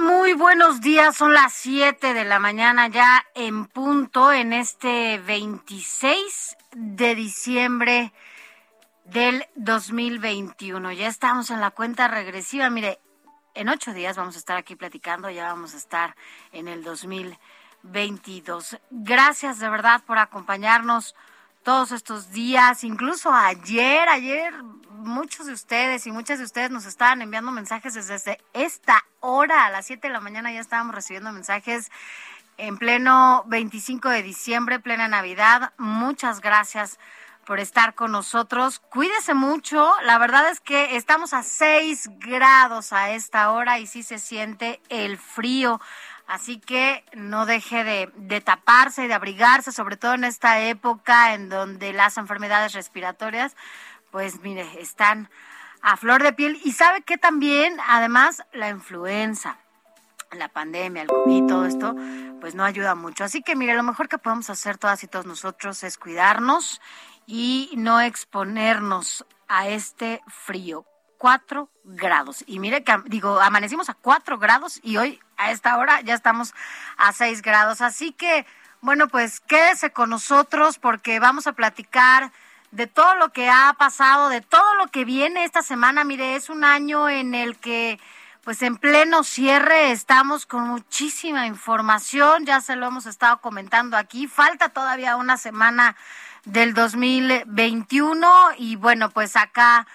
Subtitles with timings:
[0.00, 1.14] Muy buenos días.
[1.14, 8.14] Son las 7 de la mañana ya en punto en este 26 de diciembre
[9.04, 10.92] del 2021.
[10.92, 12.70] Ya estamos en la cuenta regresiva.
[12.70, 12.98] Mire,
[13.54, 16.16] en ocho días vamos a estar aquí platicando, ya vamos a estar
[16.52, 18.78] en el 2022.
[18.90, 21.14] Gracias de verdad por acompañarnos
[21.70, 24.52] todos estos días, incluso ayer, ayer
[24.90, 29.70] muchos de ustedes y muchas de ustedes nos estaban enviando mensajes desde esta hora, a
[29.70, 31.92] las 7 de la mañana ya estábamos recibiendo mensajes
[32.58, 35.72] en pleno 25 de diciembre, plena Navidad.
[35.78, 36.98] Muchas gracias
[37.46, 38.80] por estar con nosotros.
[38.80, 39.92] Cuídese mucho.
[40.02, 44.80] La verdad es que estamos a 6 grados a esta hora y sí se siente
[44.88, 45.80] el frío.
[46.30, 51.48] Así que no deje de, de taparse, de abrigarse, sobre todo en esta época en
[51.48, 53.56] donde las enfermedades respiratorias,
[54.12, 55.28] pues mire, están
[55.82, 56.60] a flor de piel.
[56.62, 59.58] Y sabe que también, además, la influenza,
[60.30, 61.96] la pandemia, el COVID, todo esto,
[62.40, 63.24] pues no ayuda mucho.
[63.24, 66.80] Así que mire, lo mejor que podemos hacer todas y todos nosotros es cuidarnos
[67.26, 70.84] y no exponernos a este frío.
[71.20, 72.42] 4 grados.
[72.46, 76.54] Y mire que, digo, amanecimos a 4 grados y hoy a esta hora ya estamos
[76.96, 77.82] a 6 grados.
[77.82, 78.46] Así que,
[78.80, 82.32] bueno, pues quédese con nosotros porque vamos a platicar
[82.70, 86.04] de todo lo que ha pasado, de todo lo que viene esta semana.
[86.04, 88.00] Mire, es un año en el que,
[88.42, 92.46] pues en pleno cierre, estamos con muchísima información.
[92.46, 94.26] Ya se lo hemos estado comentando aquí.
[94.26, 95.96] Falta todavía una semana
[96.46, 98.26] del 2021
[98.56, 99.86] y bueno, pues acá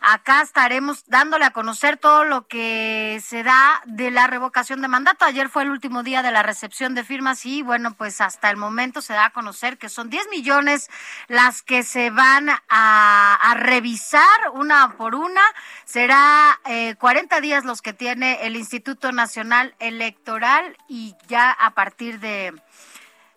[0.00, 5.24] Acá estaremos dándole a conocer todo lo que se da de la revocación de mandato.
[5.24, 8.56] Ayer fue el último día de la recepción de firmas y bueno, pues hasta el
[8.56, 10.90] momento se da a conocer que son 10 millones
[11.28, 15.42] las que se van a, revisar una por una.
[15.84, 22.20] Será eh, 40 días los que tiene el Instituto Nacional Electoral y ya a partir
[22.20, 22.54] de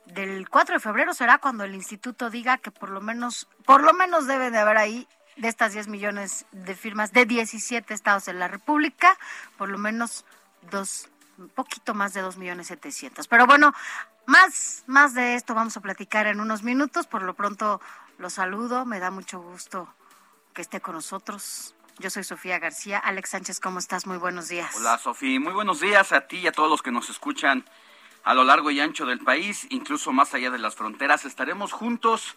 [0.05, 3.93] del 4 de febrero será cuando el instituto diga que por lo menos por lo
[3.93, 5.07] menos debe de haber ahí
[5.39, 9.17] de estas 10 millones de firmas de 17 estados de la República,
[9.57, 10.25] por lo menos
[10.69, 13.27] dos, un poquito más de 2 millones 700.
[13.27, 13.73] Pero bueno,
[14.25, 17.07] más, más de esto vamos a platicar en unos minutos.
[17.07, 17.81] Por lo pronto
[18.17, 19.87] lo saludo, me da mucho gusto
[20.53, 21.73] que esté con nosotros.
[21.99, 22.99] Yo soy Sofía García.
[22.99, 24.05] Alex Sánchez, ¿cómo estás?
[24.05, 24.75] Muy buenos días.
[24.75, 25.39] Hola, Sofía.
[25.39, 27.65] Muy buenos días a ti y a todos los que nos escuchan
[28.23, 31.23] a lo largo y ancho del país, incluso más allá de las fronteras.
[31.23, 32.35] Estaremos juntos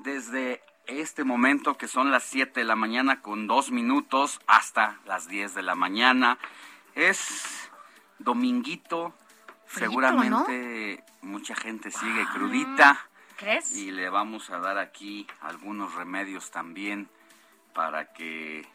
[0.00, 5.28] desde este momento que son las 7 de la mañana con dos minutos hasta las
[5.28, 6.38] 10 de la mañana.
[6.94, 7.70] Es
[8.18, 9.14] dominguito,
[9.66, 13.08] seguramente mucha gente sigue ah, crudita.
[13.36, 13.76] ¿Crees?
[13.76, 17.08] Y le vamos a dar aquí algunos remedios también
[17.72, 18.66] para que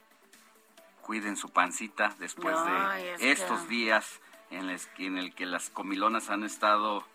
[1.01, 4.19] cuiden su pancita después de estos días
[4.51, 7.05] en, en el que las comilonas han estado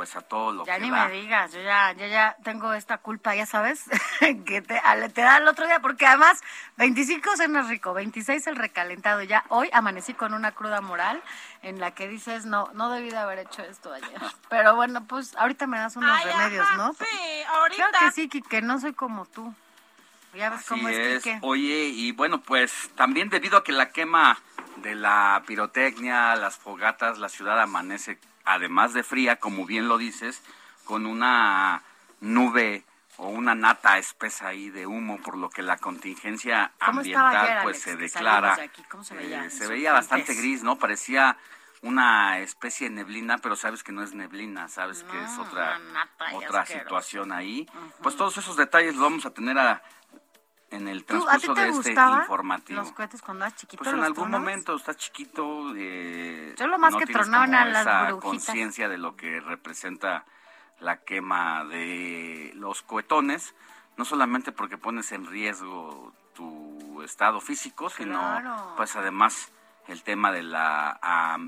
[0.00, 2.96] pues a todo lo ya que ni me digas, yo ya, yo ya tengo esta
[2.96, 3.84] culpa, ya sabes,
[4.46, 4.80] que te,
[5.12, 6.40] te da el otro día, porque además
[6.78, 11.22] 25 es rico, 26 el recalentado, ya hoy amanecí con una cruda moral
[11.60, 15.36] en la que dices, no, no debí de haber hecho esto ayer, pero bueno, pues
[15.36, 16.94] ahorita me das unos remedios, ¿no?
[16.94, 17.88] Sí, ahorita.
[17.90, 19.54] Creo que sí, que no soy como tú.
[20.32, 24.38] Ya ves cómo es, es Oye, y bueno, pues también debido a que la quema
[24.76, 30.42] de la pirotecnia, las fogatas, la ciudad amanece además de fría, como bien lo dices,
[30.84, 31.82] con una
[32.20, 32.84] nube
[33.16, 37.96] o una nata espesa ahí de humo, por lo que la contingencia ambiental pues se
[37.96, 38.56] declara.
[39.02, 39.44] se veía?
[39.44, 40.76] Eh, se veía bastante gris, ¿no?
[40.76, 41.36] Parecía
[41.82, 45.80] una especie de neblina, pero sabes que no es neblina, sabes que es otra,
[46.34, 47.68] otra situación ahí.
[48.02, 49.82] Pues todos esos detalles los vamos a tener a,
[50.70, 52.80] en el transcurso de este informativo.
[52.80, 53.82] Los cohetes cuando eras chiquito.
[53.82, 55.74] Pues en algún momento estás chiquito.
[55.76, 60.24] Eh, Yo lo más que tronaban a las conciencia de lo que representa
[60.78, 63.54] la quema de los cohetones,
[63.96, 69.52] no solamente porque pones en riesgo tu estado físico, sino pues además
[69.88, 71.38] el tema de la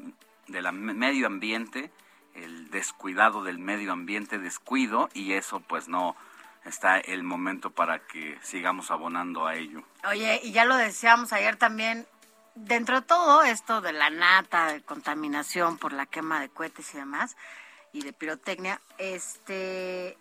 [0.49, 1.91] de la medio ambiente,
[2.35, 6.17] el descuidado del medio ambiente, descuido y eso pues no
[6.65, 9.83] está el momento para que sigamos abonando a ello.
[10.09, 12.07] Oye, y ya lo decíamos ayer también,
[12.55, 16.99] dentro de todo esto de la nata, de contaminación por la quema de cohetes y
[16.99, 17.37] demás,
[17.93, 20.17] y de pirotecnia, este,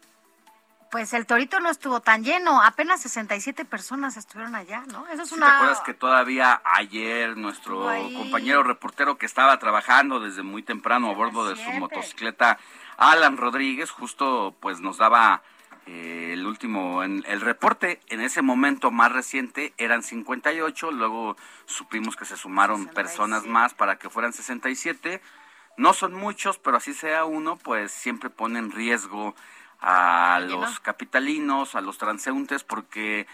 [0.92, 5.08] pues el torito no estuvo tan lleno, apenas 67 personas estuvieron allá, ¿no?
[5.08, 5.46] Eso es una...
[5.48, 7.88] ¿Te acuerdas que todavía ayer nuestro
[8.18, 12.58] compañero reportero que estaba trabajando desde muy temprano a bordo de su motocicleta,
[12.98, 15.42] Alan Rodríguez, justo pues nos daba
[15.88, 21.36] eh, el último, en, el reporte en ese momento más reciente eran 58, luego
[21.66, 25.22] supimos que se sumaron personas más para que fueran 67.
[25.78, 29.36] No son muchos, pero así sea uno, pues siempre pone en riesgo
[29.80, 33.26] a los capitalinos, a los transeúntes, porque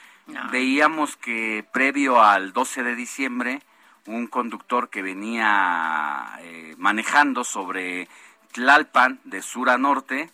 [0.52, 3.62] veíamos que previo al 12 de diciembre,
[4.06, 8.08] un conductor que venía eh, manejando sobre
[8.54, 10.32] Tlalpan de sur a norte,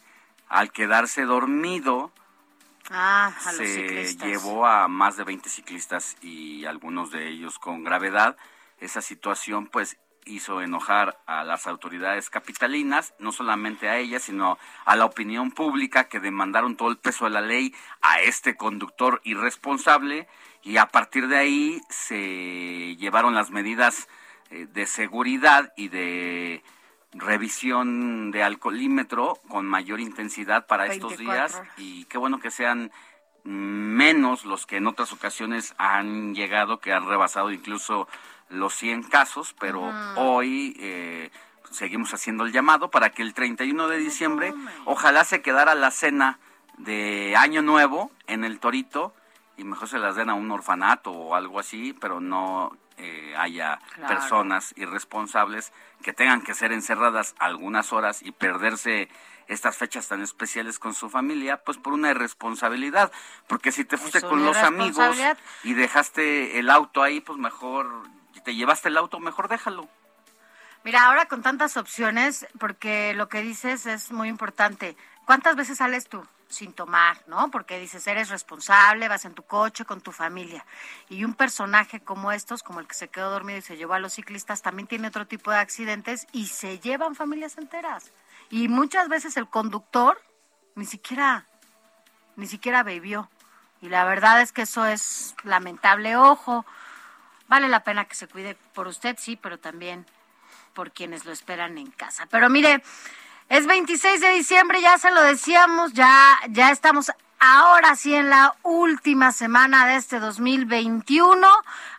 [0.53, 2.11] al quedarse dormido,
[2.91, 8.37] ah, se llevó a más de 20 ciclistas y algunos de ellos con gravedad.
[8.77, 14.95] Esa situación pues hizo enojar a las autoridades capitalinas, no solamente a ellas, sino a
[14.95, 17.73] la opinión pública que demandaron todo el peso de la ley
[18.03, 20.27] a este conductor irresponsable
[20.61, 24.07] y a partir de ahí se llevaron las medidas
[24.51, 26.63] eh, de seguridad y de
[27.13, 32.91] revisión de alcoholímetro con mayor intensidad para estos días y qué bueno que sean
[33.43, 38.07] menos los que en otras ocasiones han llegado, que han rebasado incluso
[38.49, 41.29] los 100 casos, pero hoy eh,
[41.71, 44.53] seguimos haciendo el llamado para que el 31 de diciembre
[44.85, 46.39] ojalá se quedara la cena
[46.77, 49.13] de Año Nuevo en el Torito
[49.57, 53.79] y mejor se las den a un orfanato o algo así, pero no eh, haya
[54.07, 59.09] personas irresponsables que tengan que ser encerradas algunas horas y perderse
[59.47, 63.11] estas fechas tan especiales con su familia, pues por una irresponsabilidad,
[63.47, 65.17] porque si te fuiste con los amigos
[65.63, 68.03] y dejaste el auto ahí, pues mejor,
[68.43, 69.89] te llevaste el auto, mejor déjalo.
[70.83, 74.97] Mira, ahora con tantas opciones, porque lo que dices es muy importante.
[75.25, 76.25] ¿Cuántas veces sales tú?
[76.53, 77.51] Sin tomar, ¿no?
[77.51, 80.65] Porque dices, eres responsable, vas en tu coche con tu familia.
[81.09, 83.99] Y un personaje como estos, como el que se quedó dormido y se llevó a
[83.99, 88.11] los ciclistas, también tiene otro tipo de accidentes y se llevan familias enteras.
[88.49, 90.21] Y muchas veces el conductor
[90.75, 91.47] ni siquiera,
[92.35, 93.29] ni siquiera bebió.
[93.81, 96.15] Y la verdad es que eso es lamentable.
[96.15, 96.65] Ojo,
[97.47, 100.05] vale la pena que se cuide por usted, sí, pero también
[100.73, 102.25] por quienes lo esperan en casa.
[102.27, 102.83] Pero mire,
[103.49, 108.55] es 26 de diciembre, ya se lo decíamos, ya, ya estamos ahora sí en la
[108.63, 111.47] última semana de este 2021,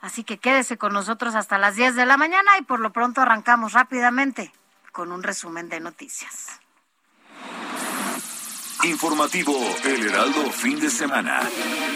[0.01, 3.21] así que quédese con nosotros hasta las 10 de la mañana y por lo pronto
[3.21, 4.53] arrancamos rápidamente
[4.91, 6.61] con un resumen de noticias.
[8.85, 9.55] Informativo
[9.85, 11.41] El Heraldo fin de semana.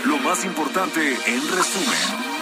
[0.05, 2.38] Lo más importante en resumen.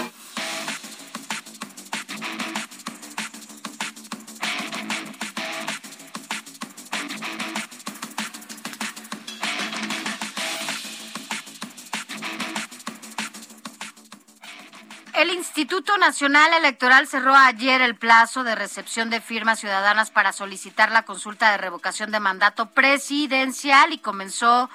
[15.67, 21.03] Instituto Nacional Electoral cerró ayer el plazo de recepción de firmas ciudadanas para solicitar la
[21.03, 24.71] consulta de revocación de mandato presidencial y comenzó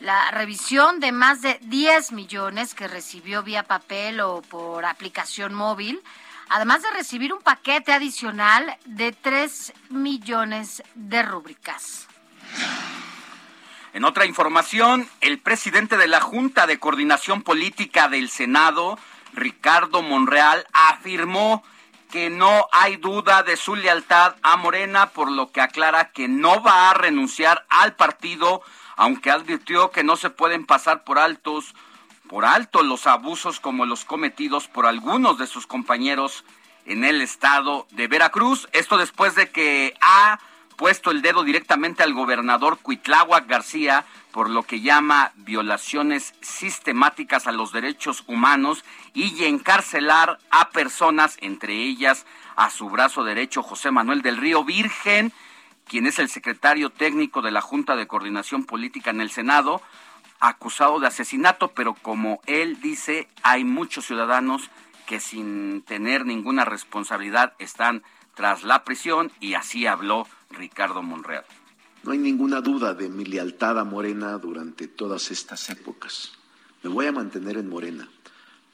[0.00, 6.02] la revisión de más de 10 millones que recibió vía papel o por aplicación móvil,
[6.48, 12.08] además de recibir un paquete adicional de 3 millones de rúbricas.
[13.92, 18.98] En otra información, el presidente de la Junta de Coordinación Política del Senado,
[19.32, 21.62] Ricardo Monreal, afirmó
[22.10, 26.62] que no hay duda de su lealtad a Morena, por lo que aclara que no
[26.62, 28.62] va a renunciar al partido,
[28.96, 31.74] aunque advirtió que no se pueden pasar por altos
[32.28, 36.44] por alto los abusos como los cometidos por algunos de sus compañeros
[36.84, 38.68] en el estado de Veracruz.
[38.72, 40.38] Esto después de que ha
[40.78, 47.52] puesto el dedo directamente al gobernador Cuitláhuac García por lo que llama violaciones sistemáticas a
[47.52, 54.22] los derechos humanos y encarcelar a personas, entre ellas a su brazo derecho José Manuel
[54.22, 55.32] del Río Virgen,
[55.84, 59.82] quien es el secretario técnico de la Junta de Coordinación Política en el Senado,
[60.38, 64.70] acusado de asesinato, pero como él dice, hay muchos ciudadanos
[65.06, 68.04] que sin tener ninguna responsabilidad están
[68.38, 71.44] tras la prisión y así habló Ricardo Monreal.
[72.04, 76.30] No hay ninguna duda de mi lealtad a Morena durante todas estas épocas.
[76.84, 78.08] Me voy a mantener en Morena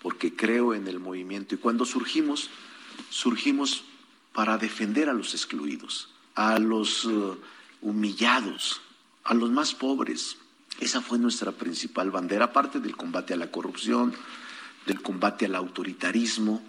[0.03, 2.51] porque creo en el movimiento y cuando surgimos
[3.09, 3.85] surgimos
[4.35, 7.39] para defender a los excluidos, a los uh,
[7.81, 8.83] humillados,
[9.25, 10.37] a los más pobres.
[10.79, 14.15] Esa fue nuestra principal bandera, aparte del combate a la corrupción,
[14.85, 16.63] del combate al autoritarismo,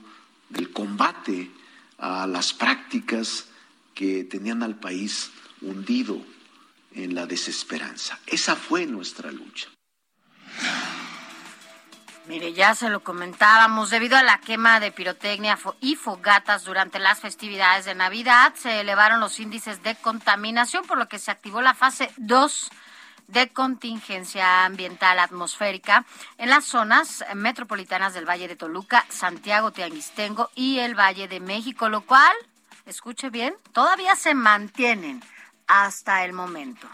[0.47, 1.51] del combate
[1.97, 3.45] a las prácticas
[3.93, 6.21] que tenían al país hundido
[6.93, 8.19] en la desesperanza.
[8.27, 9.69] Esa fue nuestra lucha.
[12.27, 17.19] Mire, ya se lo comentábamos, debido a la quema de pirotecnia y fogatas durante las
[17.19, 21.75] festividades de Navidad, se elevaron los índices de contaminación, por lo que se activó la
[21.75, 22.69] fase 2
[23.27, 26.05] de contingencia ambiental atmosférica
[26.37, 31.89] en las zonas metropolitanas del Valle de Toluca, Santiago Tianguistengo y el Valle de México,
[31.89, 32.33] lo cual,
[32.85, 35.23] escuche bien, todavía se mantienen
[35.67, 36.87] hasta el momento.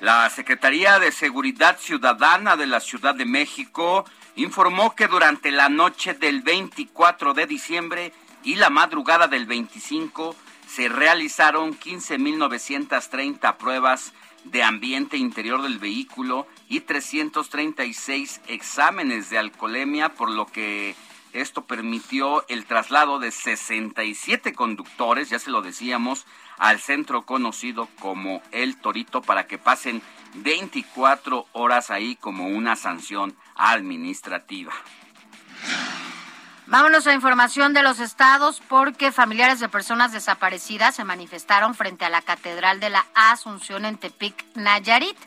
[0.00, 4.04] La Secretaría de Seguridad Ciudadana de la Ciudad de México
[4.34, 10.34] informó que durante la noche del 24 de diciembre y la madrugada del 25
[10.74, 14.14] se realizaron 15.930 pruebas
[14.44, 20.96] de ambiente interior del vehículo y 336 exámenes de alcoholemia, por lo que
[21.34, 26.26] esto permitió el traslado de 67 conductores, ya se lo decíamos,
[26.56, 30.00] al centro conocido como El Torito para que pasen
[30.36, 34.72] 24 horas ahí como una sanción administrativa.
[36.66, 42.10] Vámonos a información de los estados porque familiares de personas desaparecidas se manifestaron frente a
[42.10, 45.18] la Catedral de la Asunción en Tepic, Nayarit,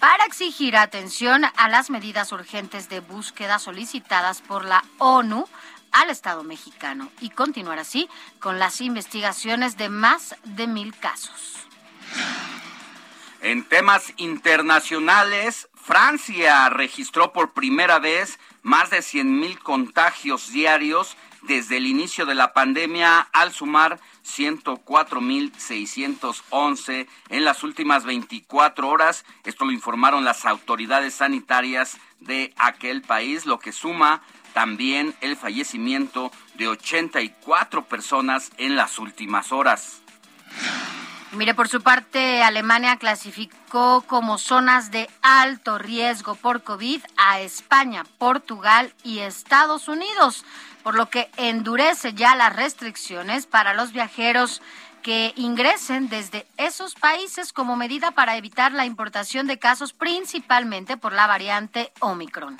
[0.00, 5.46] para exigir atención a las medidas urgentes de búsqueda solicitadas por la ONU
[5.92, 8.08] al Estado mexicano y continuar así
[8.38, 11.66] con las investigaciones de más de mil casos.
[13.42, 21.76] En temas internacionales, Francia registró por primera vez más de 100 mil contagios diarios desde
[21.78, 29.24] el inicio de la pandemia, al sumar 104.611 en las últimas 24 horas.
[29.44, 36.30] Esto lo informaron las autoridades sanitarias de aquel país, lo que suma también el fallecimiento
[36.54, 40.02] de 84 personas en las últimas horas.
[41.32, 48.04] Mire, por su parte, Alemania clasificó como zonas de alto riesgo por COVID a España,
[48.18, 50.44] Portugal y Estados Unidos,
[50.82, 54.60] por lo que endurece ya las restricciones para los viajeros
[55.02, 61.12] que ingresen desde esos países como medida para evitar la importación de casos principalmente por
[61.12, 62.58] la variante Omicron.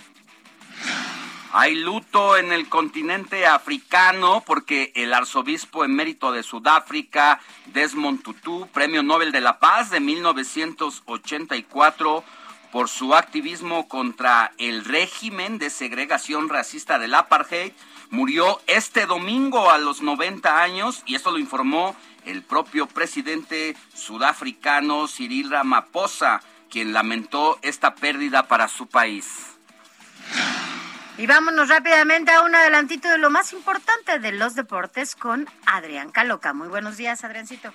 [1.52, 9.02] Hay luto en el continente africano porque el arzobispo emérito de Sudáfrica, Desmond Tutu, Premio
[9.02, 12.22] Nobel de la Paz de 1984,
[12.70, 17.72] por su activismo contra el régimen de segregación racista del apartheid,
[18.10, 25.08] murió este domingo a los 90 años y esto lo informó el propio presidente sudafricano
[25.08, 29.56] Cyril Ramaphosa, quien lamentó esta pérdida para su país.
[31.20, 36.10] Y vámonos rápidamente a un adelantito de lo más importante de los deportes con Adrián
[36.10, 36.54] Caloca.
[36.54, 37.74] Muy buenos días, Adriancito.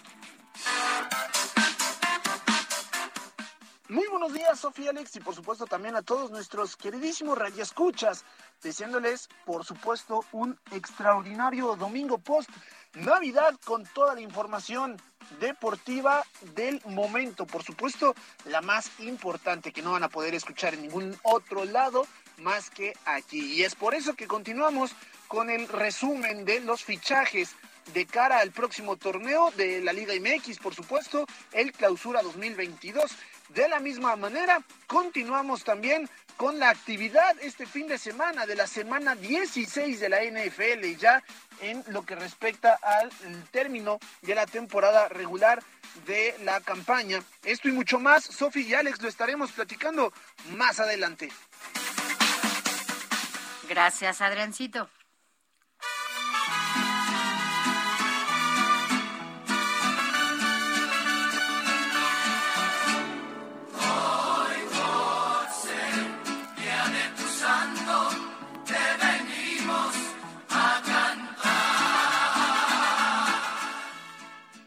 [3.87, 8.25] Muy buenos días, Sofía Alex, y por supuesto también a todos nuestros queridísimos radioescuchas,
[8.63, 12.49] deseándoles, por supuesto, un extraordinario domingo post
[12.95, 14.99] Navidad con toda la información
[15.39, 16.23] deportiva
[16.55, 17.45] del momento.
[17.45, 22.07] Por supuesto, la más importante que no van a poder escuchar en ningún otro lado
[22.37, 23.53] más que aquí.
[23.53, 24.95] Y es por eso que continuamos
[25.27, 27.55] con el resumen de los fichajes
[27.93, 33.11] de cara al próximo torneo de la Liga MX, por supuesto, el Clausura 2022.
[33.49, 38.67] De la misma manera, continuamos también con la actividad este fin de semana de la
[38.67, 41.23] semana 16 de la NFL, ya
[41.61, 43.09] en lo que respecta al
[43.51, 45.63] término de la temporada regular
[46.05, 47.23] de la campaña.
[47.43, 50.11] Esto y mucho más, Sofi y Alex lo estaremos platicando
[50.49, 51.29] más adelante.
[53.67, 54.87] Gracias, Adriancito.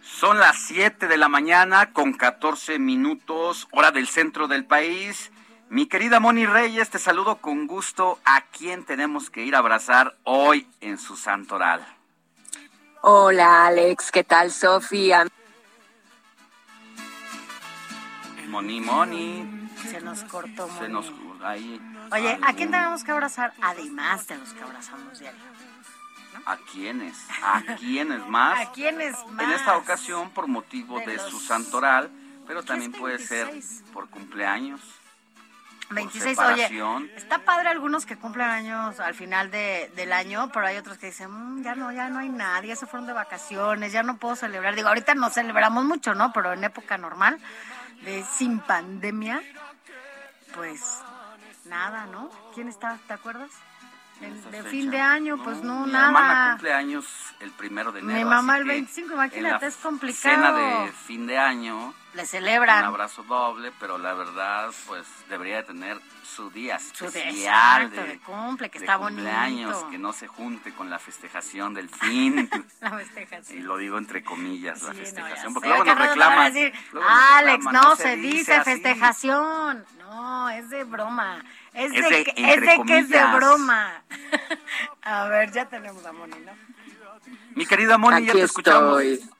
[0.02, 5.30] Son las 7 de la mañana con 14 minutos, hora del centro del país.
[5.70, 8.18] Mi querida Moni Reyes, te saludo con gusto.
[8.24, 11.86] ¿A quién tenemos que ir a abrazar hoy en su santoral?
[13.02, 15.26] Hola Alex, ¿qué tal Sofía?
[18.48, 19.68] Moni, Moni.
[19.90, 20.70] Se nos cortó.
[20.78, 21.12] Se nos
[21.44, 21.78] ahí.
[22.12, 25.40] Oye, ¿a quién tenemos que abrazar además de los que abrazamos diario?
[26.46, 27.26] ¿A quiénes?
[27.42, 28.58] ¿A quiénes más?
[28.68, 29.44] ¿A quiénes más?
[29.44, 32.10] En esta ocasión por motivo de, su santoral,
[32.46, 33.50] pero también puede ser
[33.92, 34.80] por cumpleaños.
[35.90, 36.68] 26, oye,
[37.16, 41.06] está padre algunos que cumplen años al final de, del año, pero hay otros que
[41.06, 44.36] dicen, mm, ya no, ya no hay nadie, se fueron de vacaciones, ya no puedo
[44.36, 44.74] celebrar.
[44.74, 46.32] Digo, ahorita no celebramos mucho, ¿no?
[46.32, 47.38] Pero en época normal,
[48.02, 49.42] de sin pandemia,
[50.54, 50.82] pues
[51.64, 52.30] nada, ¿no?
[52.54, 52.98] ¿Quién está?
[53.06, 53.50] ¿Te acuerdas?
[54.20, 56.08] De, fin de año, pues no, mi nada.
[56.08, 57.06] Mi mamá cumple años
[57.40, 58.18] el primero de enero.
[58.18, 60.34] Mi mamá el 25, imagínate, es complicado.
[60.34, 61.94] Cena de fin de año.
[62.14, 62.80] Le celebran.
[62.80, 68.18] Un abrazo doble, pero la verdad, pues debería de tener su día especial de, de,
[68.20, 69.90] cumple, que está cumpleaños, bonito.
[69.90, 72.48] que no se junte con la festejación del fin.
[72.80, 73.58] la festejación.
[73.58, 76.46] Y lo digo entre comillas, la Sí, festejación, no, porque luego nos reclaman.
[76.46, 78.70] Alex, reclaman, no, se dice dice así".
[78.72, 79.84] festejación.
[79.98, 81.44] No, es de broma.
[81.78, 83.36] Es, Es de, que, entre es de que es de comillas.
[83.36, 84.02] broma.
[85.02, 86.52] a ver, ya tenemos a Moni, ¿no?
[87.54, 89.02] Mi querida Moni, ya te escuchamos.
[89.02, 89.30] estoy.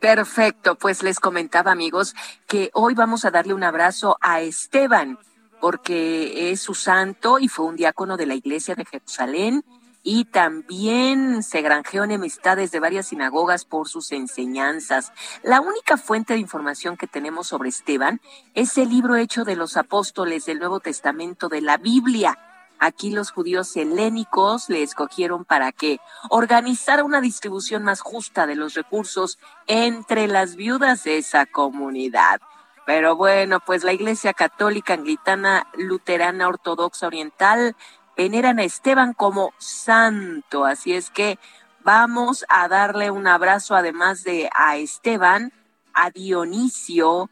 [0.00, 2.14] Perfecto, pues les comentaba amigos
[2.48, 5.18] que hoy vamos a darle un abrazo a Esteban,
[5.60, 9.64] porque es su santo y fue un diácono de la iglesia de Jerusalén
[10.02, 15.12] y también se granjeó enemistades de varias sinagogas por sus enseñanzas.
[15.42, 18.20] La única fuente de información que tenemos sobre Esteban
[18.54, 22.36] es el libro hecho de los apóstoles del Nuevo Testamento de la Biblia.
[22.80, 28.74] Aquí los judíos helénicos le escogieron para que organizara una distribución más justa de los
[28.74, 32.40] recursos entre las viudas de esa comunidad.
[32.84, 37.76] Pero bueno, pues la Iglesia Católica, Anglicana, Luterana, Ortodoxa Oriental
[38.16, 40.64] veneran a Esteban como santo.
[40.64, 41.38] Así es que
[41.84, 45.52] vamos a darle un abrazo además de a Esteban,
[45.94, 47.30] a Dionisio,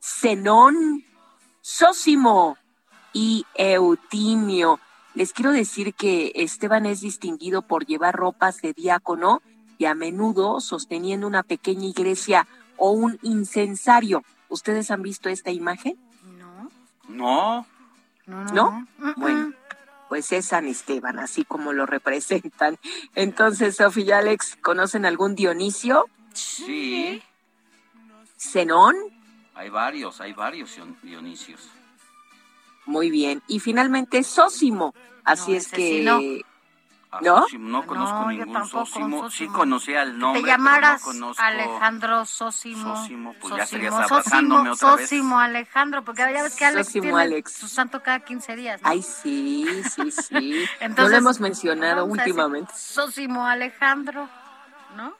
[0.00, 1.04] Zenón,
[1.60, 2.56] Sósimo
[3.12, 4.80] y Eutimio.
[5.14, 9.42] Les quiero decir que Esteban es distinguido por llevar ropas de diácono
[9.78, 12.46] y a menudo sosteniendo una pequeña iglesia
[12.76, 14.22] o un incensario.
[14.48, 15.98] ¿Ustedes han visto esta imagen?
[16.38, 16.70] No.
[17.08, 17.66] No,
[18.26, 18.52] No, ¿No?
[18.52, 18.86] no.
[18.98, 19.54] Mm, Bueno, mm.
[20.10, 22.78] Pues es San Esteban, así como lo representan.
[23.14, 26.04] Entonces, Sofía y Alex, ¿conocen algún Dionisio?
[26.34, 27.22] sí.
[28.36, 28.96] ¿Zenón?
[29.54, 31.68] Hay varios, hay varios Dion- Dionisios.
[32.86, 33.42] Muy bien.
[33.46, 34.94] Y finalmente Sósimo.
[35.24, 35.76] Así No, es que...
[35.76, 36.20] sí no.
[37.22, 37.42] ¿No?
[37.42, 39.30] Sósimo no conozco No, ningún Sósimo.
[39.30, 41.42] Sí conocía el nombre, Te llamaras pero no conozco.
[41.42, 42.96] Alejandro Sósimo.
[42.96, 45.08] Sósimo, pues ya Sósimo, estarías abrazándome Sósimo, otra vez.
[45.10, 47.52] Sósimo Alejandro, porque ya ves que Alex Sósimo tiene Alex.
[47.52, 48.80] su santo cada 15 días.
[48.82, 48.88] ¿no?
[48.88, 50.64] Ay, sí, sí, sí.
[50.80, 52.72] no Entonces, lo hemos mencionado últimamente.
[52.76, 54.28] Sósimo Alejandro,
[54.96, 55.14] ¿no?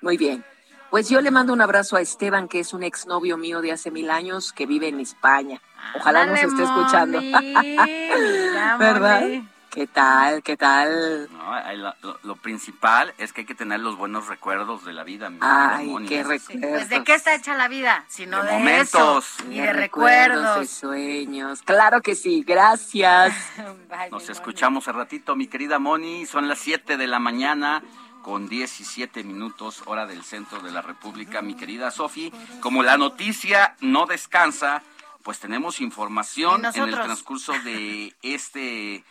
[0.00, 0.44] Muy bien.
[0.90, 3.90] Pues yo le mando un abrazo a Esteban, que es un exnovio mío de hace
[3.90, 5.60] mil años que vive en España.
[5.96, 7.20] Ojalá nos Ándale, esté escuchando.
[7.20, 7.52] Moni,
[8.78, 9.20] ¿Verdad?
[9.20, 9.48] Moni.
[9.70, 10.42] ¿Qué tal?
[10.42, 11.28] ¿Qué tal?
[11.30, 15.28] No, lo, lo principal es que hay que tener los buenos recuerdos de la vida.
[15.28, 16.08] mi querida Ay, Moni.
[16.08, 16.70] qué recuerdos.
[16.70, 19.34] Pues de qué está hecha la vida, sino De de, momentos.
[19.40, 20.64] eso, y de recuerdos.
[20.64, 21.62] y sueños.
[21.62, 23.34] Claro que sí, gracias.
[24.10, 26.24] Nos escuchamos al ratito, mi querida Moni.
[26.26, 27.82] Son las 7 de la mañana
[28.22, 31.42] con 17 minutos hora del centro de la República.
[31.42, 34.82] Mi querida Sofi, como la noticia no descansa,
[35.22, 39.04] pues tenemos información en el transcurso de este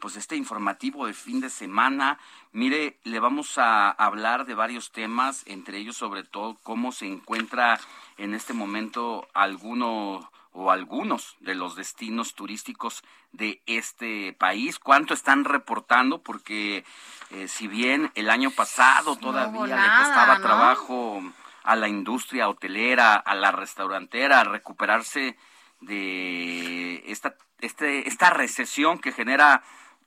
[0.00, 2.18] pues este informativo de fin de semana.
[2.52, 7.78] Mire, le vamos a hablar de varios temas, entre ellos sobre todo cómo se encuentra
[8.16, 15.44] en este momento alguno o algunos de los destinos turísticos de este país, cuánto están
[15.44, 16.84] reportando, porque
[17.30, 20.42] eh, si bien el año pasado todavía le costaba ¿no?
[20.42, 21.22] trabajo
[21.62, 25.36] a la industria hotelera, a la restaurantera, recuperarse
[25.80, 29.62] de esta, este, esta recesión que genera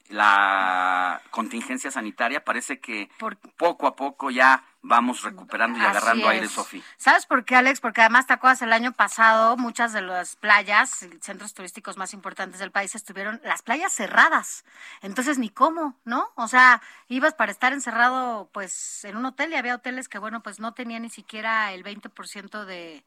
[0.10, 6.28] la contingencia sanitaria, parece que Por- poco a poco ya vamos recuperando y Así agarrando
[6.28, 6.48] aire.
[6.48, 6.84] Sofi.
[6.98, 7.80] ¿Sabes por qué, Alex?
[7.80, 8.62] Porque además, ¿te acuerdas?
[8.62, 13.62] El año pasado muchas de las playas, centros turísticos más importantes del país, estuvieron las
[13.62, 14.66] playas cerradas.
[15.02, 16.32] Entonces, ni cómo, ¿no?
[16.36, 20.44] O sea, ibas para estar encerrado, pues, en un hotel y había hoteles que, bueno,
[20.44, 23.06] pues no tenían ni siquiera el 20% de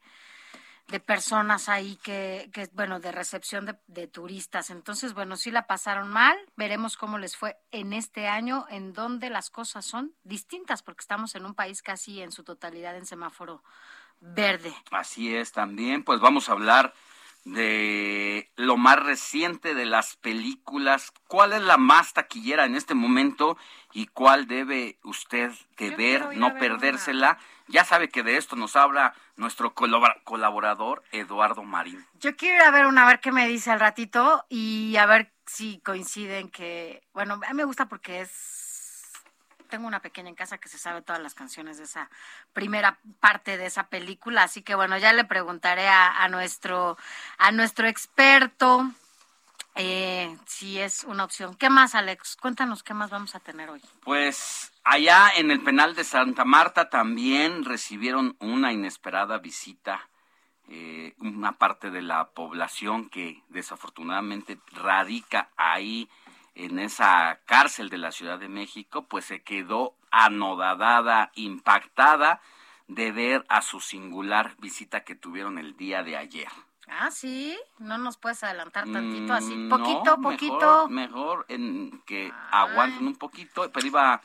[0.87, 4.69] de personas ahí que, que bueno, de recepción de, de, turistas.
[4.69, 6.37] Entonces, bueno, sí la pasaron mal.
[6.55, 11.35] Veremos cómo les fue en este año, en donde las cosas son distintas, porque estamos
[11.35, 13.63] en un país casi en su totalidad en semáforo
[14.21, 14.73] verde.
[14.91, 16.93] Así es, también, pues vamos a hablar
[17.43, 23.57] de lo más reciente de las películas, cuál es la más taquillera en este momento
[23.93, 27.37] y cuál debe usted de ver, no perdérsela.
[27.67, 32.05] Ya sabe que de esto nos habla nuestro colaborador Eduardo Marín.
[32.19, 35.05] Yo quiero ir a ver una, a ver qué me dice al ratito y a
[35.05, 38.67] ver si coinciden que, bueno, a mí me gusta porque es
[39.67, 42.09] tengo una pequeña en casa que se sabe todas las canciones de esa
[42.53, 46.97] primera parte de esa película, así que bueno, ya le preguntaré a, nuestro
[47.37, 48.89] a nuestro experto
[49.75, 51.55] eh, si es una opción.
[51.55, 52.35] ¿Qué más, Alex?
[52.37, 53.81] Cuéntanos qué más vamos a tener hoy.
[54.03, 60.09] Pues allá en el penal de Santa Marta también recibieron una inesperada visita.
[60.69, 66.09] Eh, una parte de la población que desafortunadamente radica ahí
[66.55, 72.41] en esa cárcel de la Ciudad de México, pues se quedó anodadada, impactada
[72.87, 76.49] de ver a su singular visita que tuvieron el día de ayer.
[76.87, 80.87] Ah, sí, no nos puedes adelantar tantito así, mm, poquito, poquito.
[80.89, 84.21] Mejor, en que aguanten un poquito, pero iba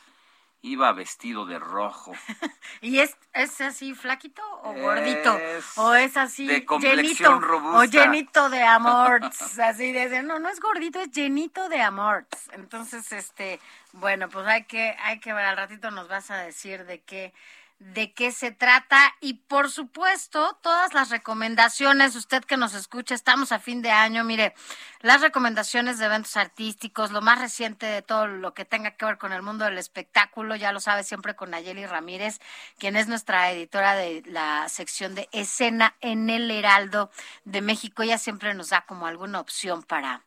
[0.62, 2.12] iba vestido de rojo.
[2.80, 5.38] ¿Y es, es así flaquito o gordito?
[5.76, 7.40] ¿O es así de llenito?
[7.40, 7.78] Robusta.
[7.78, 9.20] ¿O llenito de amor?
[9.62, 12.26] así de, no, no es gordito, es llenito de amor.
[12.52, 13.58] Entonces, este,
[13.92, 17.34] bueno, pues hay que, hay que ver, al ratito nos vas a decir de qué
[17.82, 23.50] de qué se trata y por supuesto todas las recomendaciones, usted que nos escucha, estamos
[23.52, 24.54] a fin de año, mire,
[25.00, 29.18] las recomendaciones de eventos artísticos, lo más reciente de todo lo que tenga que ver
[29.18, 32.40] con el mundo del espectáculo, ya lo sabe siempre con Nayeli Ramírez,
[32.78, 37.10] quien es nuestra editora de la sección de escena en el Heraldo
[37.44, 40.22] de México, ella siempre nos da como alguna opción para,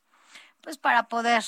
[0.61, 1.43] pues para poder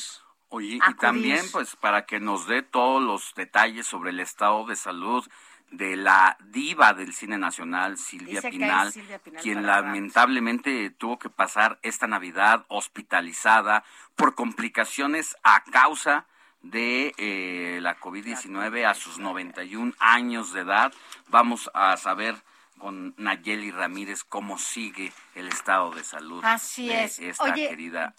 [0.49, 4.77] Oye, y también pues para que nos dé todos los detalles sobre el estado de
[4.77, 5.27] salud
[5.71, 8.93] de la diva del cine nacional, Silvia Pinal,
[9.41, 13.83] quien lamentablemente tuvo que pasar esta Navidad hospitalizada
[14.15, 16.25] por complicaciones a causa
[16.61, 20.93] de eh, la COVID-19 a sus 91 años de edad.
[21.27, 22.35] Vamos a saber
[22.77, 27.19] con Nayeli Ramírez cómo sigue el estado de salud Así de es.
[27.19, 28.13] esta querida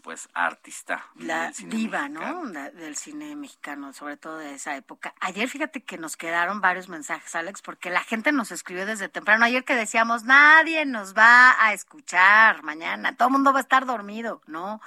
[0.00, 1.06] pues artista.
[1.16, 2.46] La diva, ¿no?
[2.50, 5.14] del cine mexicano, sobre todo de esa época.
[5.20, 9.44] Ayer fíjate que nos quedaron varios mensajes, Alex, porque la gente nos escribió desde temprano.
[9.44, 13.86] Ayer que decíamos, nadie nos va a escuchar mañana, todo el mundo va a estar
[13.86, 14.80] dormido, ¿no?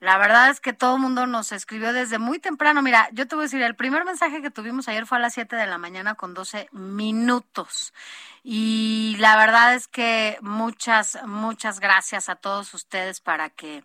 [0.00, 2.82] La verdad es que todo el mundo nos escribió desde muy temprano.
[2.82, 5.34] Mira, yo te voy a decir, el primer mensaje que tuvimos ayer fue a las
[5.34, 7.92] 7 de la mañana con 12 minutos.
[8.44, 13.84] Y la verdad es que muchas, muchas gracias a todos ustedes para que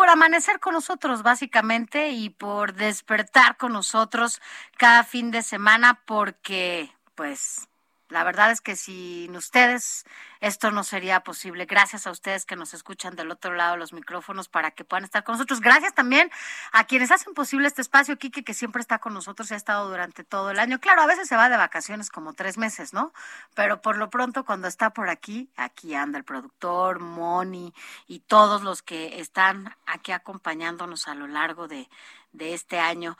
[0.00, 4.40] por amanecer con nosotros, básicamente, y por despertar con nosotros
[4.78, 7.68] cada fin de semana, porque, pues,
[8.10, 10.04] la verdad es que sin ustedes
[10.40, 11.64] esto no sería posible.
[11.64, 15.22] Gracias a ustedes que nos escuchan del otro lado los micrófonos para que puedan estar
[15.22, 15.60] con nosotros.
[15.60, 16.30] Gracias también
[16.72, 19.88] a quienes hacen posible este espacio, Kike, que siempre está con nosotros y ha estado
[19.88, 20.80] durante todo el año.
[20.80, 23.12] Claro, a veces se va de vacaciones como tres meses, ¿no?
[23.54, 27.72] Pero por lo pronto, cuando está por aquí, aquí anda el productor, Moni
[28.08, 31.88] y todos los que están aquí acompañándonos a lo largo de,
[32.32, 33.16] de este año.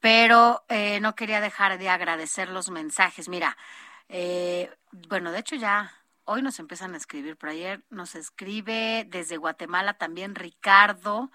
[0.00, 3.28] Pero eh, no quería dejar de agradecer los mensajes.
[3.28, 3.56] Mira,
[4.08, 4.70] eh,
[5.08, 5.92] bueno, de hecho ya
[6.24, 11.30] hoy nos empiezan a escribir, pero ayer nos escribe desde Guatemala también Ricardo.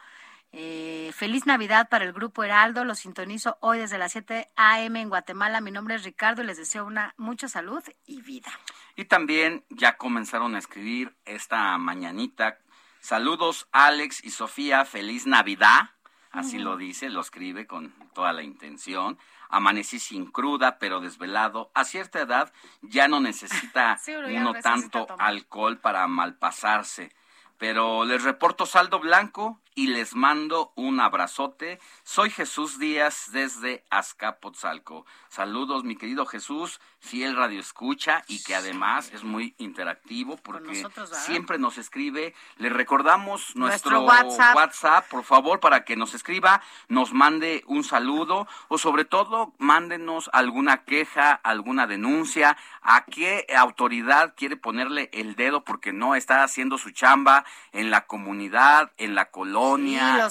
[0.56, 2.86] Eh, feliz Navidad para el Grupo Heraldo.
[2.86, 5.02] Lo sintonizo hoy desde las 7 a.m.
[5.02, 5.62] en Guatemala.
[5.62, 8.52] Mi nombre es Ricardo y les deseo una mucha salud y vida.
[8.96, 12.60] Y también ya comenzaron a escribir esta mañanita.
[13.00, 14.86] Saludos Alex y Sofía.
[14.86, 15.90] Feliz Navidad.
[16.30, 19.18] Así lo dice, lo escribe con toda la intención
[19.54, 21.72] amanecí sin cruda, pero desvelado.
[21.74, 27.12] A cierta edad ya no necesita uno tanto alcohol para malpasarse.
[27.58, 31.80] Pero les reporto saldo blanco y les mando un abrazote.
[32.04, 35.06] Soy Jesús Díaz desde Azcapotzalco.
[35.30, 41.58] Saludos, mi querido Jesús, fiel radio escucha y que además es muy interactivo porque siempre
[41.58, 42.36] nos escribe.
[42.58, 44.56] Le recordamos nuestro, WhatsApp.
[44.56, 50.30] WhatsApp, por favor, para que nos escriba, nos mande un saludo o sobre todo mándenos
[50.34, 56.78] alguna queja, alguna denuncia, a qué autoridad quiere ponerle el dedo porque no está haciendo
[56.78, 59.63] su chamba en la comunidad, en la colonia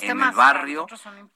[0.03, 0.87] en el barrio,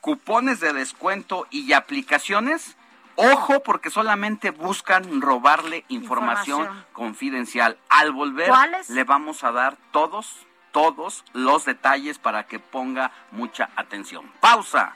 [0.00, 2.76] cupones de descuento y aplicaciones
[3.16, 7.78] Ojo porque solamente buscan robarle información, confidencial.
[7.88, 8.50] Al volver
[8.88, 14.30] le vamos a dar todos, todos los detalles para que ponga mucha atención.
[14.40, 14.94] Pausa.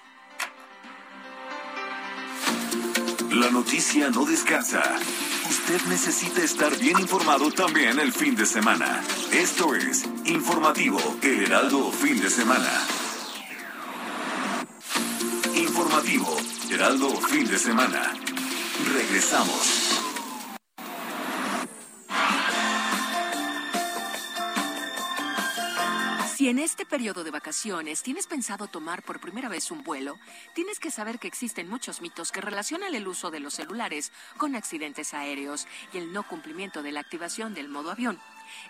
[3.30, 4.82] La noticia no descansa.
[5.48, 9.00] Usted necesita estar bien informado también el fin de semana.
[9.32, 12.70] Esto es Informativo El Heraldo Fin de Semana.
[15.60, 16.36] Informativo
[16.70, 18.14] Heraldo fin de semana.
[18.94, 20.00] Regresamos.
[26.34, 30.18] Si en este periodo de vacaciones tienes pensado tomar por primera vez un vuelo,
[30.54, 34.56] tienes que saber que existen muchos mitos que relacionan el uso de los celulares con
[34.56, 38.18] accidentes aéreos y el no cumplimiento de la activación del modo avión.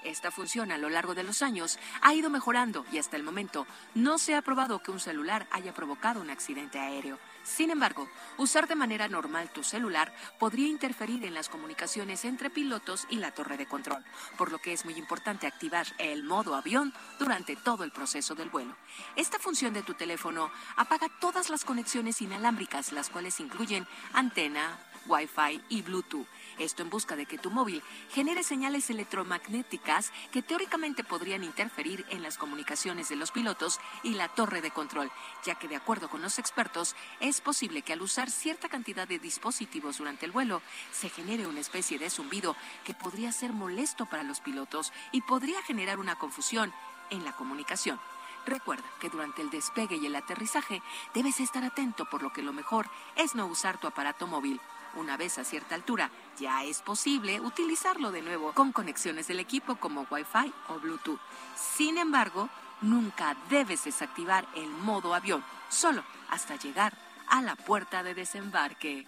[0.04, 3.66] Esta función a lo largo de los años ha ido mejorando y hasta el momento
[3.94, 7.18] no se ha probado que un celular haya provocado un accidente aéreo.
[7.42, 13.06] Sin embargo, usar de manera normal tu celular podría interferir en las comunicaciones entre pilotos
[13.08, 14.04] y la torre de control,
[14.36, 18.50] por lo que es muy importante activar el modo avión durante todo el proceso del
[18.50, 18.76] vuelo.
[19.16, 25.62] Esta función de tu teléfono apaga todas las conexiones inalámbricas, las cuales incluyen antena, Wi-Fi
[25.70, 26.26] y Bluetooth
[26.58, 32.22] esto en busca de que tu móvil genere señales electromagnéticas que teóricamente podrían interferir en
[32.22, 35.10] las comunicaciones de los pilotos y la torre de control,
[35.44, 39.18] ya que de acuerdo con los expertos es posible que al usar cierta cantidad de
[39.18, 44.22] dispositivos durante el vuelo se genere una especie de zumbido que podría ser molesto para
[44.22, 46.72] los pilotos y podría generar una confusión
[47.10, 48.00] en la comunicación.
[48.46, 50.82] Recuerda que durante el despegue y el aterrizaje
[51.14, 54.60] debes estar atento por lo que lo mejor es no usar tu aparato móvil
[54.94, 59.76] una vez a cierta altura, ya es posible utilizarlo de nuevo con conexiones del equipo
[59.76, 61.20] como Wi-Fi o Bluetooth.
[61.56, 62.48] Sin embargo,
[62.80, 66.96] nunca debes desactivar el modo avión, solo hasta llegar
[67.28, 69.06] a la puerta de desembarque.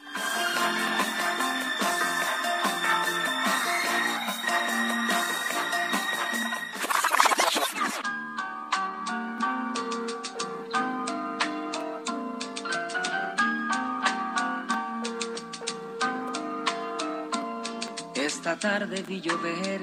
[18.52, 19.80] Esta tarde vi llover,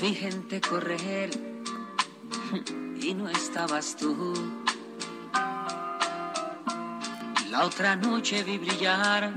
[0.00, 1.30] vi gente correr
[3.02, 4.34] y no estabas tú.
[7.50, 9.34] La otra noche vi brillar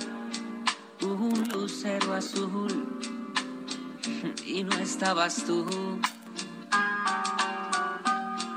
[1.01, 2.99] un lucero azul
[4.45, 5.65] y no estabas tú.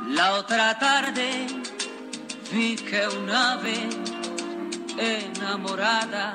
[0.08, 1.46] La otra tarde
[2.52, 3.88] vi que un ave
[4.98, 6.34] enamorada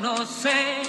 [0.00, 0.82] No sé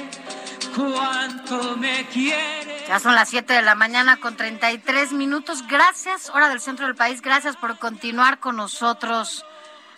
[0.76, 2.88] cuánto me quieres.
[2.88, 5.66] Ya son las 7 de la mañana con 33 minutos.
[5.68, 7.22] Gracias, hora del centro del país.
[7.22, 9.46] Gracias por continuar con nosotros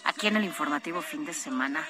[0.03, 1.85] aquí en el informativo fin de semana.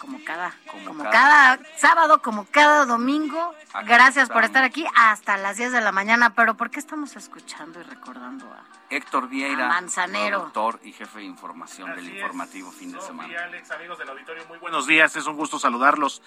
[0.00, 3.54] Como cada, Como como, cada- cada, sábado, como cada domingo.
[3.74, 4.44] Aquí Gracias por estamos.
[4.46, 6.34] estar aquí hasta las 10 de la mañana.
[6.34, 10.38] Pero ¿por qué estamos escuchando y recordando a Héctor Vieira, A Manzanero.
[10.38, 13.44] productor y jefe de información del Así es, informativo fin de semana.
[13.44, 16.22] Alex, amigos del auditorio, muy buenos días, es un gusto saludarlos.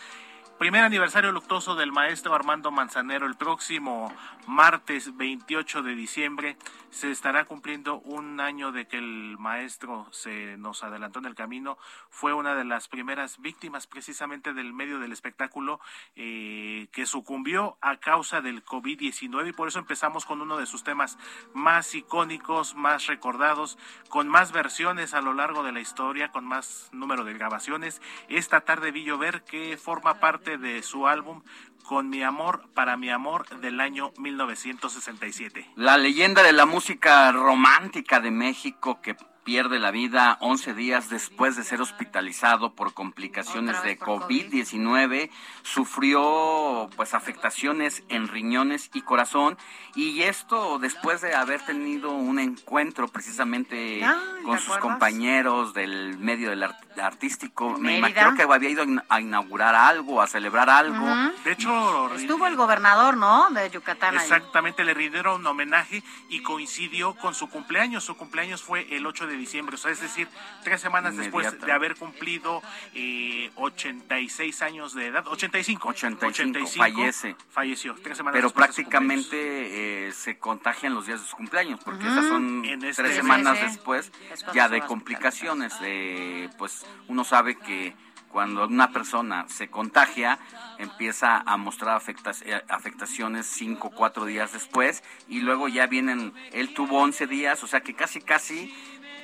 [0.59, 3.25] Primer aniversario luctuoso del maestro Armando Manzanero.
[3.25, 4.13] El próximo
[4.45, 6.57] martes 28 de diciembre
[6.93, 11.79] se estará cumpliendo un año de que el maestro se nos adelantó en el camino.
[12.12, 15.79] Fue una de las primeras víctimas precisamente del medio del espectáculo
[16.15, 20.84] eh, que sucumbió a causa del COVID-19 y por eso empezamos con uno de sus
[20.84, 21.17] temas
[21.56, 23.79] más icónicos, más recordados,
[24.10, 28.03] con más versiones a lo largo de la historia, con más número de grabaciones.
[28.29, 31.41] Esta tarde vi llover que forma parte de su álbum
[31.84, 35.72] Con mi amor para mi amor del año 1967.
[35.76, 41.56] La leyenda de la música romántica de México que pierde la vida 11 días después
[41.56, 45.29] de ser hospitalizado por complicaciones de vez por COVID-19,
[45.63, 49.58] sufrió pues afectaciones en riñones y corazón
[49.95, 54.79] y esto después de haber tenido un encuentro precisamente Ay, con ¿te sus acuerdas?
[54.82, 57.77] compañeros del medio del art- artístico.
[57.77, 61.06] Me imagino que había ido a in- a inaugurar algo, a celebrar algo.
[61.43, 63.49] De hecho, Estuvo el gobernador, ¿no?
[63.51, 64.17] De Yucatán.
[64.17, 64.23] ahí.
[64.23, 68.03] Exactamente, le rindieron un homenaje y coincidió con su cumpleaños.
[68.03, 70.28] Su cumpleaños fue el 8 de diciembre, o sea, es decir,
[70.63, 72.62] tres semanas después de haber cumplido
[72.93, 77.36] eh, 86 años de edad, 85, 85, fallece.
[77.50, 81.80] Falleció, tres semanas Pero después de prácticamente eh, se contagian los días de su cumpleaños,
[81.84, 84.12] porque esas son En este- tres semanas después
[84.54, 85.80] ya de complicaciones.
[85.80, 87.96] de, pues uno sabe que
[88.30, 90.39] cuando una persona se contagia,
[90.80, 96.74] empieza a mostrar afectas- eh, afectaciones cinco, cuatro días después, y luego ya vienen, él
[96.74, 98.74] tuvo 11 días, o sea que casi, casi,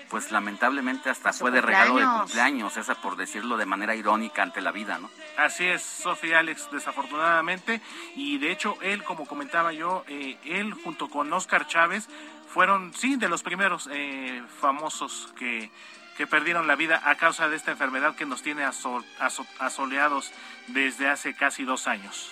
[0.10, 2.22] pues lamentablemente hasta fue de regalo de cumpleaños.
[2.24, 5.10] cumpleaños, esa por decirlo de manera irónica ante la vida, ¿no?
[5.38, 7.82] Así es, Sofía Alex, desafortunadamente.
[8.16, 12.08] Y de hecho, él, como comentaba yo, eh, él junto con Oscar Chávez
[12.52, 15.70] fueron, sí, de los primeros eh, famosos que,
[16.18, 20.32] que perdieron la vida a causa de esta enfermedad que nos tiene aso- aso- asoleados
[20.68, 22.32] desde hace casi dos años.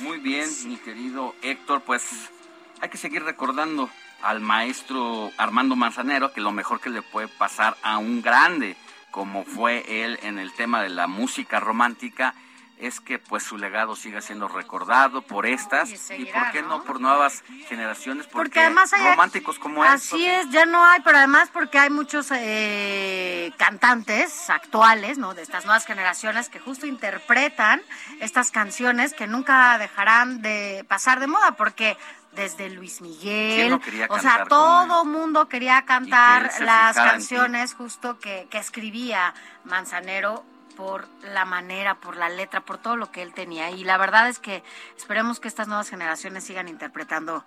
[0.00, 2.30] Muy bien, mi querido Héctor, pues
[2.80, 3.88] hay que seguir recordando
[4.24, 8.76] al maestro Armando Manzanero que lo mejor que le puede pasar a un grande
[9.10, 12.34] como fue él en el tema de la música romántica
[12.78, 16.84] es que pues su legado siga siendo recordado por estas Y por qué no, ¿no?
[16.84, 21.00] por nuevas generaciones porque, Porque además hay románticos como él Así es, ya no hay,
[21.02, 25.34] pero además porque hay muchos eh, cantantes actuales, ¿no?
[25.34, 27.80] De estas nuevas generaciones que justo interpretan
[28.20, 31.96] estas canciones que nunca dejarán de pasar de moda, porque
[32.34, 37.74] desde Luis ¿Quién Miguel, no o sea, todo con mundo quería que cantar las canciones
[37.74, 40.44] justo que, que escribía Manzanero
[40.76, 43.70] por la manera, por la letra, por todo lo que él tenía.
[43.70, 44.62] Y la verdad es que
[44.96, 47.44] esperemos que estas nuevas generaciones sigan interpretando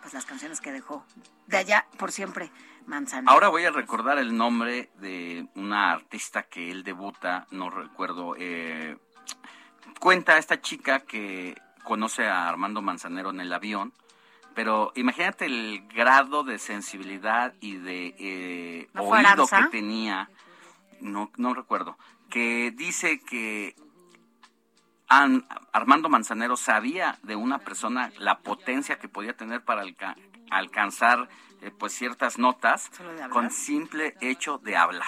[0.00, 1.04] pues las canciones que dejó
[1.46, 2.50] de allá por siempre
[2.86, 3.30] Manzanero.
[3.30, 8.34] Ahora voy a recordar el nombre de una artista que él debuta, no recuerdo.
[8.38, 8.96] eh,
[10.00, 13.92] cuenta esta chica que conoce a Armando Manzanero en el avión,
[14.58, 20.28] pero imagínate el grado de sensibilidad y de eh, ¿No fue oído que tenía,
[21.00, 21.96] no, no recuerdo,
[22.28, 23.76] que dice que
[25.08, 30.16] An- Armando Manzanero sabía de una persona la potencia que podía tener para alca-
[30.50, 31.28] alcanzar
[31.62, 32.90] eh, pues ciertas notas
[33.30, 35.06] con simple hecho de hablar.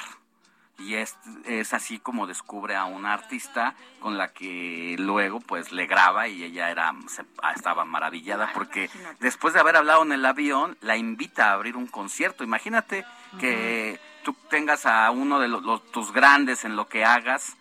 [0.81, 5.87] Y es, es así como descubre a una artista con la que luego pues le
[5.87, 9.17] graba y ella era se- ah, estaba maravillada Bueno, porque imagínate.
[9.21, 12.45] después de haber hablado en el avión la invita a abrir un concierto.
[12.45, 13.05] Imagínate
[13.39, 17.57] que tú tengas a uno de los, los- tus grandes en lo que hagas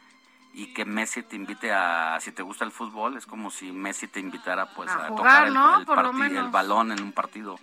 [0.53, 4.07] y que Messi te invite a, si te gusta el fútbol, es como si Messi
[4.07, 5.79] te invitara pues A a, jugar, tocar el, ¿no?
[5.79, 6.45] el Por lo parti- menos.
[6.45, 7.59] el balón en un partido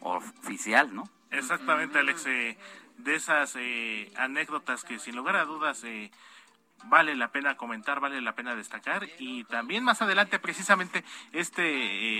[0.00, 1.08] oficial, ¿no?
[1.30, 2.56] Exactamente, Alex, eh,
[2.98, 6.10] de esas eh, anécdotas que sin lugar a dudas eh,
[6.84, 9.08] vale la pena comentar, vale la pena destacar.
[9.18, 11.62] Y también más adelante precisamente este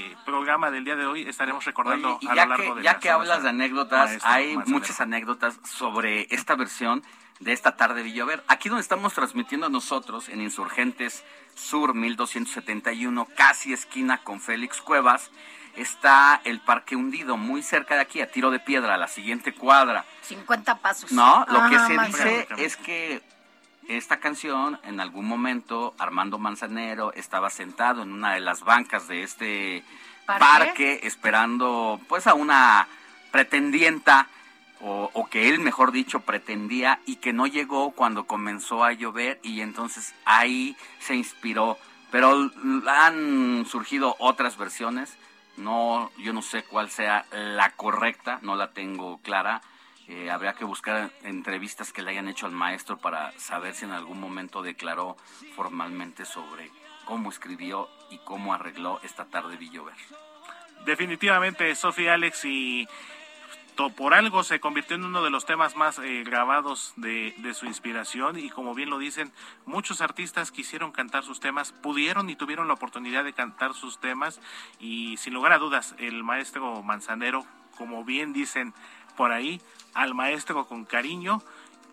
[0.08, 2.98] eh, programa del día de hoy estaremos recordando Oye, a lo largo que, de ya
[2.98, 7.02] que hablas de anécdotas, maestro hay muchas anécdotas sobre esta versión
[7.40, 8.42] de esta tarde Villover.
[8.48, 11.24] Aquí donde estamos transmitiendo nosotros, en Insurgentes
[11.54, 15.30] Sur 1271, casi esquina con Félix Cuevas,
[15.76, 19.52] está el Parque Hundido, muy cerca de aquí, a tiro de piedra, a la siguiente
[19.52, 20.04] cuadra.
[20.22, 21.12] 50 pasos.
[21.12, 23.22] No, lo que Ajá, se dice es que
[23.88, 29.22] esta canción, en algún momento, Armando Manzanero estaba sentado en una de las bancas de
[29.22, 29.84] este
[30.26, 30.40] ¿Parque?
[30.44, 32.88] parque, esperando pues a una
[33.30, 34.28] pretendienta,
[34.80, 39.38] o, o que él, mejor dicho, pretendía, y que no llegó cuando comenzó a llover,
[39.42, 41.78] y entonces ahí se inspiró.
[42.10, 42.50] Pero
[42.88, 45.16] han surgido otras versiones,
[45.56, 49.62] no, yo no sé cuál sea la correcta, no la tengo clara.
[50.08, 53.90] Eh, habría que buscar entrevistas que le hayan hecho al maestro para saber si en
[53.90, 55.16] algún momento declaró
[55.56, 56.70] formalmente sobre
[57.04, 59.96] cómo escribió y cómo arregló esta tarde vi llover.
[60.84, 62.86] Definitivamente, Sofía Alex y
[63.76, 67.66] por algo se convirtió en uno de los temas más eh, grabados de, de su
[67.66, 69.32] inspiración y como bien lo dicen,
[69.66, 74.40] muchos artistas quisieron cantar sus temas, pudieron y tuvieron la oportunidad de cantar sus temas
[74.80, 77.44] y sin lugar a dudas el maestro Manzanero,
[77.76, 78.72] como bien dicen
[79.16, 79.60] por ahí,
[79.94, 81.42] al maestro con cariño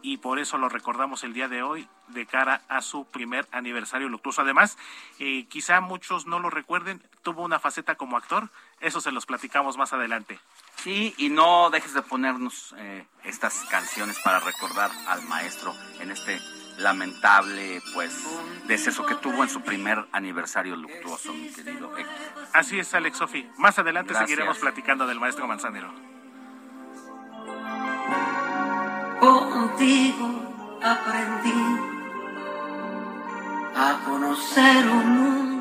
[0.01, 4.09] y por eso lo recordamos el día de hoy de cara a su primer aniversario
[4.09, 4.41] luctuoso.
[4.41, 4.77] Además,
[5.17, 8.49] eh, quizá muchos no lo recuerden, tuvo una faceta como actor,
[8.83, 10.39] eso se los platicamos más adelante.
[10.75, 16.39] Sí, y no dejes de ponernos eh, estas canciones para recordar al maestro en este
[16.77, 18.11] lamentable pues
[18.65, 22.15] deceso que tuvo en su primer aniversario luctuoso, mi querido Héctor.
[22.51, 23.49] Así es, Alex Sofi.
[23.57, 24.29] Más adelante Gracias.
[24.29, 25.93] seguiremos platicando del maestro Manzanero.
[29.19, 31.53] Contigo aprendí
[33.75, 35.52] a conocer un mundo.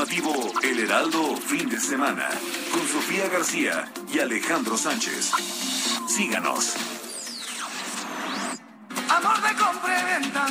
[0.00, 2.28] El Heraldo Fin de Semana
[2.70, 5.32] con Sofía García y Alejandro Sánchez.
[6.06, 6.76] Síganos.
[9.08, 10.46] Amor de compra y venta,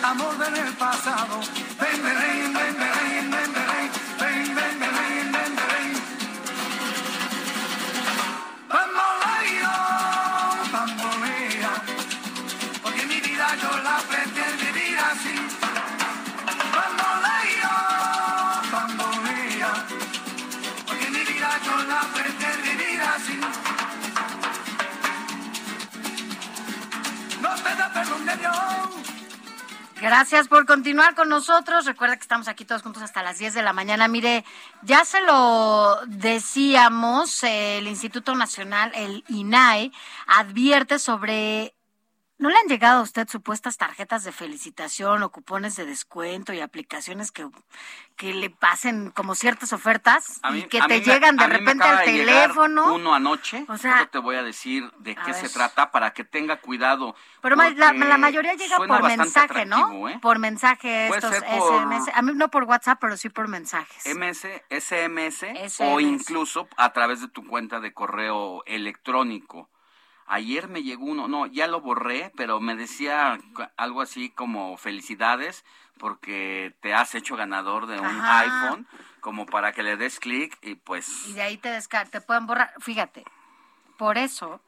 [0.00, 1.40] amor del pasado.
[1.80, 3.63] Ven, ven, ven, ven, ven, ven, ven.
[30.00, 31.86] Gracias por continuar con nosotros.
[31.86, 34.06] Recuerda que estamos aquí todos juntos hasta las 10 de la mañana.
[34.06, 34.44] Mire,
[34.82, 39.92] ya se lo decíamos, el Instituto Nacional, el INAE,
[40.26, 41.73] advierte sobre...
[42.36, 46.60] ¿No le han llegado a usted supuestas tarjetas de felicitación o cupones de descuento y
[46.60, 47.48] aplicaciones que,
[48.16, 52.04] que le pasen como ciertas ofertas y que te me- llegan de repente al de
[52.04, 52.92] teléfono?
[52.92, 55.46] Uno anoche, O sea, yo te voy a decir de a qué ver.
[55.46, 57.14] se trata para que tenga cuidado.
[57.40, 60.08] Pero la, la mayoría llega suena por mensaje, ¿no?
[60.08, 60.18] ¿eh?
[60.20, 62.10] Por mensaje estos por- SMS.
[62.14, 64.04] A mí no por WhatsApp, pero sí por mensajes.
[64.12, 65.44] MS, SMS,
[65.78, 66.02] o SMS.
[66.02, 69.68] incluso a través de tu cuenta de correo electrónico.
[70.26, 73.38] Ayer me llegó uno, no, ya lo borré, pero me decía
[73.76, 75.64] algo así como felicidades
[75.98, 78.40] porque te has hecho ganador de un Ajá.
[78.40, 78.86] iPhone,
[79.20, 81.78] como para que le des clic y pues y de ahí te
[82.10, 82.74] te pueden borrar.
[82.80, 83.24] Fíjate,
[83.96, 84.60] por eso,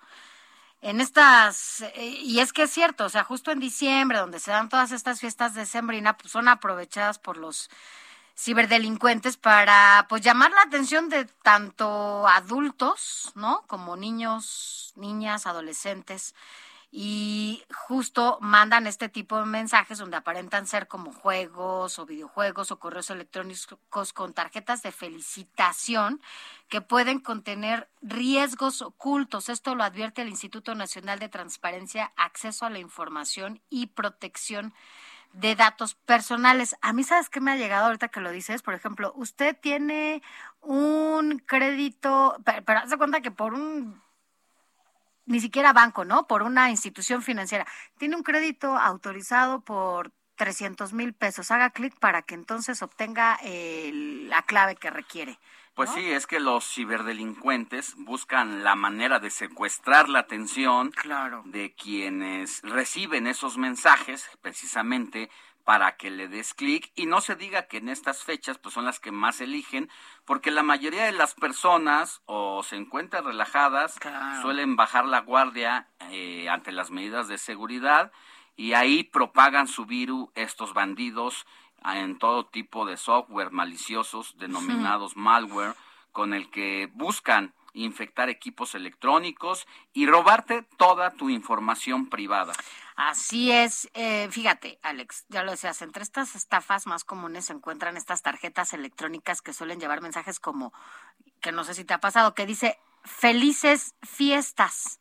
[0.82, 4.50] en estas, eh, y es que es cierto, o sea, justo en diciembre, donde se
[4.50, 7.70] dan todas estas fiestas de Sembrina, pues son aprovechadas por los
[8.36, 13.64] ciberdelincuentes para pues llamar la atención de tanto adultos, ¿no?
[13.66, 16.34] Como niños, niñas, adolescentes
[16.90, 22.78] y justo mandan este tipo de mensajes donde aparentan ser como juegos o videojuegos o
[22.78, 26.20] correos electrónicos con tarjetas de felicitación
[26.68, 29.48] que pueden contener riesgos ocultos.
[29.48, 34.72] Esto lo advierte el Instituto Nacional de Transparencia, Acceso a la Información y Protección
[35.32, 36.76] de datos personales.
[36.82, 38.62] A mí, ¿sabes qué me ha llegado ahorita que lo dices?
[38.62, 40.22] Por ejemplo, usted tiene
[40.60, 44.00] un crédito, pero, pero haz cuenta que por un
[45.26, 46.26] ni siquiera banco, ¿no?
[46.26, 47.66] Por una institución financiera.
[47.98, 51.50] Tiene un crédito autorizado por 300 mil pesos.
[51.50, 55.38] Haga clic para que entonces obtenga el- la clave que requiere.
[55.76, 61.42] Pues sí, es que los ciberdelincuentes buscan la manera de secuestrar la atención Claro.
[61.44, 65.30] de quienes reciben esos mensajes precisamente
[65.64, 68.86] para que le des clic y no se diga que en estas fechas pues son
[68.86, 69.90] las que más eligen
[70.24, 74.40] porque la mayoría de las personas o se encuentran relajadas Claro.
[74.40, 78.12] suelen bajar la guardia eh, ante las medidas de seguridad
[78.56, 81.46] y ahí propagan su virus estos bandidos
[81.84, 85.74] en todo tipo de software maliciosos denominados malware
[86.12, 92.54] con el que buscan infectar equipos electrónicos y robarte toda tu información privada.
[92.96, 93.90] Así es.
[93.92, 98.72] Eh, fíjate, Alex, ya lo decías, entre estas estafas más comunes se encuentran estas tarjetas
[98.72, 100.72] electrónicas que suelen llevar mensajes como,
[101.40, 105.00] que no sé si te ha pasado, que dice felices fiestas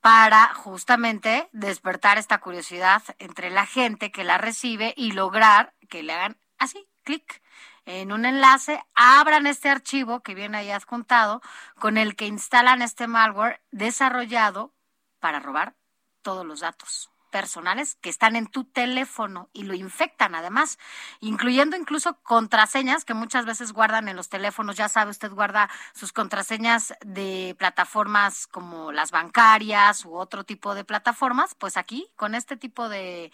[0.00, 6.12] para justamente despertar esta curiosidad entre la gente que la recibe y lograr que le
[6.12, 7.42] hagan así, clic
[7.86, 11.42] en un enlace, abran este archivo que viene ahí adjuntado,
[11.78, 14.72] con el que instalan este malware desarrollado
[15.20, 15.74] para robar
[16.22, 20.78] todos los datos personales que están en tu teléfono y lo infectan además,
[21.18, 24.76] incluyendo incluso contraseñas que muchas veces guardan en los teléfonos.
[24.76, 30.84] Ya sabe, usted guarda sus contraseñas de plataformas como las bancarias u otro tipo de
[30.84, 31.56] plataformas.
[31.56, 33.32] Pues aquí, con este tipo de,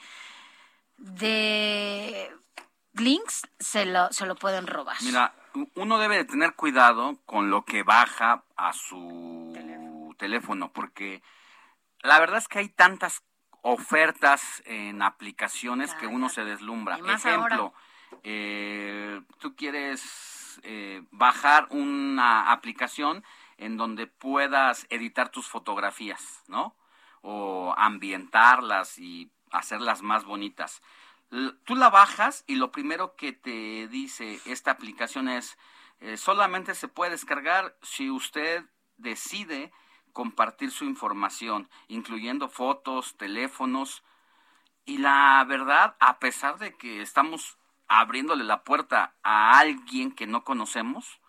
[1.00, 2.30] de
[2.92, 4.96] links, se lo, se lo pueden robar.
[5.02, 5.34] Mira,
[5.74, 11.22] uno debe de tener cuidado con lo que baja a su teléfono, teléfono porque
[12.02, 13.22] la verdad es que hay tantas
[13.62, 16.98] ofertas en aplicaciones que uno se deslumbra.
[16.98, 17.74] Ejemplo,
[18.22, 23.24] eh, tú quieres eh, bajar una aplicación
[23.58, 26.74] en donde puedas editar tus fotografías, ¿no?
[27.22, 30.82] O ambientarlas y hacerlas más bonitas.
[31.64, 35.56] Tú la bajas y lo primero que te dice esta aplicación es
[36.00, 38.64] eh, solamente se puede descargar si usted
[38.96, 39.70] decide
[40.12, 44.02] compartir su información, incluyendo fotos, teléfonos.
[44.84, 50.42] Y la verdad, a pesar de que estamos abriéndole la puerta a alguien que no
[50.42, 51.20] conocemos,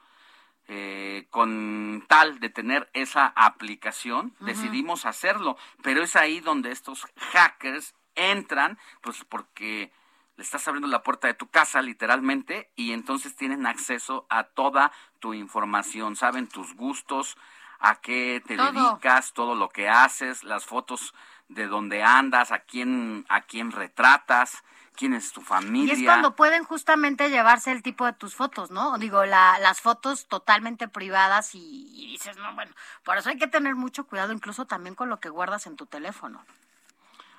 [0.67, 5.57] eh, con tal de tener esa aplicación, decidimos hacerlo.
[5.83, 7.93] Pero es ahí donde estos hackers
[8.29, 9.91] entran, pues porque
[10.37, 14.91] le estás abriendo la puerta de tu casa literalmente y entonces tienen acceso a toda
[15.19, 17.37] tu información, saben tus gustos,
[17.79, 21.13] a qué te dedicas, todo lo que haces, las fotos
[21.47, 24.63] de dónde andas, a quién, a quién retratas,
[24.95, 25.95] quién es tu familia.
[25.95, 28.97] Y es cuando pueden justamente llevarse el tipo de tus fotos, ¿no?
[28.97, 32.71] Digo, la, las fotos totalmente privadas y, y, dices, no, bueno,
[33.03, 35.87] por eso hay que tener mucho cuidado incluso también con lo que guardas en tu
[35.87, 36.45] teléfono.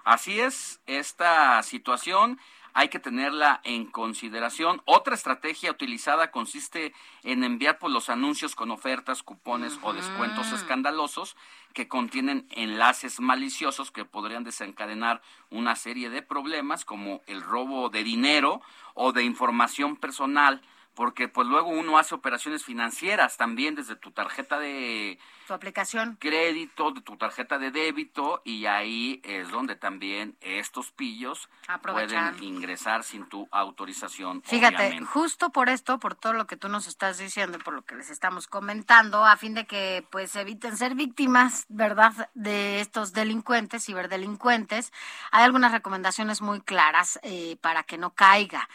[0.05, 2.39] Así es, esta situación
[2.75, 4.83] hay que tenerla en consideración.
[4.85, 11.37] Otra estrategia utilizada consiste en enviar por los anuncios con ofertas, cupones o descuentos escandalosos
[11.75, 18.05] que contienen enlaces maliciosos que podrían desencadenar una serie de problemas como el robo de
[18.05, 18.63] dinero
[18.95, 20.63] o de información personal
[20.95, 26.93] porque pues luego uno hace operaciones financieras también desde tu tarjeta de tu aplicación crédito,
[26.93, 31.49] de tu tarjeta de débito y ahí es donde también estos pillos
[31.83, 34.43] pueden ingresar sin tu autorización.
[34.43, 37.97] Fíjate, justo por esto, por todo lo que tú nos estás diciendo, por lo que
[37.97, 43.85] les estamos comentando, a fin de que pues eviten ser víctimas, ¿verdad?, de estos delincuentes,
[43.85, 44.93] ciberdelincuentes,
[45.31, 48.69] hay algunas recomendaciones muy claras eh, para que no caiga.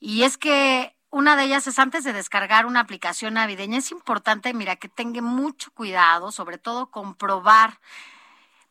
[0.00, 4.54] Y es que una de ellas es antes de descargar una aplicación navideña, es importante,
[4.54, 7.78] mira, que tenga mucho cuidado, sobre todo comprobar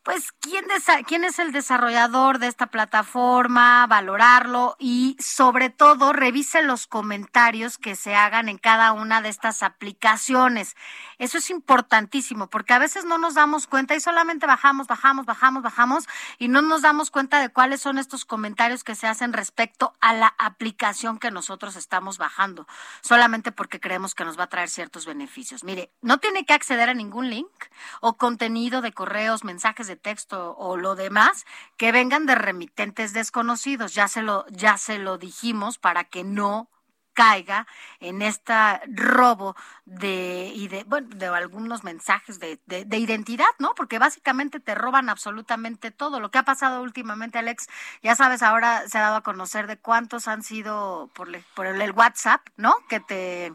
[0.02, 0.64] pues quién,
[1.06, 7.96] quién es el desarrollador de esta plataforma, valorarlo y sobre todo revise los comentarios que
[7.96, 10.74] se hagan en cada una de estas aplicaciones.
[11.20, 15.62] Eso es importantísimo porque a veces no nos damos cuenta y solamente bajamos, bajamos, bajamos,
[15.62, 16.08] bajamos
[16.38, 20.14] y no nos damos cuenta de cuáles son estos comentarios que se hacen respecto a
[20.14, 22.66] la aplicación que nosotros estamos bajando,
[23.02, 25.62] solamente porque creemos que nos va a traer ciertos beneficios.
[25.62, 27.66] Mire, no tiene que acceder a ningún link
[28.00, 31.44] o contenido de correos, mensajes de texto o lo demás
[31.76, 33.92] que vengan de remitentes desconocidos.
[33.92, 36.70] Ya se lo, ya se lo dijimos para que no
[37.12, 37.66] caiga
[38.00, 38.54] en este
[38.86, 43.74] robo de, y de, bueno, de algunos mensajes de, de, identidad, ¿no?
[43.74, 46.20] Porque básicamente te roban absolutamente todo.
[46.20, 47.68] Lo que ha pasado últimamente, Alex,
[48.02, 52.46] ya sabes, ahora se ha dado a conocer de cuántos han sido por el WhatsApp,
[52.56, 52.74] ¿no?
[52.88, 53.52] Que te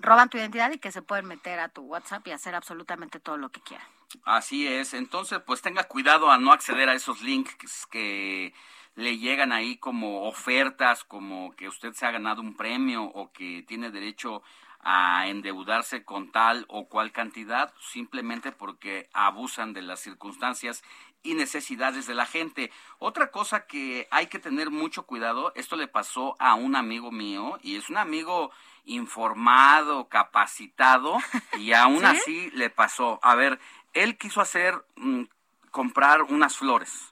[0.00, 3.36] roban tu identidad y que se pueden meter a tu WhatsApp y hacer absolutamente todo
[3.36, 3.86] lo que quieran.
[4.24, 8.52] Así es, entonces pues tenga cuidado a no acceder a esos links que
[8.94, 13.64] le llegan ahí como ofertas, como que usted se ha ganado un premio o que
[13.66, 14.42] tiene derecho
[14.82, 20.82] a endeudarse con tal o cual cantidad, simplemente porque abusan de las circunstancias
[21.22, 22.72] y necesidades de la gente.
[22.98, 27.58] Otra cosa que hay que tener mucho cuidado, esto le pasó a un amigo mío
[27.62, 28.50] y es un amigo
[28.84, 31.18] informado, capacitado
[31.58, 33.20] y aún así le pasó.
[33.22, 33.60] A ver,
[33.92, 35.24] él quiso hacer, mm,
[35.70, 37.09] comprar unas flores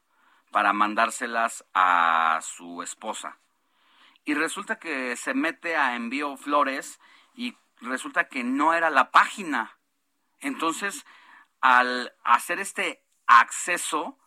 [0.50, 3.38] para mandárselas a su esposa.
[4.24, 7.00] Y resulta que se mete a envío flores
[7.34, 9.78] y resulta que no era la página.
[10.40, 11.06] Entonces,
[11.60, 14.18] al hacer este acceso,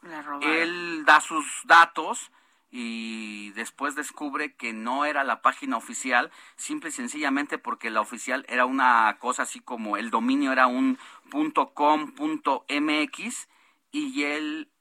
[0.42, 2.32] él da sus datos
[2.72, 8.46] y después descubre que no era la página oficial, simple y sencillamente porque la oficial
[8.48, 10.98] era una cosa así como el dominio era un
[11.74, 13.48] .com.mx
[13.92, 14.72] y él,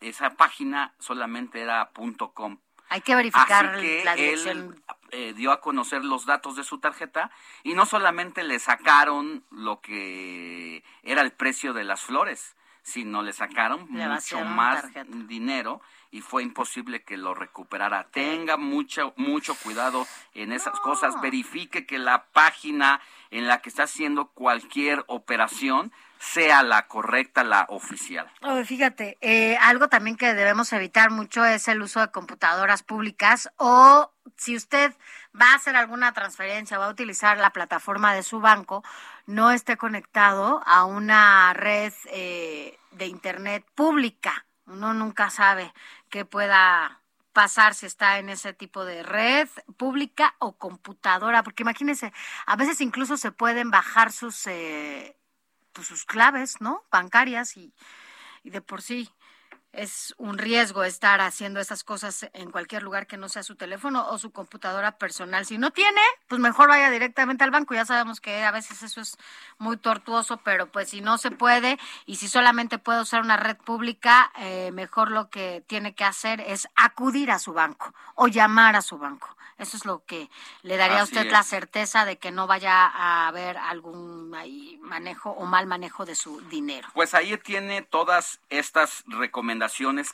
[0.00, 1.90] esa página solamente era
[2.34, 2.58] .com.
[2.90, 6.78] Hay que verificar Así que la él eh, dio a conocer los datos de su
[6.78, 7.30] tarjeta
[7.62, 13.32] y no solamente le sacaron lo que era el precio de las flores, sino le
[13.32, 15.04] sacaron Le mucho más tarjeta.
[15.26, 18.08] dinero y fue imposible que lo recuperara.
[18.10, 23.84] Tenga mucho mucho cuidado en esas cosas, verifique que la página en la que está
[23.84, 28.30] haciendo cualquier operación sea la correcta, la oficial.
[28.64, 34.10] Fíjate, eh, algo también que debemos evitar mucho es el uso de computadoras públicas o
[34.36, 34.92] si usted
[35.40, 38.82] va a hacer alguna transferencia, va a utilizar la plataforma de su banco,
[39.26, 44.44] no esté conectado a una red eh, de internet pública.
[44.66, 45.72] Uno nunca sabe
[46.10, 47.00] qué pueda
[47.38, 52.12] pasar si está en ese tipo de red pública o computadora, porque imagínense,
[52.46, 55.16] a veces incluso se pueden bajar sus eh,
[55.72, 56.82] pues, sus claves, ¿no?
[56.90, 57.72] Bancarias y,
[58.42, 59.08] y de por sí
[59.72, 64.08] es un riesgo estar haciendo esas cosas en cualquier lugar que no sea su teléfono
[64.08, 65.44] o su computadora personal.
[65.44, 67.74] Si no tiene, pues mejor vaya directamente al banco.
[67.74, 69.16] Ya sabemos que a veces eso es
[69.58, 73.56] muy tortuoso, pero pues si no se puede y si solamente puede usar una red
[73.56, 78.74] pública, eh, mejor lo que tiene que hacer es acudir a su banco o llamar
[78.74, 79.36] a su banco.
[79.58, 80.30] Eso es lo que
[80.62, 81.32] le daría a usted es.
[81.32, 86.14] la certeza de que no vaya a haber algún ahí manejo o mal manejo de
[86.14, 86.88] su dinero.
[86.94, 89.57] Pues ahí tiene todas estas recomendaciones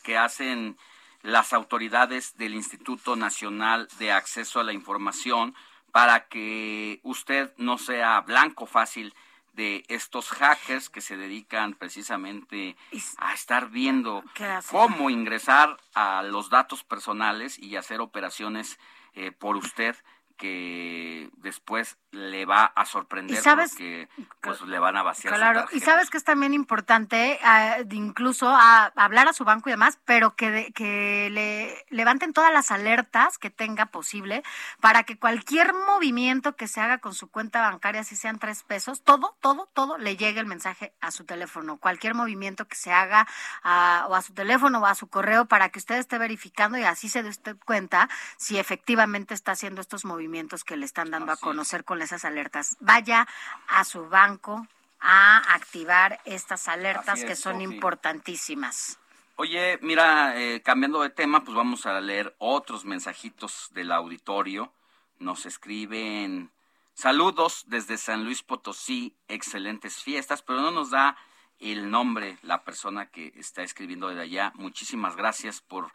[0.02, 0.76] que hacen
[1.22, 5.54] las autoridades del Instituto Nacional de Acceso a la Información
[5.90, 9.14] para que usted no sea blanco fácil
[9.54, 12.76] de estos hackers que se dedican precisamente
[13.18, 14.76] a estar viendo ¿Qué hacen?
[14.76, 18.78] cómo ingresar a los datos personales y hacer operaciones
[19.14, 19.96] eh, por usted
[20.36, 24.08] que después le va a sorprender porque
[24.40, 28.48] pues le van a vaciar su Claro, y sabes que es también importante ah, incluso
[28.48, 32.70] a, hablar a su banco y demás, pero que, de- que le levanten todas las
[32.70, 34.42] alertas que tenga posible
[34.80, 39.02] para que cualquier movimiento que se haga con su cuenta bancaria, si sean tres pesos,
[39.02, 41.78] todo, todo, todo le llegue el mensaje a su teléfono.
[41.78, 43.26] Cualquier movimiento que se haga
[43.62, 46.84] ah, o a su teléfono o a su correo para que usted esté verificando y
[46.84, 51.32] así se dé usted cuenta si efectivamente está haciendo estos movimientos que le están dando
[51.32, 52.76] a conocer con esas alertas.
[52.80, 53.26] Vaya
[53.68, 54.66] a su banco
[55.00, 58.98] a activar estas alertas es, que son importantísimas.
[59.36, 64.72] Oye, mira, eh, cambiando de tema, pues vamos a leer otros mensajitos del auditorio.
[65.18, 66.50] Nos escriben
[66.94, 71.16] saludos desde San Luis Potosí, excelentes fiestas, pero no nos da
[71.58, 74.52] el nombre la persona que está escribiendo desde allá.
[74.54, 75.92] Muchísimas gracias por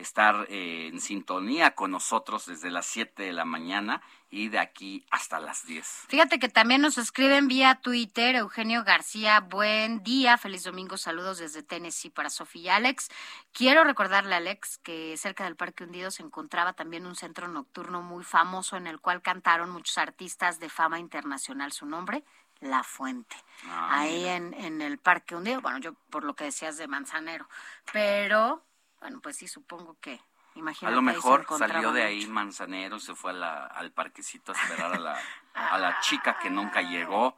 [0.00, 5.04] estar eh, en sintonía con nosotros desde las 7 de la mañana y de aquí
[5.10, 6.06] hasta las 10.
[6.08, 11.62] Fíjate que también nos escriben vía Twitter, Eugenio García, buen día, feliz domingo, saludos desde
[11.62, 13.08] Tennessee para Sofía y Alex.
[13.52, 18.02] Quiero recordarle a Alex que cerca del Parque Hundido se encontraba también un centro nocturno
[18.02, 22.22] muy famoso en el cual cantaron muchos artistas de fama internacional su nombre.
[22.60, 23.36] La Fuente,
[23.66, 27.48] Ah, ahí en, en el Parque Hundido, bueno, yo por lo que decías de Manzanero,
[27.90, 28.62] pero,
[29.00, 30.20] bueno, pues sí, supongo que, A
[30.58, 30.94] imagínate.
[30.94, 34.54] lo ahí se mejor salió de ahí Manzanero, se fue a la- al parquecito a
[34.54, 35.18] esperar a la,
[35.54, 37.36] a la chica que nunca llegó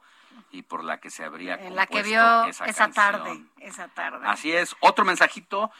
[0.51, 3.87] y por la que se habría En la que compuesto vio esa, esa, tarde, esa
[3.89, 4.25] tarde.
[4.27, 4.75] Así es.
[4.79, 5.71] Otro mensajito.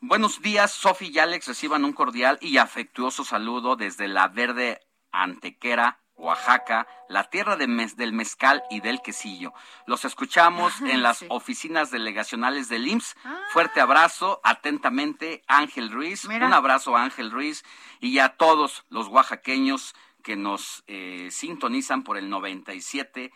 [0.00, 1.46] Buenos días, Sofi y Alex.
[1.46, 4.80] Reciban un cordial y afectuoso saludo desde la verde
[5.12, 9.52] Antequera, Oaxaca, la tierra de mez- del mezcal y del quesillo.
[9.86, 11.26] Los escuchamos en las Sí.
[11.30, 13.16] oficinas delegacionales del IMSS.
[13.52, 16.26] Fuerte abrazo, atentamente, Ángel Ruiz.
[16.28, 16.46] Mira.
[16.46, 17.64] Un abrazo a Ángel Ruiz
[18.00, 23.32] y a todos los oaxaqueños que nos eh, sintonizan por el 97.7.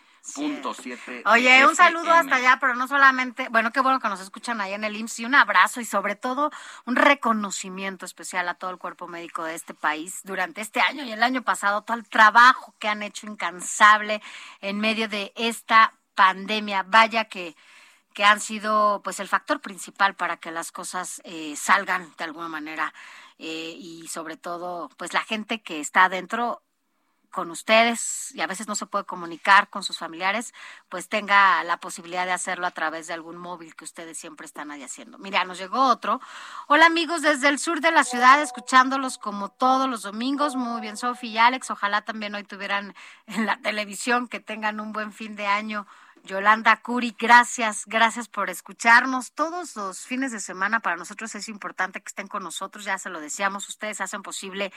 [1.27, 4.75] Oye, un saludo hasta allá, pero no solamente, bueno, qué bueno que nos escuchan allá
[4.75, 6.51] en el IMSS y un abrazo y sobre todo
[6.85, 11.13] un reconocimiento especial a todo el cuerpo médico de este país durante este año y
[11.13, 14.21] el año pasado, todo el trabajo que han hecho incansable
[14.61, 16.83] en medio de esta pandemia.
[16.83, 17.55] Vaya que
[18.17, 22.49] que han sido pues el factor principal para que las cosas eh, salgan de alguna
[22.49, 22.95] manera
[23.39, 26.63] eh, y sobre todo pues la gente que está adentro
[27.37, 30.55] con ustedes y a veces no se puede comunicar con sus familiares,
[30.89, 34.71] pues tenga la posibilidad de hacerlo a través de algún móvil que ustedes siempre están
[34.71, 35.19] ahí haciendo.
[35.19, 36.19] Mira, nos llegó otro.
[36.67, 40.57] Hola amigos desde el sur de la ciudad, escuchándolos como todos los domingos.
[40.57, 41.71] Muy bien, Sofi y Alex.
[41.71, 42.95] Ojalá también hoy tuvieran
[43.27, 45.87] en la televisión que tengan un buen fin de año.
[46.27, 49.33] Yolanda Curi, gracias, gracias por escucharnos.
[49.33, 53.09] Todos los fines de semana para nosotros es importante que estén con nosotros, ya se
[53.09, 54.73] lo decíamos, ustedes hacen posible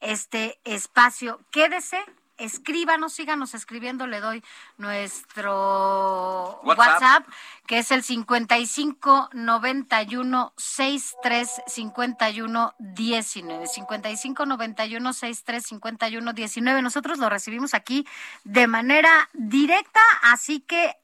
[0.00, 1.40] este espacio.
[1.50, 2.04] Quédese
[2.38, 4.42] escríbanos, síganos escribiendo, le doy
[4.76, 6.78] nuestro WhatsApp.
[6.78, 7.28] WhatsApp,
[7.66, 13.66] que es el 55 91 63 51 19.
[13.66, 16.82] 55 91 63 51 19.
[16.82, 18.06] Nosotros lo recibimos aquí
[18.44, 20.96] de manera directa, así que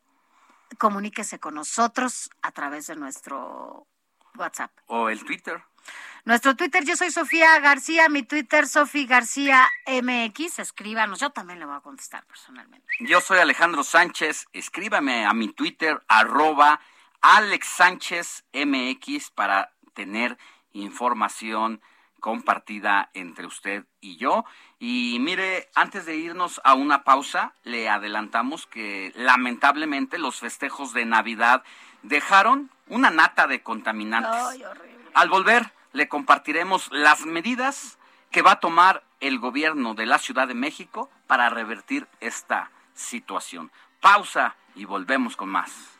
[0.79, 3.87] comuníquese con nosotros a través de nuestro
[4.37, 4.71] WhatsApp.
[4.87, 5.63] O el Twitter.
[6.25, 10.59] Nuestro Twitter, yo soy Sofía García, mi Twitter, Sofía García MX.
[10.59, 12.87] Escríbanos, yo también le voy a contestar personalmente.
[13.01, 14.47] Yo soy Alejandro Sánchez.
[14.53, 16.81] Escríbame a mi Twitter, arroba
[17.23, 20.37] Alex Sánchez MX, para tener
[20.73, 21.81] información
[22.21, 24.45] compartida entre usted y yo.
[24.79, 31.07] Y mire, antes de irnos a una pausa, le adelantamos que lamentablemente los festejos de
[31.07, 31.65] Navidad
[32.03, 34.33] dejaron una nata de contaminantes.
[34.33, 35.00] Ay, horrible.
[35.15, 37.99] Al volver, le compartiremos las medidas
[38.31, 43.71] que va a tomar el gobierno de la Ciudad de México para revertir esta situación.
[44.01, 46.00] Pausa y volvemos con más.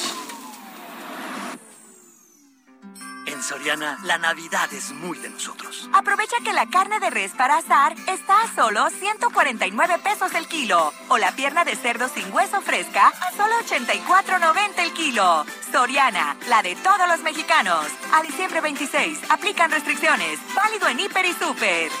[3.51, 5.89] Soriana, la Navidad es muy de nosotros.
[5.91, 10.93] Aprovecha que la carne de res para asar está a solo 149 pesos el kilo.
[11.09, 15.45] O la pierna de cerdo sin hueso fresca a solo 84.90 el kilo.
[15.69, 17.87] Soriana, la de todos los mexicanos.
[18.13, 20.39] A diciembre 26, aplican restricciones.
[20.55, 21.91] Válido en Hiper y Super.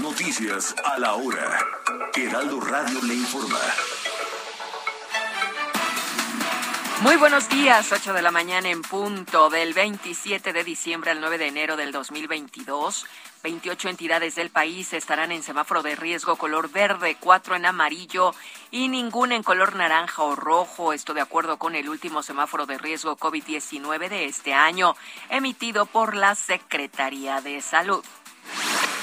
[0.00, 1.60] Noticias a la hora.
[2.16, 3.60] Heraldo Radio le informa.
[7.02, 11.38] Muy buenos días, 8 de la mañana en punto del 27 de diciembre al 9
[11.38, 13.06] de enero del 2022.
[13.42, 18.34] 28 entidades del país estarán en semáforo de riesgo color verde, 4 en amarillo
[18.70, 20.92] y ninguna en color naranja o rojo.
[20.92, 24.94] Esto de acuerdo con el último semáforo de riesgo COVID-19 de este año,
[25.30, 28.04] emitido por la Secretaría de Salud.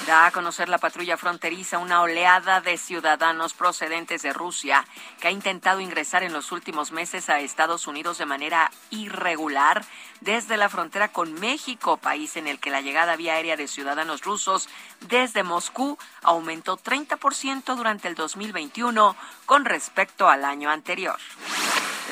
[0.08, 4.86] Da a conocer la patrulla fronteriza una oleada de ciudadanos procedentes de Rusia
[5.20, 9.84] que ha intentado ingresar en los últimos meses a Estados Unidos de manera irregular
[10.22, 14.22] desde la frontera con México, país en el que la llegada vía aérea de ciudadanos
[14.22, 14.70] rusos
[15.10, 19.14] desde Moscú aumentó 30% durante el 2021
[19.46, 21.20] con respecto al año anterior.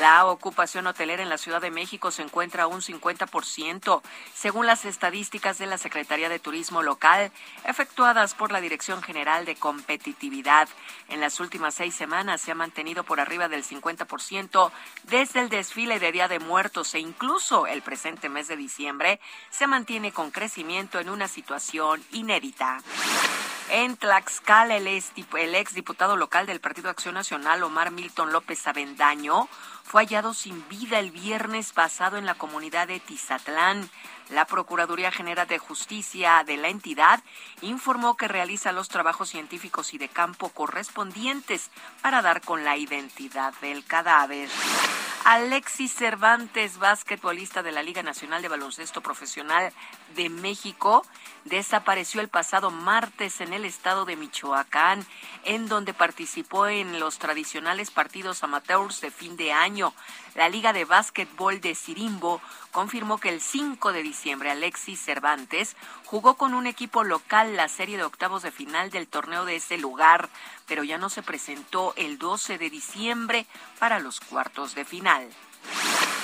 [0.00, 4.02] La ocupación hotelera en la Ciudad de México se encuentra a un 50%,
[4.34, 7.32] según las estadísticas de la Secretaría de Turismo Local,
[7.64, 10.68] efectuadas por la Dirección General de Competitividad.
[11.08, 14.70] En las últimas seis semanas se ha mantenido por arriba del 50%
[15.04, 19.18] desde el desfile de Día de Muertos e incluso el presente mes de diciembre
[19.48, 22.82] se mantiene con crecimiento en una situación inédita.
[23.68, 28.64] En Tlaxcala, el ex, el ex diputado local del Partido Acción Nacional, Omar Milton López
[28.68, 29.48] Avendaño,
[29.82, 33.90] fue hallado sin vida el viernes pasado en la comunidad de Tizatlán.
[34.30, 37.22] La Procuraduría General de Justicia de la entidad
[37.60, 41.70] informó que realiza los trabajos científicos y de campo correspondientes
[42.02, 44.48] para dar con la identidad del cadáver.
[45.28, 49.72] Alexis Cervantes, basquetbolista de la Liga Nacional de Baloncesto Profesional
[50.14, 51.04] de México,
[51.44, 55.04] desapareció el pasado martes en el estado de Michoacán,
[55.42, 59.92] en donde participó en los tradicionales partidos amateurs de fin de año.
[60.36, 66.34] La Liga de Básquetbol de Sirimbo confirmó que el 5 de diciembre Alexis Cervantes jugó
[66.34, 70.28] con un equipo local la serie de octavos de final del torneo de ese lugar,
[70.66, 73.46] pero ya no se presentó el 12 de diciembre
[73.78, 75.26] para los cuartos de final.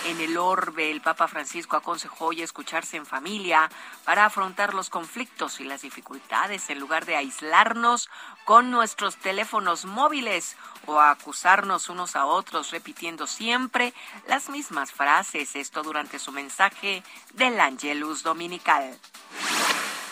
[0.04, 3.70] En el orbe, el Papa Francisco aconsejó hoy escucharse en familia
[4.04, 8.10] para afrontar los conflictos y las dificultades en lugar de aislarnos
[8.44, 13.94] con nuestros teléfonos móviles o acusarnos unos a otros repitiendo siempre
[14.26, 15.54] las mismas frases.
[15.54, 18.98] Esto durante su mensaje del Angelus Dominical.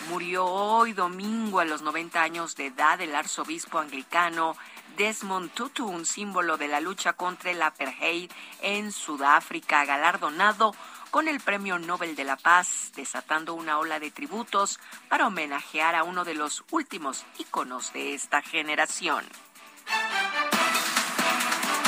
[0.07, 4.55] Murió hoy domingo a los 90 años de edad el arzobispo anglicano
[4.97, 8.31] Desmond Tutu, un símbolo de la lucha contra el apartheid
[8.61, 10.73] en Sudáfrica, galardonado
[11.11, 14.79] con el Premio Nobel de la Paz, desatando una ola de tributos
[15.09, 19.25] para homenajear a uno de los últimos íconos de esta generación.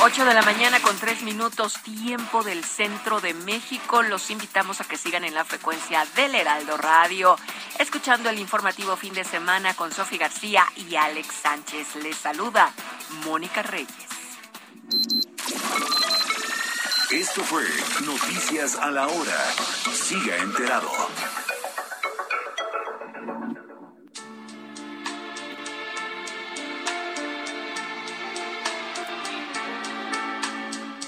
[0.06, 4.02] 8 de la mañana con 3 minutos tiempo del centro de México.
[4.02, 7.38] Los invitamos a que sigan en la frecuencia del Heraldo Radio,
[7.78, 11.96] escuchando el informativo fin de semana con Sofi García y Alex Sánchez.
[12.02, 12.70] Les saluda
[13.24, 13.88] Mónica Reyes.
[17.10, 17.64] Esto fue
[18.04, 19.54] Noticias a la Hora.
[19.90, 20.90] Siga enterado.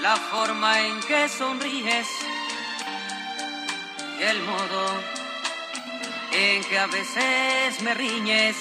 [0.00, 2.08] la forma en que sonríes
[4.18, 5.02] y el modo
[6.32, 8.56] en que a veces me riñes.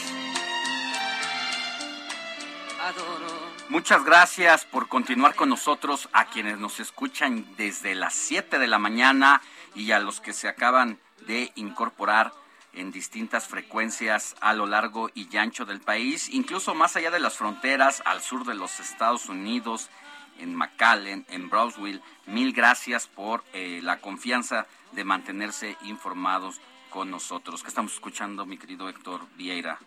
[2.81, 3.27] Adoro.
[3.69, 8.79] Muchas gracias por continuar con nosotros a quienes nos escuchan desde las 7 de la
[8.79, 9.41] mañana
[9.75, 12.33] y a los que se acaban de incorporar
[12.73, 17.35] en distintas frecuencias a lo largo y ancho del país, incluso más allá de las
[17.35, 19.89] fronteras, al sur de los Estados Unidos,
[20.39, 22.01] en McAllen, en Brownsville.
[22.25, 27.61] Mil gracias por eh, la confianza de mantenerse informados con nosotros.
[27.61, 29.79] ¿Qué estamos escuchando, mi querido Héctor Vieira?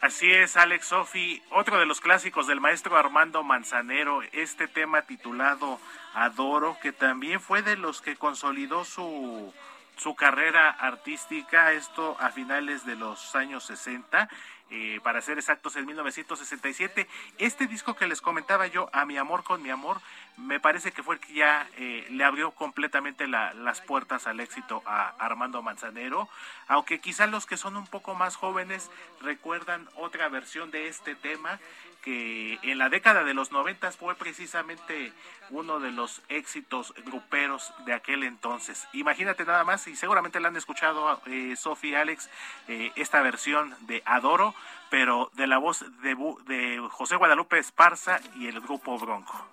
[0.00, 5.78] Así es, Alex Sofi, otro de los clásicos del maestro Armando Manzanero, este tema titulado
[6.14, 9.52] Adoro, que también fue de los que consolidó su,
[9.98, 14.30] su carrera artística, esto a finales de los años 60
[14.70, 17.06] eh, para ser exactos, en 1967.
[17.38, 20.00] Este disco que les comentaba yo, A mi amor con mi amor,
[20.36, 24.82] me parece que fue el que ya eh, le abrió completamente las puertas al éxito
[24.86, 26.28] a Armando Manzanero,
[26.68, 28.90] aunque quizá los que son un poco más jóvenes
[29.20, 31.58] recuerdan otra versión de este tema
[32.02, 35.12] que en la década de los noventas fue precisamente
[35.50, 38.86] uno de los éxitos gruperos de aquel entonces.
[38.92, 42.30] Imagínate nada más, y seguramente la han escuchado eh, y Alex,
[42.68, 44.54] eh, esta versión de Adoro,
[44.90, 49.46] pero de la voz de, de José Guadalupe Esparza y el grupo Bronco.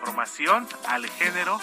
[0.00, 1.58] Formación al género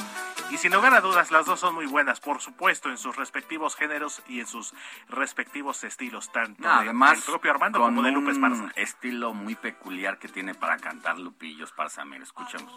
[0.52, 3.76] y sin lugar a dudas, las dos son muy buenas, por supuesto, en sus respectivos
[3.76, 4.74] géneros y en sus
[5.08, 8.64] respectivos estilos, tanto además, del propio Armando como de Lupe Esparza.
[8.64, 12.04] Un estilo muy peculiar que tiene para cantar Lupillo Esparza.
[12.04, 12.72] Mira, escuchemos.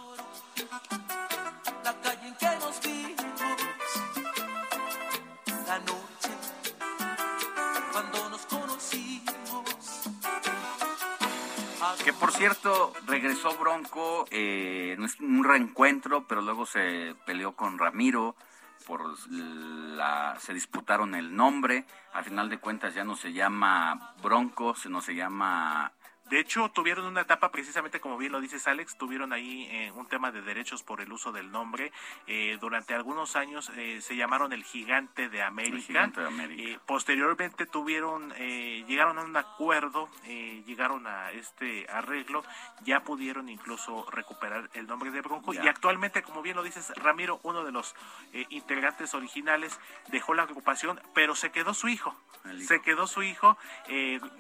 [12.05, 18.37] Que por cierto, regresó Bronco, eh, un reencuentro, pero luego se peleó con Ramiro,
[18.87, 19.01] por
[19.31, 25.01] la, se disputaron el nombre, al final de cuentas ya no se llama Bronco, sino
[25.01, 25.93] se llama
[26.31, 30.07] de hecho, tuvieron una etapa, precisamente como bien lo dices Alex, tuvieron ahí eh, un
[30.07, 31.93] tema de derechos por el uso del nombre.
[32.27, 36.11] Eh, durante algunos años eh, se llamaron el Gigante de América.
[36.87, 42.43] posteriormente tuvieron, llegaron a un acuerdo, llegaron a este arreglo,
[42.85, 45.53] ya pudieron incluso recuperar el nombre de Bronco.
[45.53, 47.95] Y actualmente, como bien lo dices, Ramiro, uno de los
[48.49, 52.17] integrantes originales, dejó la agrupación, pero se quedó su hijo.
[52.67, 53.59] Se quedó su hijo.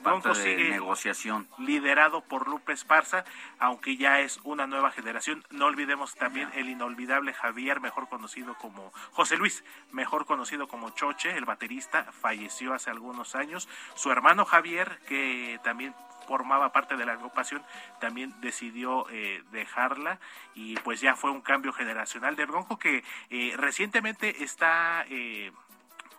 [0.02, 3.24] Bronco sigue negociación liderado por Lupe Esparza,
[3.58, 5.44] aunque ya es una nueva generación.
[5.50, 11.36] No olvidemos también el inolvidable Javier, mejor conocido como José Luis, mejor conocido como Choche,
[11.36, 13.68] el baterista, falleció hace algunos años.
[13.94, 15.94] Su hermano Javier, que también
[16.28, 17.62] formaba parte de la agrupación,
[18.00, 20.18] también decidió eh, dejarla
[20.54, 25.52] y pues ya fue un cambio generacional de Bronco que eh, recientemente está eh,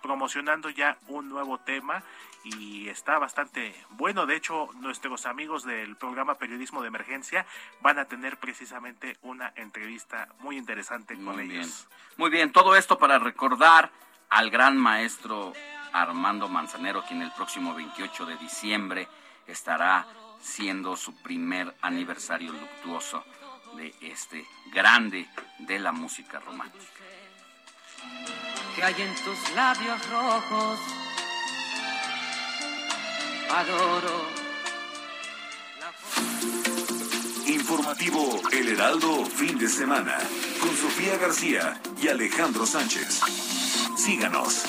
[0.03, 2.03] promocionando ya un nuevo tema
[2.45, 4.25] y está bastante bueno.
[4.25, 7.45] De hecho, nuestros amigos del programa Periodismo de Emergencia
[7.81, 11.87] van a tener precisamente una entrevista muy interesante con ellos.
[12.17, 13.91] Muy bien, todo esto para recordar
[14.29, 15.53] al gran maestro
[15.91, 19.07] Armando Manzanero, quien el próximo 28 de diciembre
[19.47, 20.05] estará
[20.39, 23.23] siendo su primer aniversario luctuoso
[23.75, 25.27] de este grande
[25.59, 26.85] de la música romántica.
[28.75, 30.79] Que hay en tus labios rojos
[33.49, 34.25] adoro.
[37.47, 40.17] Informativo El Heraldo, fin de semana,
[40.59, 43.21] con Sofía García y Alejandro Sánchez.
[43.97, 44.65] Síganos.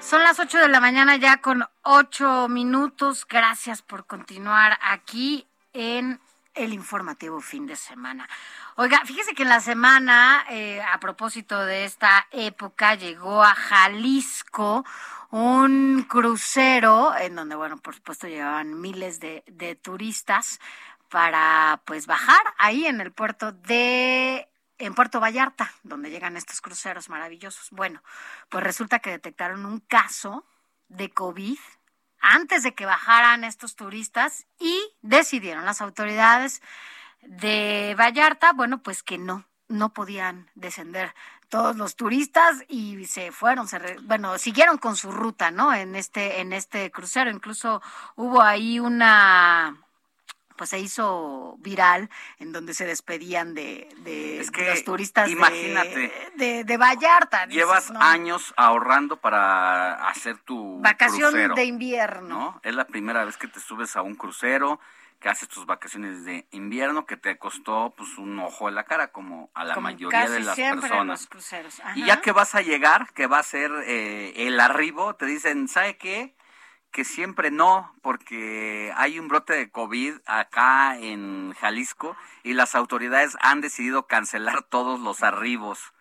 [0.00, 3.24] Son las 8 de la mañana ya con 8 minutos.
[3.28, 6.20] Gracias por continuar aquí en
[6.64, 8.28] el informativo fin de semana.
[8.76, 14.84] Oiga, fíjese que en la semana, eh, a propósito de esta época, llegó a Jalisco
[15.30, 20.60] un crucero en donde, bueno, por supuesto llevaban miles de, de turistas
[21.08, 24.46] para pues bajar ahí en el puerto de
[24.78, 27.68] en Puerto Vallarta, donde llegan estos cruceros maravillosos.
[27.70, 28.02] Bueno,
[28.48, 30.46] pues resulta que detectaron un caso
[30.88, 31.58] de COVID
[32.20, 36.62] antes de que bajaran estos turistas y decidieron las autoridades
[37.22, 41.14] de Vallarta, bueno, pues que no, no podían descender
[41.48, 45.74] todos los turistas y se fueron, se bueno, siguieron con su ruta, ¿no?
[45.74, 47.82] En este en este crucero, incluso
[48.16, 49.76] hubo ahí una
[50.60, 56.76] pues se hizo viral en donde se despedían de, de, los turistas imagínate, de, de,
[56.76, 57.46] Vallarta.
[57.46, 62.28] Llevas años ahorrando para hacer tu vacación de invierno.
[62.28, 62.60] ¿no?
[62.62, 64.78] Es la primera vez que te subes a un crucero
[65.18, 69.12] que haces tus vacaciones de invierno que te costó pues un ojo en la cara
[69.12, 71.26] como a la mayoría de las personas.
[71.94, 75.68] Y ya que vas a llegar, que va a ser eh, el arribo, te dicen,
[75.68, 76.34] ¿sabe qué?
[76.90, 83.36] Que siempre no, porque hay un brote de COVID acá en Jalisco y las autoridades
[83.40, 85.92] han decidido cancelar todos los arribos.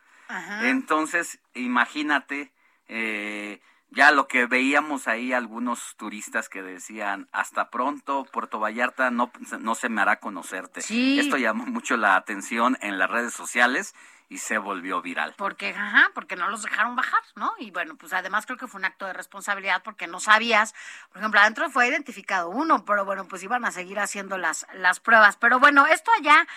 [0.61, 2.51] Entonces, imagínate,
[2.87, 9.31] eh, ya lo que veíamos ahí algunos turistas que decían, hasta pronto, Puerto Vallarta no,
[9.59, 10.81] no se me hará conocerte.
[11.19, 13.95] Esto llamó mucho la atención en las redes sociales
[14.30, 15.34] y se volvió viral.
[15.38, 17.51] Porque, ajá, porque no los dejaron bajar, ¿no?
[17.57, 20.75] Y bueno, pues además creo que fue un acto de responsabilidad porque no sabías,
[21.09, 24.99] por ejemplo, adentro fue identificado uno, pero bueno, pues iban a seguir haciendo las, las
[24.99, 25.36] pruebas.
[25.38, 26.47] Pero bueno, esto allá,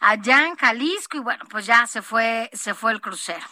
[0.00, 3.46] allá en Jalisco, y bueno, pues ya se fue, se fue el crucero.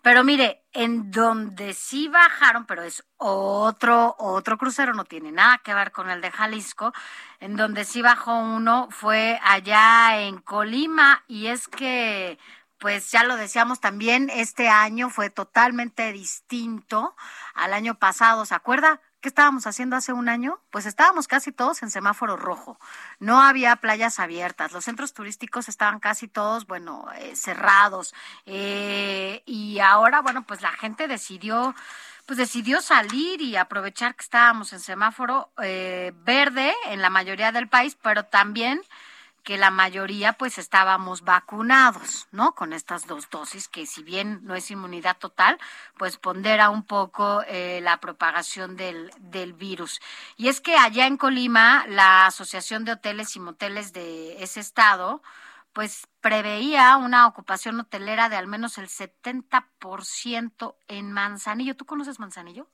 [0.00, 5.74] Pero mire, en donde sí bajaron, pero es otro, otro crucero, no tiene nada que
[5.74, 6.92] ver con el de Jalisco,
[7.40, 12.38] en donde sí bajó uno fue allá en Colima, y es que
[12.78, 17.16] pues ya lo decíamos también, este año fue totalmente distinto
[17.54, 18.46] al año pasado.
[18.46, 19.00] ¿Se acuerda?
[19.20, 20.60] ¿Qué estábamos haciendo hace un año?
[20.70, 22.78] Pues estábamos casi todos en semáforo rojo.
[23.18, 24.70] No había playas abiertas.
[24.70, 28.14] Los centros turísticos estaban casi todos, bueno, eh, cerrados.
[28.46, 31.74] Eh, y ahora, bueno, pues la gente decidió
[32.26, 37.68] pues decidió salir y aprovechar que estábamos en semáforo eh, verde en la mayoría del
[37.68, 38.82] país, pero también
[39.42, 42.54] que la mayoría pues estábamos vacunados, ¿no?
[42.54, 45.58] Con estas dos dosis, que si bien no es inmunidad total,
[45.96, 50.00] pues pondera un poco eh, la propagación del, del virus.
[50.36, 55.22] Y es que allá en Colima, la Asociación de Hoteles y Moteles de ese estado,
[55.72, 61.76] pues preveía una ocupación hotelera de al menos el 70% en Manzanillo.
[61.76, 62.68] ¿Tú conoces Manzanillo?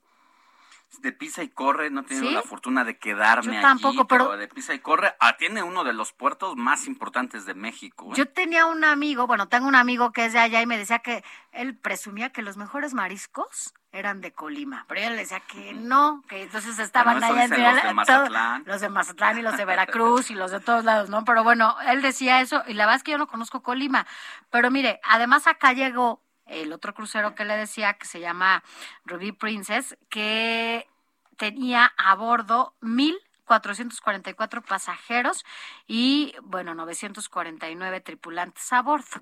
[1.00, 4.48] De pisa y corre, no he tenido la fortuna de quedarme Yo tampoco, pero, de
[4.48, 8.10] pisa y corre ah, tiene uno de los puertos más importantes de México.
[8.10, 8.14] ¿eh?
[8.16, 11.00] Yo tenía un amigo, bueno, tengo un amigo que es de allá y me decía
[11.00, 15.72] que él presumía que los mejores mariscos eran de Colima, pero yo le decía que
[15.72, 18.64] no, que entonces estaban allá en los de Mazatlán.
[18.66, 21.24] los de Mazatlán y los de Veracruz y los de todos lados, ¿no?
[21.24, 24.04] Pero bueno, él decía eso y la verdad es que yo no conozco Colima,
[24.50, 28.62] pero mire, además acá llegó el otro crucero que le decía, que se llama
[29.04, 30.88] Ruby Princess, que
[31.36, 35.44] tenía a bordo mil 444 pasajeros
[35.86, 39.20] y, bueno, 949 tripulantes a bordo.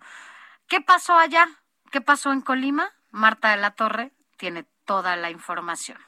[0.69, 1.49] ¿Qué pasó allá?
[1.91, 2.93] ¿Qué pasó en Colima?
[3.11, 5.99] Marta de la Torre tiene toda la información.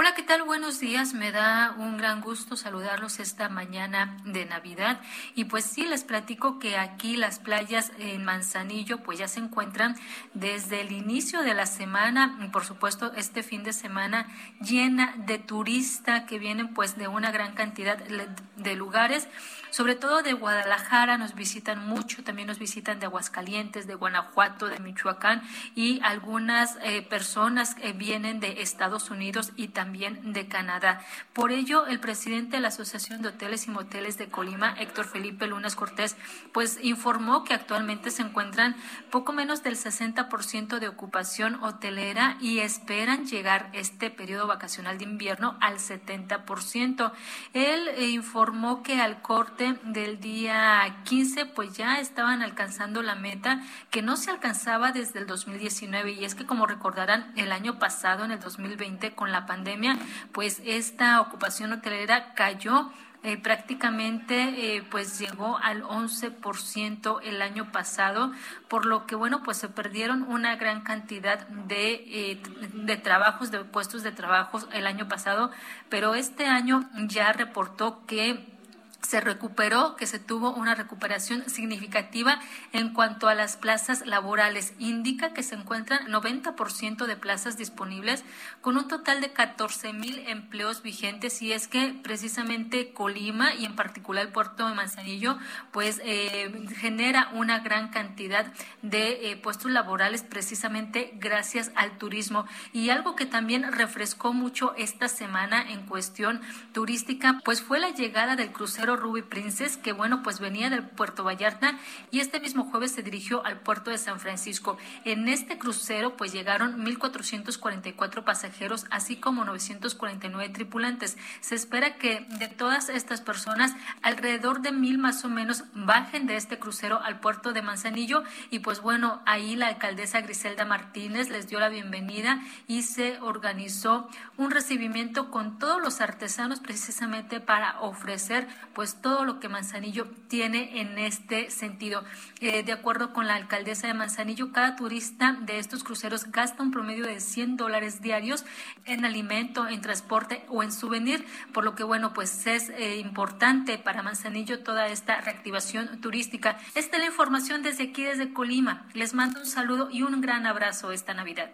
[0.00, 0.44] Hola, ¿qué tal?
[0.44, 1.12] Buenos días.
[1.12, 5.00] Me da un gran gusto saludarlos esta mañana de Navidad.
[5.34, 9.96] Y pues sí, les platico que aquí las playas en Manzanillo pues ya se encuentran
[10.34, 14.28] desde el inicio de la semana y por supuesto este fin de semana
[14.60, 19.26] llena de turistas que vienen pues de una gran cantidad de lugares
[19.70, 24.78] sobre todo de Guadalajara nos visitan mucho, también nos visitan de Aguascalientes, de Guanajuato, de
[24.78, 25.42] Michoacán
[25.74, 31.00] y algunas eh, personas que vienen de Estados Unidos y también de Canadá.
[31.32, 35.46] Por ello, el presidente de la Asociación de Hoteles y Moteles de Colima, Héctor Felipe
[35.46, 36.16] Lunas Cortés,
[36.52, 38.76] pues informó que actualmente se encuentran
[39.10, 45.56] poco menos del 60% de ocupación hotelera y esperan llegar este periodo vacacional de invierno
[45.60, 47.12] al 70%.
[47.52, 53.60] Él eh, informó que al corte del día 15, pues ya estaban alcanzando la meta
[53.90, 56.12] que no se alcanzaba desde el 2019.
[56.12, 59.98] Y es que, como recordarán, el año pasado, en el 2020, con la pandemia,
[60.32, 62.90] pues esta ocupación hotelera cayó
[63.24, 68.30] eh, prácticamente eh, pues llegó al 11% el año pasado,
[68.68, 72.40] por lo que bueno, pues se perdieron una gran cantidad de, eh,
[72.74, 75.50] de trabajos, de puestos de trabajo el año pasado,
[75.88, 78.57] pero este año ya reportó que
[79.02, 82.40] se recuperó, que se tuvo una recuperación significativa
[82.72, 84.74] en cuanto a las plazas laborales.
[84.78, 88.24] Indica que se encuentran 90% de plazas disponibles
[88.60, 93.76] con un total de 14 mil empleos vigentes y es que precisamente Colima y en
[93.76, 95.38] particular el puerto de Manzanillo
[95.70, 102.90] pues eh, genera una gran cantidad de eh, puestos laborales precisamente gracias al turismo y
[102.90, 106.40] algo que también refrescó mucho esta semana en cuestión
[106.72, 111.24] turística pues fue la llegada del crucero Ruby Princess, que bueno, pues venía del Puerto
[111.24, 111.78] Vallarta
[112.10, 114.78] y este mismo jueves se dirigió al puerto de San Francisco.
[115.04, 121.16] En este crucero pues llegaron 1.444 pasajeros, así como 949 tripulantes.
[121.40, 126.36] Se espera que de todas estas personas, alrededor de mil más o menos bajen de
[126.36, 131.48] este crucero al puerto de Manzanillo y pues bueno, ahí la alcaldesa Griselda Martínez les
[131.48, 138.46] dio la bienvenida y se organizó un recibimiento con todos los artesanos precisamente para ofrecer
[138.78, 142.04] pues todo lo que Manzanillo tiene en este sentido.
[142.38, 146.70] Eh, de acuerdo con la alcaldesa de Manzanillo, cada turista de estos cruceros gasta un
[146.70, 148.44] promedio de 100 dólares diarios
[148.84, 153.78] en alimento, en transporte o en souvenir, por lo que bueno, pues es eh, importante
[153.78, 156.56] para Manzanillo toda esta reactivación turística.
[156.76, 158.86] Esta es la información desde aquí, desde Colima.
[158.94, 161.50] Les mando un saludo y un gran abrazo esta Navidad.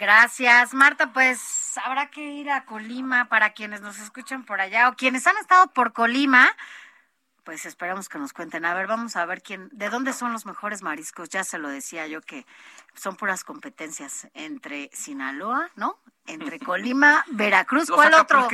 [0.00, 1.12] Gracias, Marta.
[1.12, 5.36] Pues habrá que ir a Colima para quienes nos escuchan por allá o quienes han
[5.38, 6.50] estado por Colima.
[7.44, 8.64] Pues esperamos que nos cuenten.
[8.64, 11.28] A ver, vamos a ver quién, de dónde son los mejores mariscos.
[11.28, 12.46] Ya se lo decía yo que
[12.94, 15.98] son puras competencias entre Sinaloa, ¿no?
[16.26, 18.48] Entre Colima, Veracruz, Los ¿cuál otro?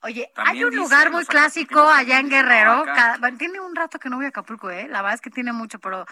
[0.00, 2.84] Oye, También hay un lugar muy clásico allá en Guerrero.
[2.84, 4.86] cada- tiene un rato que no voy a Acapulco, ¿eh?
[4.88, 6.06] La verdad es que tiene mucho, pero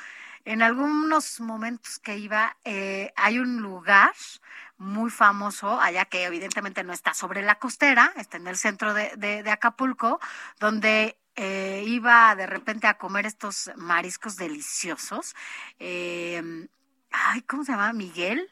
[0.44, 4.12] en algunos momentos que iba, eh, hay un lugar
[4.78, 9.12] muy famoso allá que evidentemente no está sobre la costera, está en el centro de,
[9.16, 10.20] de- de Acapulco,
[10.60, 15.34] donde eh, iba de repente a comer estos mariscos deliciosos.
[15.78, 16.42] Eh,
[17.10, 17.92] ay, ¿cómo se llama?
[17.92, 18.50] Miguel.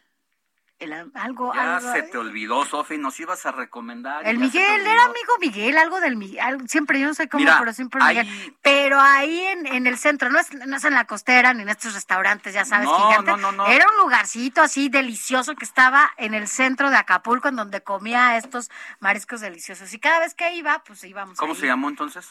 [0.81, 4.27] El- algo, Ya algo- se te olvidó, Sofi, nos ibas a recomendar.
[4.27, 7.73] el Miguel, era amigo Miguel, algo del Miguel, siempre, yo no sé cómo, Mira, pero
[7.73, 8.57] siempre Miguel.
[8.61, 11.69] Pero ahí en, en el centro, no es, no es en la costera ni en
[11.69, 13.37] estos restaurantes, ya sabes, No, gigantes.
[13.37, 13.67] no, no, no.
[13.67, 18.37] Era un lugarcito así delicioso que estaba en el centro de Acapulco, en donde comía
[18.37, 18.69] estos
[18.99, 19.95] mariscos deliciosos.
[19.95, 21.61] Y cada vez que iba, pues íbamos ¿Cómo ahí.
[21.61, 22.29] se llamó entonces?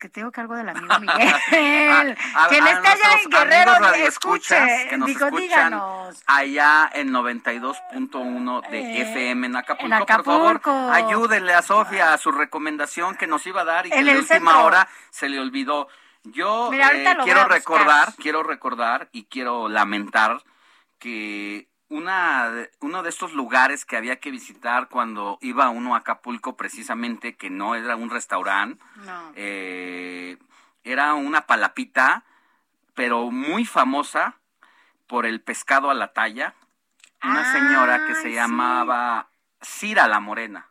[0.00, 2.16] Que tengo que algo del amigo Miguel.
[2.34, 4.86] A- a- Quien a esté allá en Guerrero, escuche.
[4.88, 6.22] que nos Digo, escuchan díganos.
[6.26, 10.24] allá en 92.1 de Eh, FM en Acapulco, en Acapulco.
[10.40, 13.96] por favor, ayúdenle a Sofía a su recomendación que nos iba a dar y que
[13.96, 14.64] En en la el última centro.
[14.64, 15.88] hora se le olvidó.
[16.24, 20.42] Yo Mira, eh, quiero recordar, quiero recordar y quiero lamentar
[20.98, 26.56] que una uno de estos lugares que había que visitar cuando iba uno a Acapulco
[26.56, 29.32] precisamente que no era un restaurante No.
[29.34, 30.38] eh,
[30.84, 32.24] era una palapita,
[32.94, 34.36] pero muy famosa
[35.06, 36.54] por el pescado a la talla.
[37.22, 38.32] Una señora que se sí.
[38.34, 39.28] llamaba
[39.60, 40.69] Cira la Morena.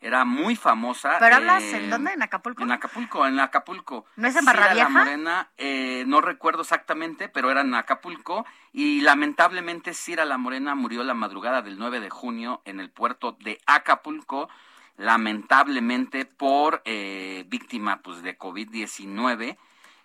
[0.00, 1.16] Era muy famosa.
[1.18, 2.62] Pero hablas eh, en dónde, en Acapulco.
[2.62, 4.04] En Acapulco, en Acapulco.
[4.16, 4.88] ¿No es en la?
[4.88, 8.44] Morena, eh, no recuerdo exactamente, pero era en Acapulco.
[8.72, 13.38] Y lamentablemente Cira la Morena murió la madrugada del 9 de junio en el puerto
[13.40, 14.50] de Acapulco,
[14.96, 19.56] lamentablemente por eh, víctima pues, de COVID-19.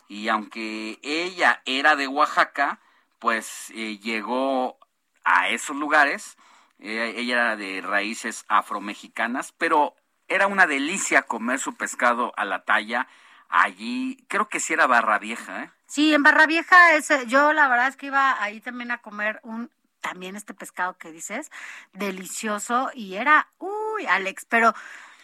[0.07, 2.80] Y aunque ella era de Oaxaca,
[3.19, 4.77] pues eh, llegó
[5.23, 6.38] a esos lugares.
[6.81, 9.95] Ella era de raíces afromexicanas, pero
[10.27, 13.07] era una delicia comer su pescado a la talla
[13.49, 14.25] allí.
[14.27, 15.71] Creo que sí era Barra Vieja, ¿eh?
[15.85, 19.39] Sí, en Barra Vieja, ese, yo la verdad es que iba ahí también a comer
[19.43, 19.69] un
[20.01, 21.51] también este pescado que dices,
[21.93, 24.73] delicioso, y era, uy, Alex, pero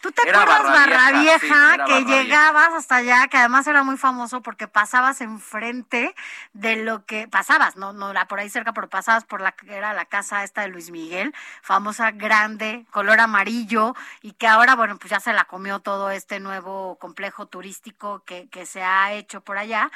[0.00, 2.22] ¿tú te Era acuerdas Barra Vieja, Vieja, sí, que Barra Vieja.
[2.22, 6.14] llegabas hasta allá, que además era muy famoso porque pasabas enfrente
[6.52, 9.74] de lo que pasabas, no, no era por ahí cerca, pero pasabas por la que
[9.74, 14.98] era la casa esta de Luis Miguel, famosa, grande, color amarillo, y que ahora, bueno,
[14.98, 19.40] pues ya se la comió todo este nuevo complejo turístico que, que se ha hecho
[19.42, 19.90] por allá,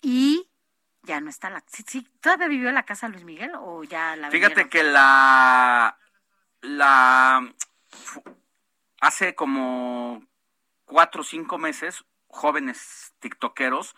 [0.00, 0.48] y
[1.02, 1.62] ya no está la...
[1.66, 5.96] Sí, sí, ¿Todavía vivió la casa de Luis Miguel o ya la Fíjate que la,
[6.60, 7.52] la
[9.00, 10.22] hace como
[10.84, 13.96] cuatro o cinco meses jóvenes tiktokeros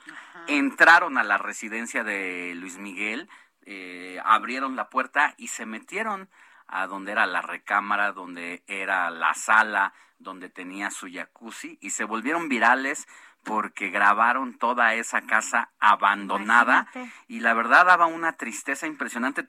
[0.48, 3.28] entraron a la residencia de Luis Miguel,
[3.66, 6.30] eh, abrieron la puerta y se metieron
[6.66, 12.04] a donde era la recámara, donde era la sala, donde tenía su jacuzzi y se
[12.04, 13.06] volvieron virales
[13.44, 16.88] porque grabaron toda esa casa abandonada.
[17.28, 19.48] Y la verdad daba una tristeza impresionante.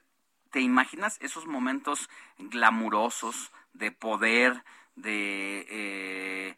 [0.51, 4.63] ¿Te imaginas esos momentos glamurosos de poder,
[4.95, 6.55] de eh,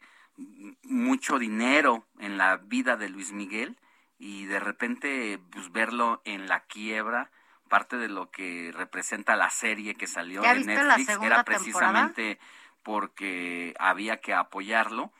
[0.82, 3.76] mucho dinero en la vida de Luis Miguel
[4.18, 7.30] y de repente pues, verlo en la quiebra?
[7.68, 12.38] Parte de lo que representa la serie que salió en Netflix era precisamente
[12.84, 15.12] porque había que apoyarlo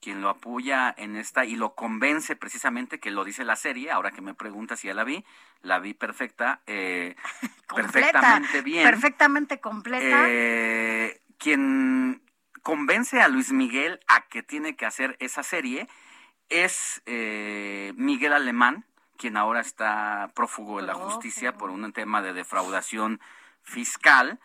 [0.00, 4.10] quien lo apoya en esta y lo convence precisamente que lo dice la serie, ahora
[4.10, 5.24] que me pregunta si ya la vi,
[5.62, 7.16] la vi perfecta, eh,
[7.74, 8.82] perfectamente bien.
[8.82, 10.24] Perfectamente completa.
[10.28, 12.22] Eh, quien
[12.62, 15.88] convence a Luis Miguel a que tiene que hacer esa serie
[16.48, 18.84] es eh, Miguel Alemán,
[19.16, 23.20] quien ahora está prófugo de la justicia por un tema de defraudación
[23.62, 24.40] fiscal.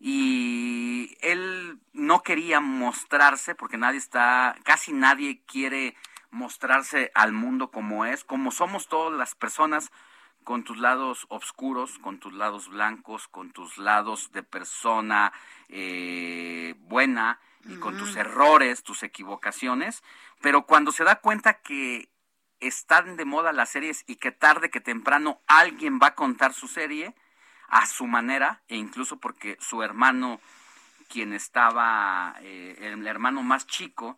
[0.00, 5.96] Y él no quería mostrarse porque nadie está, casi nadie quiere
[6.30, 9.90] mostrarse al mundo como es, como somos todas las personas
[10.44, 15.32] con tus lados oscuros, con tus lados blancos, con tus lados de persona
[15.68, 20.02] eh, buena y con tus errores, tus equivocaciones,
[20.40, 22.08] pero cuando se da cuenta que
[22.60, 26.68] están de moda las series y que tarde que temprano alguien va a contar su
[26.68, 27.14] serie,
[27.68, 30.40] a su manera e incluso porque su hermano,
[31.08, 34.16] quien estaba, eh, el hermano más chico,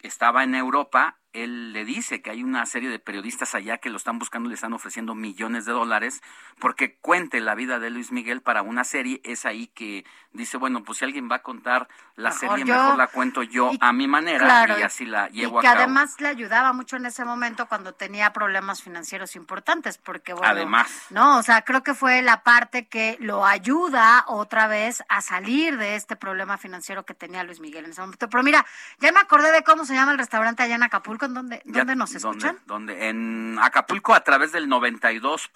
[0.00, 3.96] estaba en Europa, él le dice que hay una serie de periodistas allá que lo
[3.96, 6.22] están buscando y le están ofreciendo millones de dólares
[6.60, 9.20] porque cuente la vida de Luis Miguel para una serie.
[9.24, 13.08] Es ahí que dice, bueno, pues si alguien va a contar la serie, mejor la
[13.08, 15.74] cuento yo a mi manera y así la llevo a cabo.
[15.74, 20.48] que además le ayudaba mucho en ese momento cuando tenía problemas financieros importantes, porque bueno,
[20.48, 25.20] además, no, o sea, creo que fue la parte que lo ayuda otra vez a
[25.20, 28.28] salir de este problema financiero que tenía Luis Miguel en ese momento.
[28.28, 28.64] Pero mira,
[29.00, 32.14] ya me acordé de cómo se llama el restaurante allá en Acapulco ¿Dónde, dónde nos
[32.14, 32.58] escuchan?
[32.66, 35.54] ¿dónde, En Acapulco a través del 92.1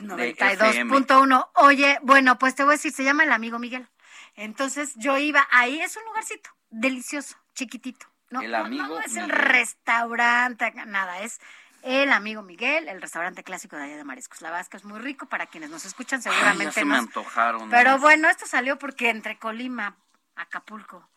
[0.00, 1.48] 92.1.
[1.56, 3.88] Oye, bueno, pues te voy a decir, se llama El Amigo Miguel.
[4.36, 8.06] Entonces yo iba ahí, es un lugarcito delicioso, chiquitito.
[8.30, 11.40] No, el amigo no, es el restaurante, nada, es
[11.82, 14.42] el amigo Miguel, el restaurante clásico de allá de Mariscos.
[14.42, 16.64] La verdad es muy rico para quienes nos escuchan, seguramente.
[16.66, 17.70] ya se me antojaron.
[17.70, 19.96] Pero bueno, esto salió porque entre Colima,
[20.36, 21.08] Acapulco,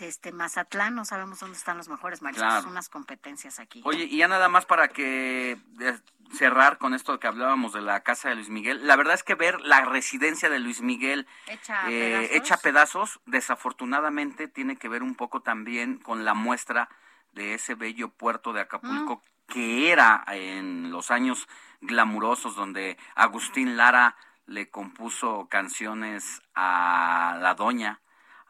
[0.00, 3.82] este Mazatlán, no sabemos dónde están los mejores mariscos, son unas competencias aquí.
[3.84, 5.98] Oye, y ya nada más para que eh,
[6.32, 9.34] cerrar con esto que hablábamos de la casa de Luis Miguel, la verdad es que
[9.34, 13.20] ver la residencia de Luis Miguel hecha, eh, pedazos?
[13.26, 16.88] desafortunadamente tiene que ver un poco también con la muestra
[17.32, 21.48] de ese bello puerto de Acapulco que era en los años
[21.80, 24.16] glamurosos donde Agustín Lara
[24.46, 28.00] le compuso canciones a la doña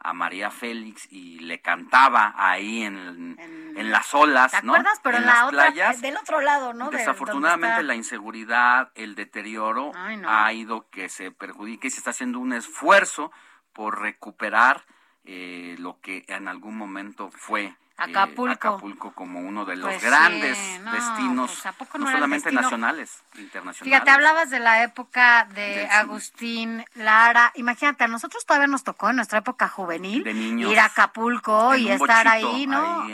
[0.03, 4.99] a María Félix y le cantaba ahí en, en, las olas, ¿te acuerdas?
[5.03, 6.01] Pero en, la otra, playas.
[6.01, 6.89] Del otro lado, ¿no?
[6.89, 9.91] Desafortunadamente la inseguridad, el deterioro
[10.25, 13.31] ha ido que se perjudique y se está haciendo un esfuerzo
[13.73, 14.85] por recuperar
[15.23, 18.51] eh, lo que en algún momento fue Acapulco.
[18.51, 20.57] Acapulco como uno de los pues grandes
[20.91, 23.83] destinos, pues, no, solamente nacionales, internacionales.
[23.83, 27.51] Fíjate, hablabas de la época de Agustín Lara.
[27.55, 32.27] Imagínate, a nosotros todavía nos tocó en nuestra época juvenil ir a Acapulco y estar
[32.27, 33.05] ahí, ¿no?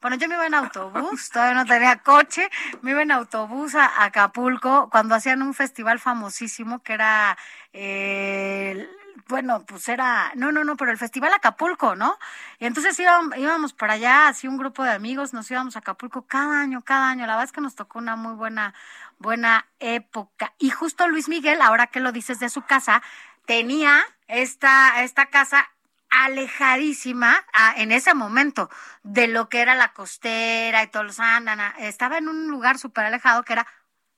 [0.00, 2.48] Bueno, yo me iba en autobús, todavía no tenía coche,
[2.82, 7.36] me iba en autobús a Acapulco cuando hacían un festival famosísimo que era
[7.72, 8.88] eh,
[9.26, 12.18] bueno, pues era, no, no, no, pero el Festival Acapulco, ¿no?
[12.58, 16.26] Y entonces íbamos, íbamos para allá, así un grupo de amigos, nos íbamos a Acapulco
[16.26, 17.26] cada año, cada año.
[17.26, 18.74] La verdad es que nos tocó una muy buena,
[19.18, 20.54] buena época.
[20.58, 23.02] Y justo Luis Miguel, ahora que lo dices de su casa,
[23.46, 25.70] tenía esta, esta casa
[26.10, 27.44] alejadísima
[27.76, 28.70] en ese momento
[29.02, 33.06] de lo que era la costera y todos los andan, estaba en un lugar súper
[33.06, 33.66] alejado que era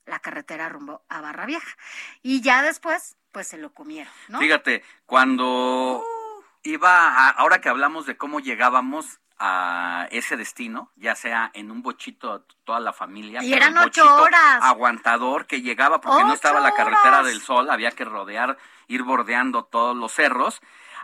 [0.06, 1.77] la carretera rumbo a Barra Vieja.
[2.22, 4.39] Y ya después pues se lo comieron, ¿no?
[4.39, 6.43] Fíjate, cuando uh.
[6.62, 12.44] iba, ahora que hablamos de cómo llegábamos a ese destino, ya sea en un bochito
[12.65, 17.23] toda la familia, y eran ocho horas, aguantador que llegaba porque no estaba la carretera
[17.23, 20.61] del sol, había que rodear, ir bordeando todos los cerros.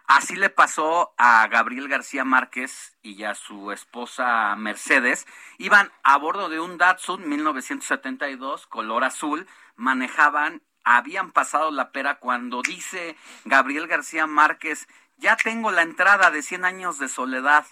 [0.06, 5.26] Así le pasó a Gabriel García Márquez y a su esposa Mercedes.
[5.58, 12.62] Iban a bordo de un Datsun 1972, color azul, manejaban habían pasado la pera cuando
[12.62, 14.86] dice Gabriel García Márquez,
[15.18, 17.66] ya tengo la entrada de 100 años de soledad.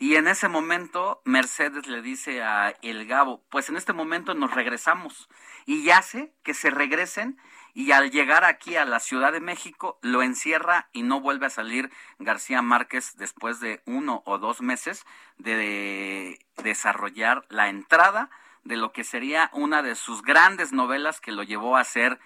[0.00, 4.54] Y en ese momento Mercedes le dice a El Gabo, pues en este momento nos
[4.54, 5.28] regresamos.
[5.66, 7.38] Y hace que se regresen
[7.74, 11.50] y al llegar aquí a la Ciudad de México lo encierra y no vuelve a
[11.50, 15.06] salir García Márquez después de uno o dos meses
[15.36, 18.30] de desarrollar la entrada
[18.64, 22.18] de lo que sería una de sus grandes novelas que lo llevó a ser,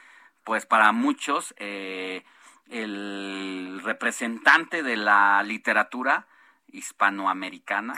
[0.45, 2.25] pues para muchos, eh,
[2.71, 6.27] el representante de la literatura
[6.69, 7.95] hispanoamericana,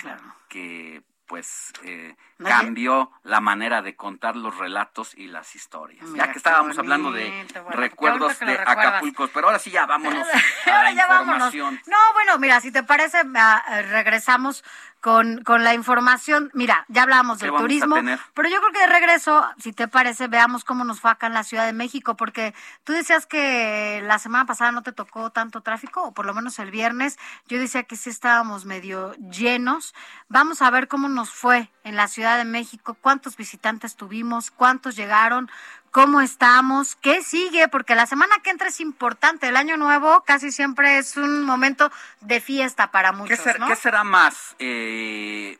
[0.48, 6.06] que pues eh, cambió la manera de contar los relatos y las historias.
[6.14, 10.26] ya que estábamos hablando de recuerdos de Acapulco, pero ahora sí ya vámonos
[10.66, 11.80] a la información.
[11.86, 14.64] No, bueno, mira, si te parece, ah, regresamos
[15.04, 16.50] con, con la información.
[16.54, 17.94] Mira, ya hablábamos del turismo,
[18.32, 21.34] pero yo creo que de regreso, si te parece, veamos cómo nos fue acá en
[21.34, 22.54] la Ciudad de México, porque
[22.84, 26.58] tú decías que la semana pasada no te tocó tanto tráfico, o por lo menos
[26.58, 27.18] el viernes.
[27.48, 29.94] Yo decía que sí estábamos medio llenos.
[30.28, 34.96] Vamos a ver cómo nos fue en la Ciudad de México, cuántos visitantes tuvimos, cuántos
[34.96, 35.50] llegaron,
[35.90, 39.48] cómo estamos, qué sigue, porque la semana que entra es importante.
[39.48, 43.38] El año nuevo casi siempre es un momento de fiesta para muchos.
[43.38, 44.56] ¿Qué, será, más?
[44.58, 45.58] Eh,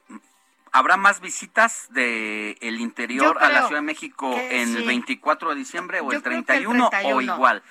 [0.73, 5.55] ¿Habrá más visitas del el interior a la Ciudad de México en el 24 de
[5.55, 7.63] diciembre o el 31, o igual?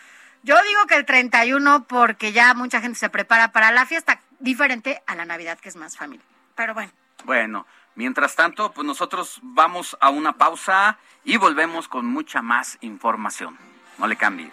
[0.44, 5.02] Yo digo que el 31 porque ya mucha gente se prepara para la fiesta, diferente
[5.08, 6.26] a la Navidad que es más familia.
[6.56, 6.92] Pero bueno.
[7.26, 13.58] Bueno, Mientras tanto, pues nosotros vamos a una pausa y volvemos con mucha más información.
[14.00, 14.52] No le cambie.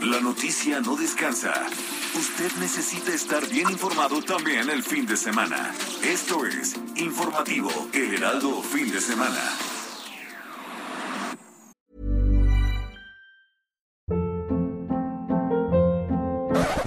[0.00, 1.54] La noticia no descansa.
[2.14, 5.72] Usted necesita estar bien informado también el fin de semana.
[6.02, 9.40] Esto es Informativo El Heraldo Fin de Semana.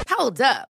[0.07, 0.74] Hold up.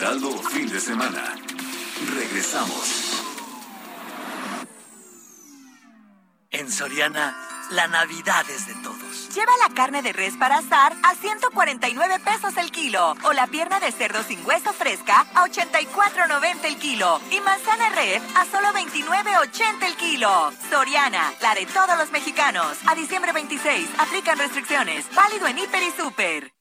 [0.00, 1.36] Heraldo Fin de Semana.
[2.16, 3.22] Regresamos.
[6.50, 7.36] En Soriana,
[7.72, 9.28] la Navidad es de todos.
[9.34, 13.78] Lleva la carne de res para asar a 149 pesos el kilo o la pierna
[13.78, 19.86] de cerdo sin hueso fresca a 84.90 el kilo y manzana red a solo 29.80
[19.86, 20.50] el kilo.
[20.70, 22.78] Soriana, la de todos los mexicanos.
[22.86, 25.04] A diciembre 26, aplican restricciones.
[25.14, 26.59] Válido en Hiper y Super.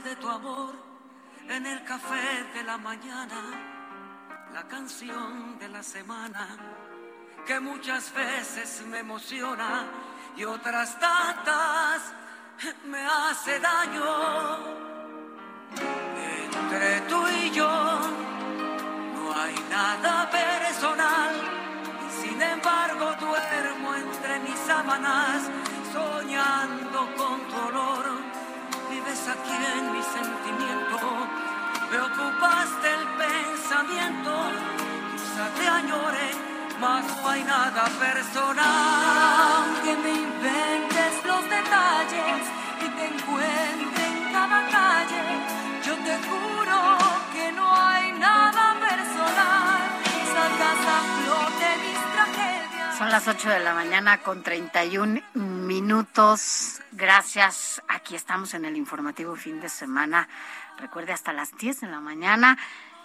[0.00, 0.74] De tu amor
[1.48, 3.40] en el café de la mañana,
[4.54, 6.48] la canción de la semana
[7.46, 9.84] que muchas veces me emociona
[10.34, 12.14] y otras tantas
[12.86, 14.58] me hace daño.
[15.76, 18.00] Entre tú y yo
[19.14, 21.34] no hay nada personal
[22.06, 25.42] y sin embargo duermo entre mis sábanas
[25.92, 28.01] soñando con tu olor.
[29.12, 30.98] Aquí en mi sentimiento,
[31.90, 34.32] me ocupaste el pensamiento,
[35.12, 36.30] quizá te añore,
[36.80, 38.64] mas no hay nada personal.
[39.54, 42.40] Aunque me inventes los detalles
[42.80, 45.24] y te encuentre en cada calle,
[45.84, 46.98] yo te juro
[47.34, 48.91] que no hay nada personal.
[53.02, 56.80] Son las 8 de la mañana con 31 minutos.
[56.92, 57.82] Gracias.
[57.88, 60.28] Aquí estamos en el informativo fin de semana.
[60.78, 62.56] Recuerde hasta las 10 de la mañana.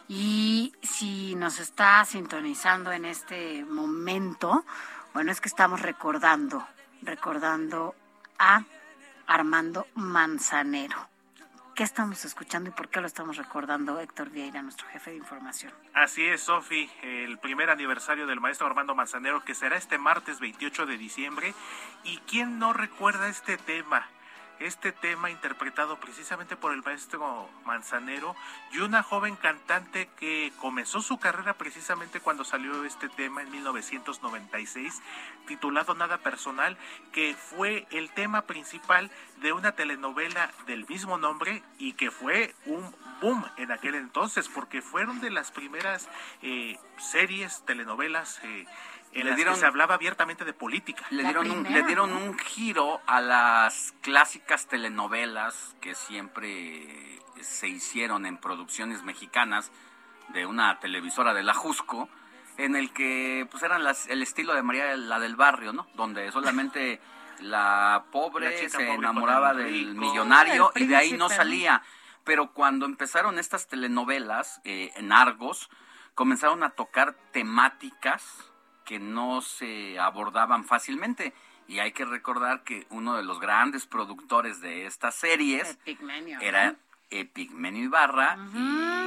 [0.07, 4.63] Y si nos está sintonizando en este momento,
[5.15, 6.63] bueno, es que estamos recordando,
[7.01, 7.95] recordando
[8.37, 8.65] a
[9.25, 11.16] Armando Manzanero.
[11.77, 15.71] ¿Qué estamos escuchando y por qué lo estamos recordando, Héctor Vieira, nuestro jefe de información?
[15.93, 20.87] Así es, Sofi, el primer aniversario del maestro Armando Manzanero, que será este martes 28
[20.87, 21.53] de diciembre.
[22.03, 24.07] ¿Y quién no recuerda este tema?
[24.59, 28.35] Este tema interpretado precisamente por el maestro Manzanero
[28.71, 35.01] y una joven cantante que comenzó su carrera precisamente cuando salió este tema en 1996,
[35.47, 36.77] titulado Nada Personal,
[37.11, 39.11] que fue el tema principal
[39.41, 44.81] de una telenovela del mismo nombre y que fue un boom en aquel entonces porque
[44.81, 46.09] fueron de las primeras
[46.41, 48.39] eh, series, telenovelas.
[48.43, 48.65] Eh,
[49.13, 51.05] en le las dieron, que se hablaba abiertamente de política.
[51.09, 58.25] Le dieron, un, le dieron un giro a las clásicas telenovelas que siempre se hicieron
[58.25, 59.71] en producciones mexicanas
[60.29, 62.09] de una televisora de la Jusco,
[62.57, 65.87] en el que pues eran las, el estilo de María la del barrio, ¿no?
[65.95, 66.99] Donde solamente
[67.39, 71.83] la pobre se enamoraba del millonario y de ahí no salía.
[72.23, 75.69] Pero cuando empezaron estas telenovelas eh, en Argos,
[76.13, 78.46] comenzaron a tocar temáticas
[78.87, 81.33] que no se abordaban fácilmente.
[81.67, 85.77] Y hay que recordar que uno de los grandes productores de estas series
[86.39, 86.75] era
[87.09, 88.37] Epigmenio Ibarra.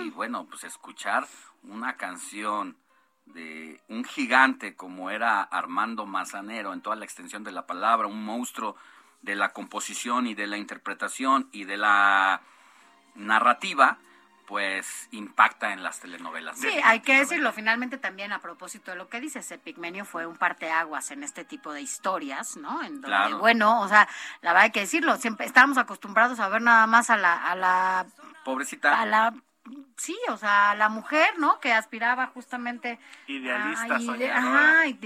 [0.05, 1.27] Y bueno, pues escuchar
[1.63, 2.77] una canción
[3.25, 8.23] de un gigante como era Armando Mazanero en toda la extensión de la palabra, un
[8.23, 8.77] monstruo
[9.23, 12.43] de la composición y de la interpretación y de la
[13.15, 13.99] narrativa,
[14.51, 16.59] pues impacta en las telenovelas.
[16.59, 17.53] Sí, hay que decirlo.
[17.53, 21.73] Finalmente también a propósito de lo que dices, Epigmenio fue un parteaguas en este tipo
[21.73, 22.83] de historias, ¿no?
[22.83, 24.09] En donde, bueno, o sea,
[24.43, 27.55] la verdad hay que decirlo, siempre estábamos acostumbrados a ver nada más a la, a
[27.55, 28.07] la
[28.45, 29.35] pobrecita a la
[29.97, 31.61] sí, o sea, la mujer, ¿no?
[31.61, 34.99] Que aspiraba justamente idealista, ajá, y,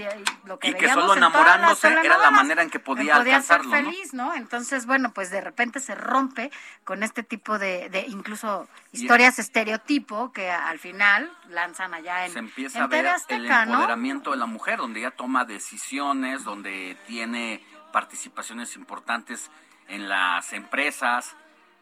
[0.45, 4.13] lo que, y que solo enamorándose era la manera en que podía, podía ser feliz,
[4.13, 4.33] ¿no?
[4.33, 6.51] Entonces, bueno, pues de repente se rompe
[6.83, 12.39] con este tipo de, de incluso historias estereotipo que al final lanzan allá en se
[12.39, 18.75] empieza a ver el empoderamiento de la mujer, donde ella toma decisiones, donde tiene participaciones
[18.75, 19.51] importantes
[19.87, 21.35] en las empresas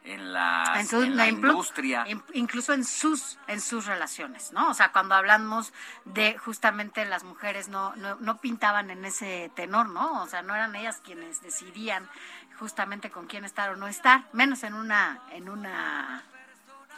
[0.04, 2.06] en, la industria.
[2.34, 4.70] Incluso en sus, en sus relaciones, ¿no?
[4.70, 5.74] O sea, cuando hablamos
[6.06, 10.24] de justamente las mujeres no, no, no pintaban en ese tenor, ¿no?
[10.24, 12.10] O sea, no eran ellas quienes decidían
[12.60, 16.24] justamente con quién estar o no estar, menos en una, en una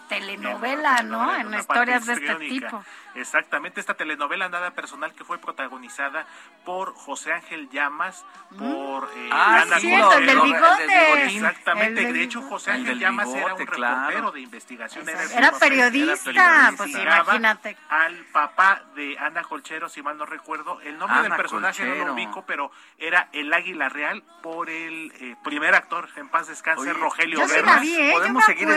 [0.07, 1.36] telenovela, ¿no?
[1.36, 2.84] En historias de este tipo.
[3.15, 6.26] Exactamente, esta telenovela Nada Personal que fue protagonizada
[6.65, 8.57] por José Ángel Llamas, mm.
[8.57, 11.23] por eh, ah, Ana sí, el del bigote.
[11.23, 15.07] Exactamente, de hecho José Ángel Llamas era un reportero de investigación.
[15.07, 17.77] Era, periodista, pues imagínate.
[17.90, 22.14] Al papá de Ana Colchero, si mal no recuerdo, el nombre del personaje no lo
[22.14, 27.40] ubico, pero era el Águila Real por el eh, primer actor, en paz descanse, Rogelio
[27.40, 27.48] yo.
[27.48, 28.11] Sí ¿eh?
[28.11, 28.68] podemos, seguir,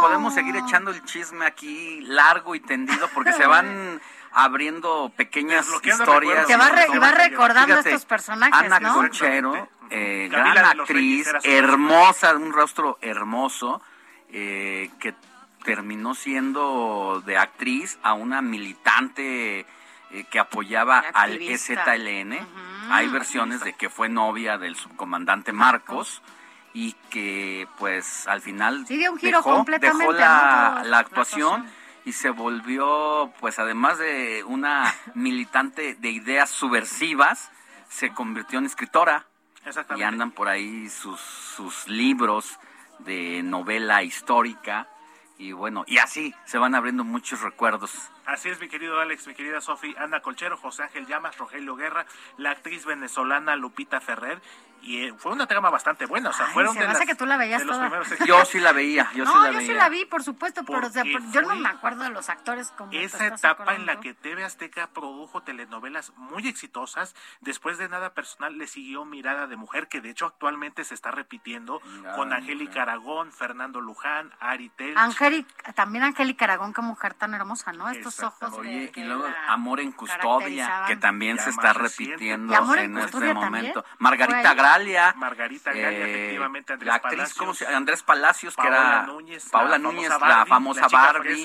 [0.00, 4.00] podemos seguir echando el chisme aquí largo y tendido porque se van
[4.32, 6.46] abriendo pequeñas historias.
[6.46, 9.68] Que va, va recordando estos personajes, Ana ¿no?
[9.90, 13.82] eh, gran actriz, hermosa, un rostro hermoso,
[14.30, 15.14] eh, que
[15.64, 22.38] terminó siendo de actriz a una militante eh, que apoyaba al EZLN.
[22.90, 26.22] Hay versiones de que fue novia del subcomandante Marcos
[26.74, 31.66] y que pues al final sí, un giro dejó, completamente, la, la, actuación
[32.04, 37.50] y se volvió, pues además de una militante de ideas subversivas,
[37.88, 39.26] se convirtió en escritora.
[39.96, 42.58] Y andan por ahí sus, sus libros
[42.98, 44.88] de novela histórica.
[45.38, 48.10] Y bueno, y así se van abriendo muchos recuerdos.
[48.26, 52.06] Así es, mi querido Alex, mi querida Sofi, Ana Colchero, José Ángel Llamas, Rogelio Guerra,
[52.38, 54.40] la actriz venezolana Lupita Ferrer
[54.82, 56.30] y eh, fue una trama bastante buena.
[56.30, 58.02] O sea, fueron se de, que tú la veías toda.
[58.26, 60.88] Yo sí la veía, yo no, sí la yo sí la vi, por supuesto, pero
[61.32, 64.88] yo no me acuerdo de los actores como Esa etapa en la que TV Azteca
[64.88, 70.10] produjo telenovelas muy exitosas, después de Nada Personal le siguió Mirada de Mujer, que de
[70.10, 71.80] hecho actualmente se está repitiendo
[72.16, 74.96] con Angélica Aragón, Fernando Luján, Ari Telch.
[75.74, 77.88] también Angélica Aragón, qué mujer tan hermosa, ¿no?
[77.90, 78.52] Estos ojos.
[78.54, 83.84] Oye, y luego Amor en Custodia, que también se está repitiendo en, este momento.
[83.98, 84.54] Margarita
[85.16, 87.62] Margarita Galia, eh, efectivamente, Andrés la actriz, Palacios.
[87.68, 91.44] Andrés Palacios, que era Núñez, Paula Núñez, la famosa Barbie,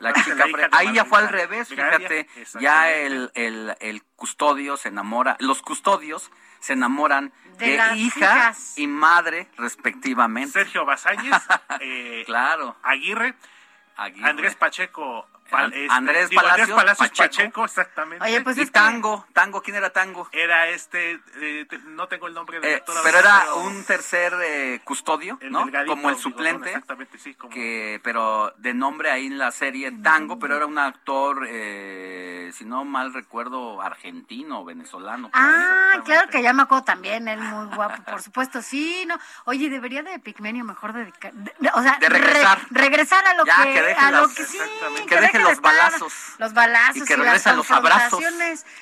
[0.00, 2.28] la chica, ahí ya fue al revés, fíjate,
[2.60, 6.30] ya el, el, el custodio se enamora, los custodios
[6.60, 10.52] se enamoran de, hija y madre respectivamente.
[10.52, 11.34] Sergio Basáñez,
[11.80, 12.76] eh, claro.
[12.82, 13.34] Aguirre,
[13.96, 17.24] Andrés Pacheco Pal- este, Andrés digo, Palacios, Palacios Pacheco.
[17.36, 18.24] Pacheco, exactamente.
[18.24, 20.28] Oye, pues y Tango, Tango, ¿quién era Tango?
[20.32, 25.38] Era este, eh, no tengo el nombre del Eh, pero era un tercer eh, custodio,
[25.40, 25.64] el ¿no?
[25.64, 29.92] delgadito, Como el suplente, Exactamente, sí, como que pero de nombre ahí en la serie
[29.92, 35.30] Tango, pero era un actor, eh, si no mal recuerdo, argentino o venezolano.
[35.32, 39.18] Ah, claro que ya me acuerdo también, él muy guapo, por supuesto, sí, no.
[39.44, 42.58] Oye, debería de Pigmenio mejor dedicar, de- de- o sea, De regresar.
[42.70, 45.06] regresar a lo Ya, que, que a lo las- que sí, exactamente.
[45.06, 46.12] que, los balazos.
[46.38, 48.22] los balazos Y que las regresen los abrazos.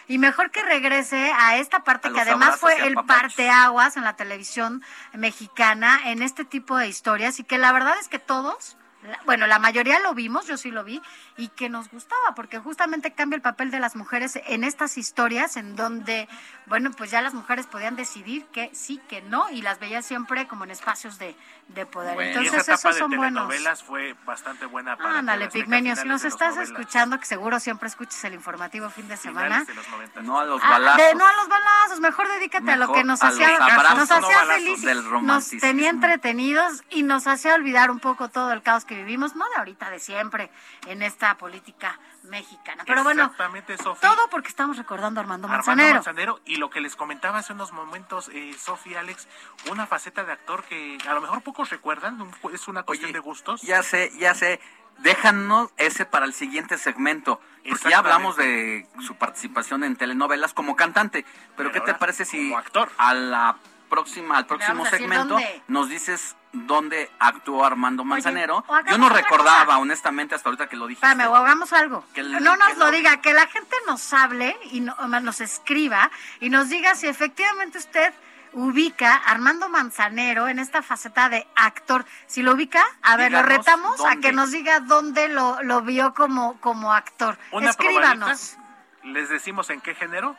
[0.08, 4.16] y mejor que regrese a esta parte A que además fue el parteaguas en la
[4.16, 8.76] televisión mexicana en este tipo de historias y que la verdad es que todos
[9.24, 11.02] bueno, la mayoría lo vimos, yo sí lo vi,
[11.36, 15.56] y que nos gustaba, porque justamente cambia el papel de las mujeres en estas historias
[15.56, 16.28] en donde,
[16.66, 20.46] bueno, pues ya las mujeres podían decidir que sí, que no, y las veía siempre
[20.46, 21.34] como en espacios de,
[21.68, 22.20] de poder.
[22.20, 23.48] y Entonces, esa etapa esos de son buenos.
[23.48, 27.58] telenovelas fue bastante buena para Ándale, Pigmenio, si nos de estás novelas, escuchando, que seguro
[27.60, 29.64] siempre escuchas el informativo fin de semana.
[29.64, 30.22] de los 90.
[30.22, 31.06] No a los Ah, balazos.
[31.06, 34.10] de- no a los balazos, mejor dedícate a lo Mejor que nos hacía, abrazos, nos
[34.10, 38.62] no hacía feliz, del nos tenía entretenidos y nos hacía olvidar un poco todo el
[38.62, 40.50] caos que vivimos, no de ahorita, de siempre,
[40.86, 42.82] en esta política mexicana.
[42.84, 43.32] Pero bueno,
[44.00, 45.94] todo porque estamos recordando a Armando Armando Manzanero.
[45.94, 49.28] Manzanero y lo que les comentaba hace unos momentos, eh, Sofi Alex,
[49.70, 53.20] una faceta de actor que a lo mejor pocos recuerdan, un- es una cuestión de
[53.20, 53.62] gustos.
[53.62, 54.60] Ya sé, ya sé.
[54.98, 57.40] Déjanos ese para el siguiente segmento.
[57.68, 61.24] Porque ya hablamos de su participación en telenovelas como cantante.
[61.56, 62.90] Pero, Pero ¿qué te parece si actor.
[62.98, 63.56] a la
[63.88, 65.62] próxima, al próximo segmento dónde.
[65.68, 68.64] nos dices dónde actuó Armando Manzanero?
[68.90, 69.78] Yo no recordaba, cosa.
[69.78, 71.06] honestamente, hasta ahorita que lo dijiste.
[71.06, 72.04] Espérame, o hagamos algo.
[72.14, 74.94] Que el- no nos que lo lo- diga, que la gente nos hable y no-
[74.96, 76.10] nos escriba
[76.40, 78.12] y nos diga si efectivamente usted
[78.54, 82.04] ubica a Armando Manzanero en esta faceta de actor.
[82.26, 86.12] Si lo ubica, a ver, lo retamos a que nos diga dónde lo, lo vio
[86.12, 87.38] como, como actor.
[87.50, 88.50] Una Escríbanos.
[88.50, 88.62] probadita.
[89.04, 90.36] ¿Les decimos en qué género?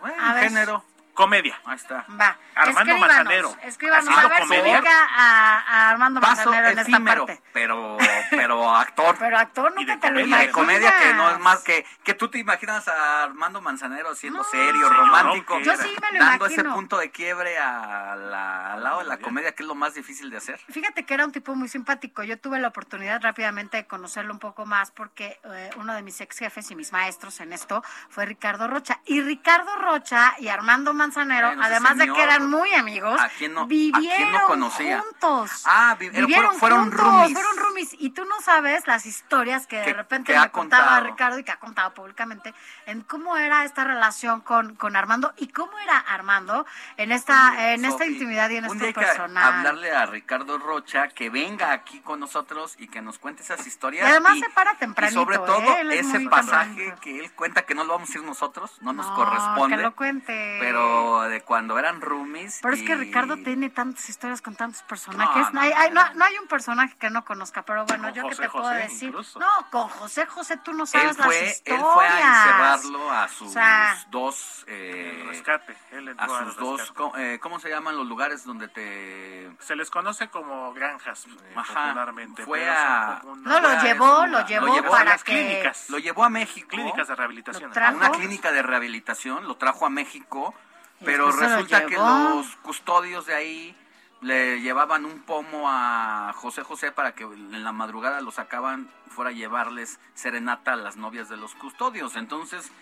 [0.00, 0.44] Bueno, A ver.
[0.48, 0.84] género.
[1.14, 1.58] Comedia.
[1.64, 2.04] Ahí está.
[2.20, 2.36] Va.
[2.56, 3.56] Armando escríbanos, Manzanero.
[3.62, 4.78] Escríbanos a ver si comedia.
[4.78, 7.42] ubica a, a Armando Paso Manzanero en esta efímero, parte.
[7.52, 7.96] pero,
[8.30, 9.16] pero actor.
[9.18, 10.52] Pero actor Y nunca de te lo de imaginas.
[10.54, 14.44] comedia que no es más que que tú te imaginas a Armando Manzanero siendo No,
[14.44, 18.98] serio, romántico, yo sí me lo dando ese punto de quiebre a la- al lado
[19.00, 20.58] de la comedia que es lo más difícil de hacer.
[20.68, 22.22] Fíjate que era un tipo muy simpático.
[22.24, 26.20] Yo tuve la oportunidad rápidamente de conocerlo un poco más porque eh, uno de mis
[26.20, 29.00] ex jefes y mis maestros en esto fue Ricardo Rocha.
[29.06, 31.03] Y Ricardo Rocha y Armando Manzanero,
[31.48, 34.46] Bueno, ese además de que eran muy amigos, ¿a quién no- a vivieron quién no
[34.46, 35.00] conocía?
[35.00, 35.62] juntos.
[35.66, 37.32] Ah, vi- pero vivieron fueron- fueron juntos, roomies.
[37.32, 37.96] fueron roomies.
[37.98, 41.06] Y tú no sabes las historias que de repente que me contaba contado.
[41.06, 42.54] Ricardo y que ha contado públicamente
[42.86, 46.66] en cómo era esta relación con, con Armando y cómo era Armando
[46.96, 49.54] en esta, en esta intimidad y en que personal.
[49.58, 54.06] hablarle a Ricardo Rocha que venga aquí con nosotros y que nos cuente esas historias.
[54.08, 55.40] Y además se para tempranito, Y sobre ¿eh?
[55.44, 57.00] todo es ese pasaje tempranito.
[57.00, 59.76] que él cuenta que no lo vamos a ir nosotros, no nos No, corresponde.
[59.76, 60.56] que lo cuente.
[60.60, 62.60] Pero de cuando eran roomies.
[62.62, 65.46] Pero es que y- Ricardo tiene tantas historias con tantos personajes.
[65.52, 67.84] No, No, hay, no, hay- no, no- no hay un personaje que no conozca, pero
[67.86, 69.08] bueno, Con yo qué José te puedo José, decir.
[69.08, 69.38] incluso.
[69.38, 71.80] No, con José José tú no Él sabes las fue, historias.
[71.80, 74.64] él fue a encerrarlo a sus O sea, dos.
[74.66, 75.76] El Eh, rescate.
[75.92, 76.80] Él entró a sus dos.
[76.80, 76.94] rescate.
[76.98, 79.50] co- eh, ¿Cómo se llaman los lugares donde te.
[79.60, 82.44] Se les conoce como granjas, eh, Ajá, popularmente.
[82.44, 85.90] fue a- No, lo fue a llevó, lo llevó a para las que- clínicas.
[85.90, 86.68] Lo llevó a México.
[86.68, 87.72] Clínicas de rehabilitación.
[87.74, 92.56] Lo a una clínica de rehabilitación, lo trajo a México, Y pero resulta que los
[92.56, 93.76] custodios de ahí
[94.20, 99.30] le llevaban un pomo a José José para que en la madrugada lo sacaban fuera
[99.30, 102.16] a llevarles serenata a las novias de los custodios.
[102.16, 102.72] Entonces,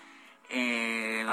[0.48, 1.26] eh,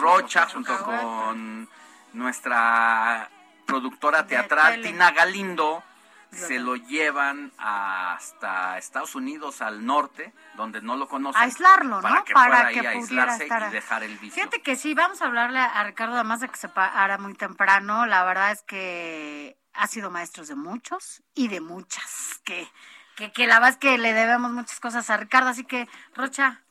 [0.00, 1.68] Rocha junto con
[2.12, 3.30] nuestra
[3.66, 4.82] productora teatral.
[4.82, 5.82] Tina Galindo
[6.30, 11.40] se lo llevan hasta Estados Unidos al norte, donde no lo conocen.
[11.40, 12.24] a aislarlo, para ¿no?
[12.24, 13.68] que para fuera que pudiera aislarse estar.
[13.68, 14.34] y dejar el vicio.
[14.34, 18.06] Fíjate que sí, vamos a hablarle a Ricardo, además de que se para muy temprano,
[18.06, 22.68] la verdad es que ha sido maestro de muchos y de muchas, que,
[23.16, 26.62] que, que la verdad es que le debemos muchas cosas a Ricardo, así que, Rocha,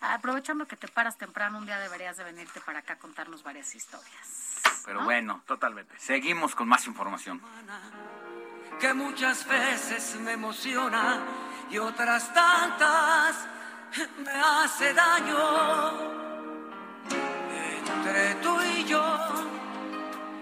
[0.00, 3.74] aprovechando que te paras temprano, un día deberías de venirte para acá a contarnos varias
[3.74, 4.60] historias.
[4.84, 5.94] Pero bueno, Totalmente.
[5.98, 7.42] seguimos con más información.
[8.80, 11.20] Que muchas veces me emociona
[11.70, 13.36] y otras tantas
[14.24, 16.18] me hace daño.
[17.10, 19.16] Entre tú y yo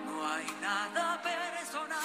[0.07, 1.99] no hay nada personal.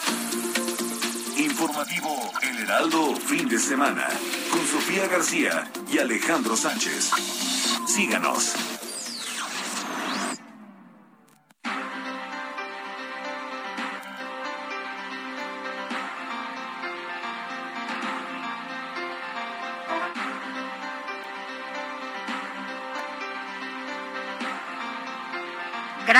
[1.37, 4.07] Informativo El Heraldo fin de semana
[4.51, 7.11] con Sofía García y Alejandro Sánchez.
[7.87, 8.80] Síganos.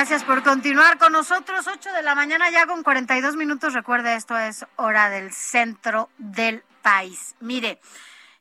[0.01, 1.67] Gracias por continuar con nosotros.
[1.67, 3.75] 8 de la mañana ya con 42 minutos.
[3.75, 7.35] Recuerde, esto es hora del centro del país.
[7.39, 7.79] Mire.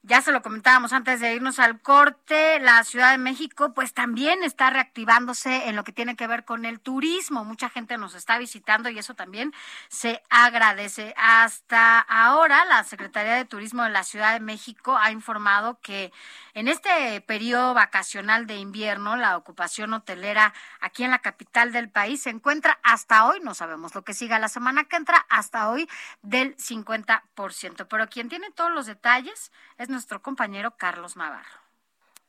[0.03, 4.43] Ya se lo comentábamos antes de irnos al corte, la Ciudad de México pues también
[4.43, 7.45] está reactivándose en lo que tiene que ver con el turismo.
[7.45, 9.53] Mucha gente nos está visitando y eso también
[9.89, 11.13] se agradece.
[11.19, 16.13] Hasta ahora la Secretaría de Turismo de la Ciudad de México ha informado que
[16.55, 22.23] en este periodo vacacional de invierno la ocupación hotelera aquí en la capital del país
[22.23, 25.91] se encuentra hasta hoy, no sabemos lo que siga la semana que entra, hasta hoy
[26.23, 27.87] del 50%.
[27.87, 31.61] Pero quien tiene todos los detalles es nuestro compañero Carlos Navarro.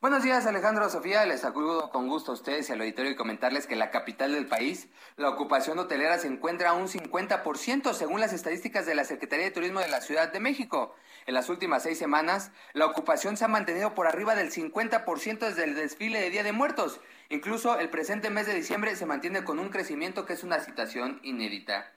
[0.01, 3.67] Buenos días Alejandro Sofía, les saludo con gusto a ustedes y al auditorio y comentarles
[3.67, 8.19] que en la capital del país la ocupación hotelera se encuentra a un 50% según
[8.19, 10.95] las estadísticas de la Secretaría de Turismo de la Ciudad de México.
[11.27, 15.65] En las últimas seis semanas la ocupación se ha mantenido por arriba del 50% desde
[15.65, 16.99] el desfile de Día de Muertos.
[17.29, 21.19] Incluso el presente mes de diciembre se mantiene con un crecimiento que es una situación
[21.21, 21.93] inédita.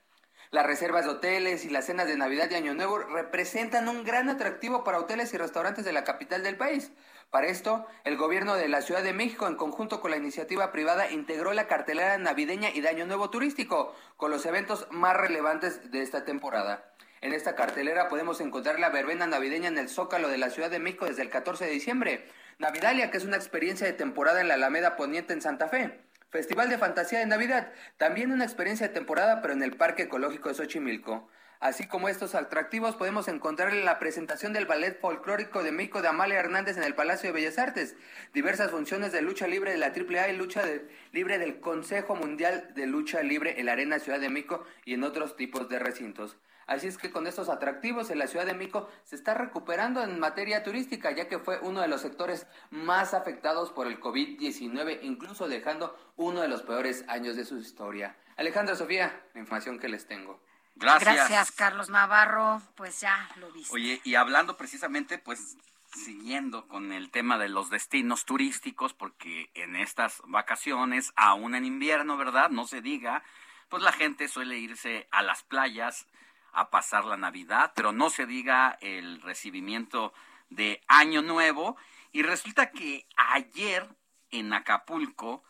[0.54, 4.28] Las reservas de hoteles y las cenas de Navidad y Año Nuevo representan un gran
[4.28, 6.92] atractivo para hoteles y restaurantes de la capital del país.
[7.30, 11.10] Para esto, el gobierno de la Ciudad de México, en conjunto con la iniciativa privada,
[11.10, 16.02] integró la cartelera navideña y de Año Nuevo turístico, con los eventos más relevantes de
[16.02, 16.84] esta temporada.
[17.20, 20.78] En esta cartelera podemos encontrar la verbena navideña en el Zócalo de la Ciudad de
[20.78, 22.28] México desde el 14 de diciembre,
[22.60, 25.98] Navidalia, que es una experiencia de temporada en la Alameda Poniente en Santa Fe,
[26.34, 30.48] Festival de Fantasía de Navidad, también una experiencia de temporada pero en el Parque Ecológico
[30.48, 31.28] de Xochimilco.
[31.60, 36.40] Así como estos atractivos podemos encontrar la presentación del Ballet Folclórico de México de Amalia
[36.40, 37.94] Hernández en el Palacio de Bellas Artes,
[38.32, 40.64] diversas funciones de lucha libre de la AAA y lucha
[41.12, 45.04] libre del Consejo Mundial de Lucha Libre en la Arena Ciudad de México y en
[45.04, 46.36] otros tipos de recintos.
[46.66, 50.18] Así es que con estos atractivos en la Ciudad de México se está recuperando en
[50.18, 55.48] materia turística, ya que fue uno de los sectores más afectados por el COVID-19, incluso
[55.48, 58.16] dejando uno de los peores años de su historia.
[58.36, 60.40] Alejandro Sofía, la información que les tengo.
[60.76, 61.14] Gracias.
[61.14, 62.60] Gracias, Carlos Navarro.
[62.74, 63.72] Pues ya lo viste.
[63.72, 65.56] Oye, y hablando precisamente, pues
[65.94, 72.16] siguiendo con el tema de los destinos turísticos, porque en estas vacaciones, aún en invierno,
[72.16, 72.50] ¿verdad?
[72.50, 73.22] No se diga,
[73.68, 76.06] pues la gente suele irse a las playas
[76.54, 80.12] a pasar la Navidad, pero no se diga el recibimiento
[80.50, 81.76] de Año Nuevo.
[82.12, 83.88] Y resulta que ayer
[84.30, 85.42] en Acapulco,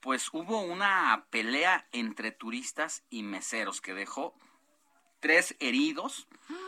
[0.00, 4.34] pues hubo una pelea entre turistas y meseros que dejó
[5.20, 6.26] tres heridos.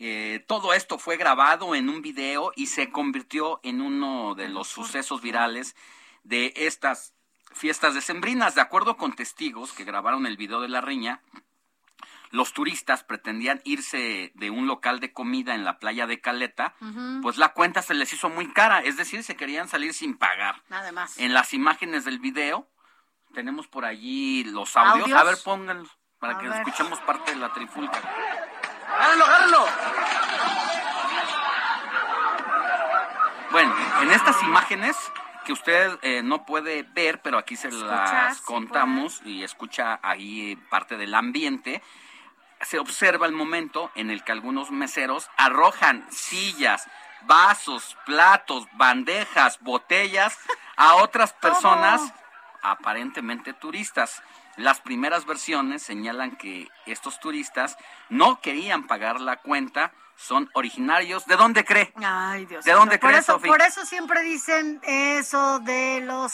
[0.00, 4.68] Eh, todo esto fue grabado en un video y se convirtió en uno de los
[4.68, 5.74] sucesos virales
[6.22, 7.14] de estas
[7.52, 8.54] fiestas decembrinas.
[8.54, 11.20] De acuerdo con testigos que grabaron el video de la riña,
[12.30, 16.74] los turistas pretendían irse de un local de comida en la playa de Caleta,
[17.22, 20.62] pues la cuenta se les hizo muy cara, es decir, se querían salir sin pagar.
[20.68, 21.18] Nada más.
[21.18, 22.68] En las imágenes del video
[23.34, 25.04] tenemos por allí los audios.
[25.04, 25.20] ¿Audios?
[25.20, 26.58] A ver, pónganlos para A que ver.
[26.58, 27.98] escuchemos parte de la trifulca.
[28.88, 29.66] ¡Agárrenlo, agárrenlo!
[33.50, 34.96] Bueno, en estas imágenes
[35.46, 40.56] que usted eh, no puede ver, pero aquí se las sí contamos y escucha ahí
[40.68, 41.82] parte del ambiente,
[42.62, 46.86] se observa el momento en el que algunos meseros arrojan sillas,
[47.22, 50.38] vasos, platos, bandejas, botellas
[50.76, 52.00] a otras personas
[52.62, 54.22] aparentemente turistas.
[54.56, 57.76] Las primeras versiones señalan que estos turistas
[58.08, 61.26] no querían pagar la cuenta, son originarios.
[61.26, 61.92] ¿De dónde cree?
[62.02, 63.40] Ay, Dios ¿De dónde por crees, eso?
[63.40, 66.32] Por eso siempre dicen eso de los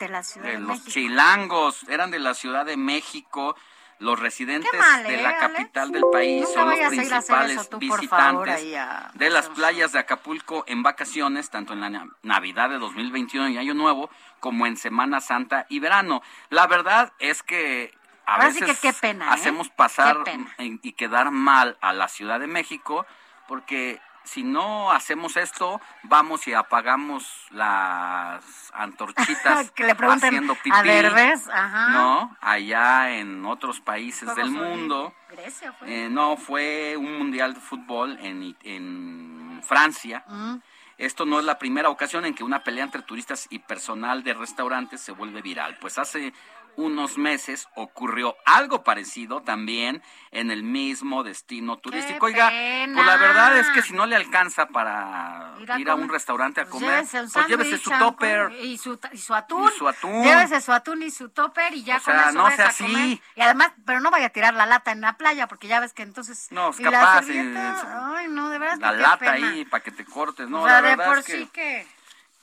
[0.00, 0.90] de la Ciudad de, de los México.
[0.90, 3.54] chilangos, eran de la Ciudad de México,
[4.00, 5.40] los residentes de ¿eh, la Alex?
[5.40, 9.92] capital del país Nunca son los principales eso tú, por favor, visitantes de las playas
[9.92, 14.10] de Acapulco en vacaciones, tanto en la na- Navidad de 2021 y Año Nuevo,
[14.40, 16.22] como en Semana Santa y verano.
[16.48, 17.94] La verdad es que
[18.26, 19.28] a Ahora sí veces que qué pena, ¿eh?
[19.32, 20.54] hacemos pasar Qué pena.
[20.58, 23.06] en- y quedar mal a la Ciudad de México,
[23.48, 24.00] porque
[24.30, 31.48] si no hacemos esto, vamos y apagamos las antorchitas que le haciendo pipí, a Derbez,
[31.48, 31.88] ajá.
[31.88, 32.36] ¿no?
[32.40, 35.12] Allá en otros países del mundo.
[35.30, 36.04] Grecia fue.
[36.04, 40.22] Eh, no, fue un mundial de fútbol en, en Francia.
[40.28, 40.58] Mm.
[40.96, 44.34] Esto no es la primera ocasión en que una pelea entre turistas y personal de
[44.34, 45.76] restaurantes se vuelve viral.
[45.80, 46.32] Pues hace
[46.80, 52.26] unos meses ocurrió algo parecido también en el mismo destino turístico.
[52.26, 52.94] Oiga, pena!
[52.94, 56.08] pues la verdad es que si no le alcanza para Ir a ir a un
[56.08, 58.52] restaurante a Pues comer, llévese un pues llévese su topper.
[58.62, 59.68] Y su, y su atún.
[59.68, 60.22] Y su atún.
[60.22, 62.84] Llévese su atún y su topper y ya O con sea, eso no sea así.
[62.84, 63.18] comer.
[63.36, 65.92] Y además, pero no vaya a tirar la lata en la playa porque ya ves
[65.92, 66.48] que entonces...
[66.50, 69.48] No, es y capaz, La ay, no, de veras La lata pena.
[69.50, 70.62] ahí para que te cortes, ¿no?
[70.62, 71.86] o sea, la de verdad por es que sí que...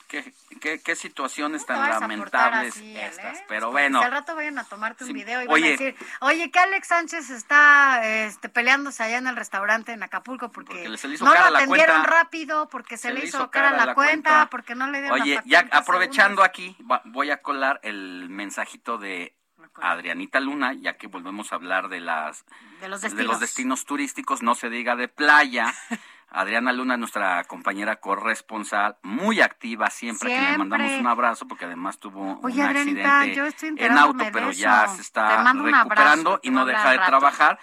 [0.08, 3.38] qué, qué, qué situaciones tan a lamentables así, estas.
[3.38, 3.44] ¿eh?
[3.48, 5.14] Pero bueno, Si al rato vayan a tomarte un Sí.
[5.14, 5.68] video y van Oye.
[5.68, 10.50] a decir, oye, que Alex Sánchez está este, peleándose allá en el restaurante en Acapulco
[10.50, 10.88] porque,
[11.20, 15.00] no lo la atendieron rápido, porque se, le hizo cara la, cuenta, porque no le
[15.00, 19.34] dieron Oye, ya aprovechando aquí, voy a colar el mensajito de
[19.80, 22.44] Adrianita Luna, ya que volvemos a hablar de las
[22.80, 23.26] De los de destinos.
[23.32, 25.72] los destinos turísticos, no se diga de playa.
[26.30, 30.58] Adriana Luna, nuestra compañera corresponsal, muy activa siempre, que le Siempre.
[30.58, 34.88] mandamos un abrazo porque además tuvo Oye, un accidente yo estoy en auto, pero ya
[34.88, 37.08] se está recuperando abrazo, y no deja de rato.
[37.08, 37.58] trabajar.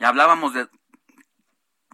[0.00, 0.68] Y hablábamos de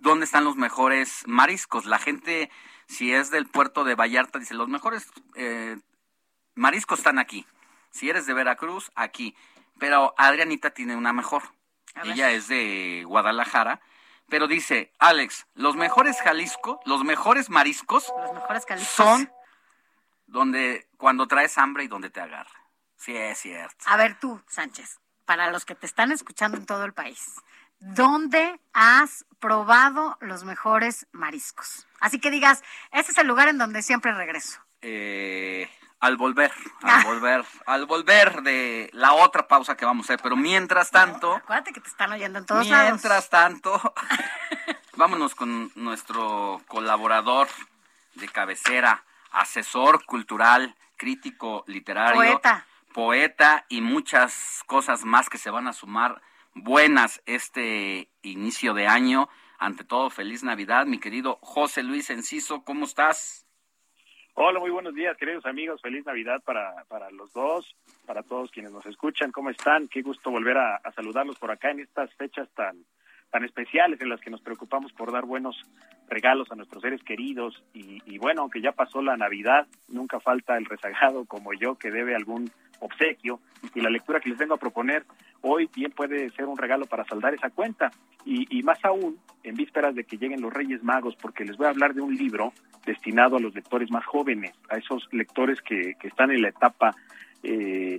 [0.00, 1.84] dónde están los mejores mariscos.
[1.84, 2.50] La gente,
[2.86, 5.76] si es del puerto de Vallarta, dice, los mejores eh,
[6.54, 7.46] mariscos están aquí.
[7.90, 9.36] Si eres de Veracruz, aquí.
[9.78, 11.42] Pero Adrianita tiene una mejor.
[12.02, 13.80] Ella es de Guadalajara.
[14.34, 19.32] Pero dice, Alex, los mejores Jalisco, los mejores mariscos Los mejores son
[20.26, 22.50] donde cuando traes hambre y donde te agarra.
[22.96, 23.84] Sí, es cierto.
[23.86, 27.36] A ver tú, Sánchez, para los que te están escuchando en todo el país,
[27.78, 31.86] ¿dónde has probado los mejores mariscos?
[32.00, 34.58] Así que digas, ese es el lugar en donde siempre regreso.
[34.80, 35.70] Eh,
[36.00, 36.52] al volver,
[36.82, 40.22] al volver, al volver de la otra pausa que vamos a hacer.
[40.22, 42.90] Pero mientras tanto, Acuérdate que te están oyendo en todos lados.
[42.90, 43.80] mientras tanto,
[44.96, 47.48] vámonos con nuestro colaborador
[48.14, 49.02] de cabecera,
[49.32, 52.66] asesor cultural, crítico literario, Poeta.
[52.92, 56.20] poeta y muchas cosas más que se van a sumar
[56.54, 59.28] buenas este inicio de año.
[59.58, 63.43] Ante todo, feliz Navidad, mi querido José Luis Enciso, ¿cómo estás?
[64.36, 65.80] Hola, muy buenos días, queridos amigos.
[65.80, 69.30] Feliz Navidad para, para los dos, para todos quienes nos escuchan.
[69.30, 69.86] ¿Cómo están?
[69.86, 72.84] Qué gusto volver a, a saludarlos por acá en estas fechas tan,
[73.34, 75.60] tan especiales en las que nos preocupamos por dar buenos
[76.08, 77.64] regalos a nuestros seres queridos.
[77.72, 82.14] Y, bueno, aunque ya pasó la Navidad, nunca falta el rezagado como yo que debe
[82.14, 82.48] algún
[82.78, 83.40] obsequio.
[83.74, 85.04] Y la lectura que les vengo a proponer
[85.40, 87.90] hoy bien puede ser un regalo para saldar esa cuenta.
[88.24, 91.66] Y, y más aún, en vísperas de que lleguen los Reyes Magos, porque les voy
[91.66, 92.52] a hablar de un libro
[92.86, 96.94] destinado a los lectores más jóvenes, a esos lectores que, que están en la etapa
[97.42, 97.98] eh,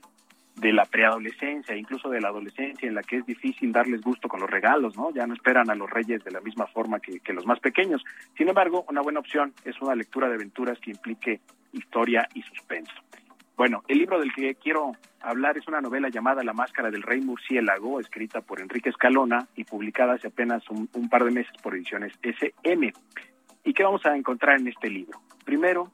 [0.55, 4.39] de la preadolescencia, incluso de la adolescencia, en la que es difícil darles gusto con
[4.39, 5.11] los regalos, ¿no?
[5.11, 8.03] Ya no esperan a los reyes de la misma forma que, los más pequeños.
[8.37, 11.41] Sin embargo, una buena opción es una lectura de aventuras que implique
[11.73, 12.93] historia y suspenso.
[13.57, 17.21] Bueno, el libro del que quiero hablar es una novela llamada La Máscara del Rey
[17.21, 21.75] Murciélago, escrita por Enrique Escalona y publicada hace apenas un, un par de meses por
[21.75, 22.93] ediciones SM.
[23.63, 25.19] ¿Y qué vamos a encontrar en este libro?
[25.43, 25.89] Primero,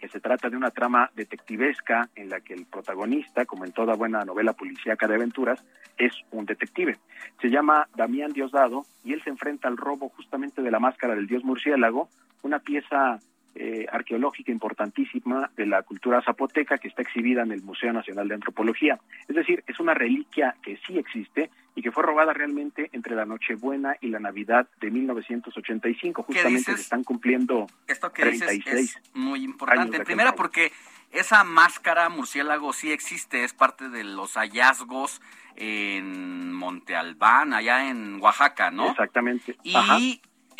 [0.00, 3.94] que se trata de una trama detectivesca en la que el protagonista, como en toda
[3.94, 5.62] buena novela policíaca de aventuras,
[5.98, 6.96] es un detective.
[7.40, 11.26] Se llama Damián Diosdado y él se enfrenta al robo justamente de la máscara del
[11.26, 12.08] dios murciélago,
[12.42, 13.20] una pieza
[13.54, 18.34] eh, arqueológica importantísima de la cultura zapoteca que está exhibida en el Museo Nacional de
[18.34, 18.98] Antropología.
[19.28, 23.24] Es decir, es una reliquia que sí existe y que fue robada realmente entre la
[23.24, 26.26] Nochebuena y la Navidad de 1985.
[26.26, 29.98] ¿Qué Justamente se están cumpliendo Esto que dices 36 es muy importante.
[29.98, 30.36] robo.
[30.36, 30.72] porque
[31.10, 35.20] esa máscara murciélago sí existe, es parte de los hallazgos
[35.56, 38.90] en Monte Albán, allá en Oaxaca, ¿no?
[38.90, 39.56] Exactamente.
[39.62, 39.98] Y Ajá.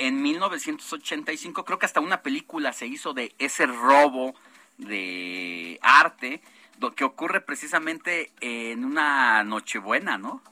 [0.07, 4.35] En 1985 creo que hasta una película se hizo de ese robo
[4.79, 6.41] de arte
[6.79, 10.43] do- que ocurre precisamente en una Nochebuena, ¿no?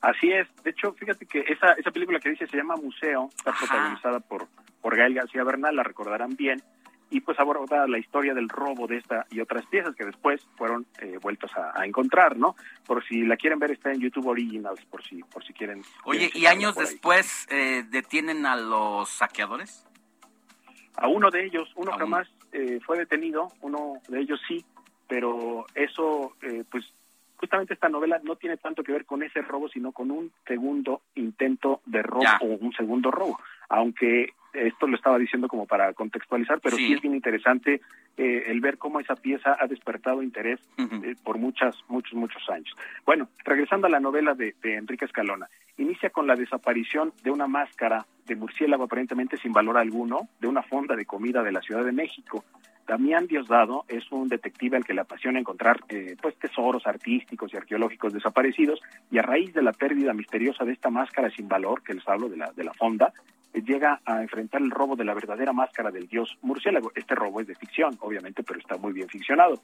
[0.00, 0.46] Así es.
[0.62, 4.46] De hecho, fíjate que esa, esa película que dice se llama Museo, está protagonizada por,
[4.80, 6.62] por Gael García Bernal, la recordarán bien,
[7.10, 10.86] y pues aborda la historia del robo de esta y otras piezas que después fueron
[11.00, 12.56] eh, vueltos a, a encontrar, ¿no?
[12.84, 15.82] Por si la quieren ver, está en YouTube Originals, por si, por si quieren.
[16.04, 19.86] Oye, quieren ¿y años después eh, detienen a los saqueadores?
[20.96, 21.92] A uno de ellos, uno.
[21.92, 24.64] jamás eh, fue detenido, uno de ellos sí,
[25.08, 26.84] pero eso, eh, pues
[27.36, 31.02] justamente esta novela no tiene tanto que ver con ese robo, sino con un segundo
[31.14, 32.38] intento de robo Ya.
[32.42, 33.38] o un segundo robo.
[33.68, 36.92] Aunque esto lo estaba diciendo como para contextualizar, pero sí, Sí.
[36.94, 37.80] es bien interesante
[38.16, 42.74] eh, el ver cómo esa pieza ha despertado interés eh, por muchas, muchos, muchos años.
[43.04, 45.46] Bueno, regresando a la novela de, de Enrique Escalona,
[45.76, 50.62] inicia con la desaparición de una máscara de murciélago aparentemente sin valor alguno de una
[50.62, 52.42] fonda de comida de la Ciudad de México.
[52.86, 57.56] Damián Diosdado es un detective al que le apasiona encontrar eh, pues tesoros artísticos y
[57.56, 58.80] arqueológicos desaparecidos
[59.10, 62.28] y a raíz de la pérdida misteriosa de esta máscara sin valor que les hablo
[62.28, 63.12] de la de la fonda
[63.62, 66.92] llega a enfrentar el robo de la verdadera máscara del dios murciélago.
[66.94, 69.62] Este robo es de ficción, obviamente, pero está muy bien ficcionado.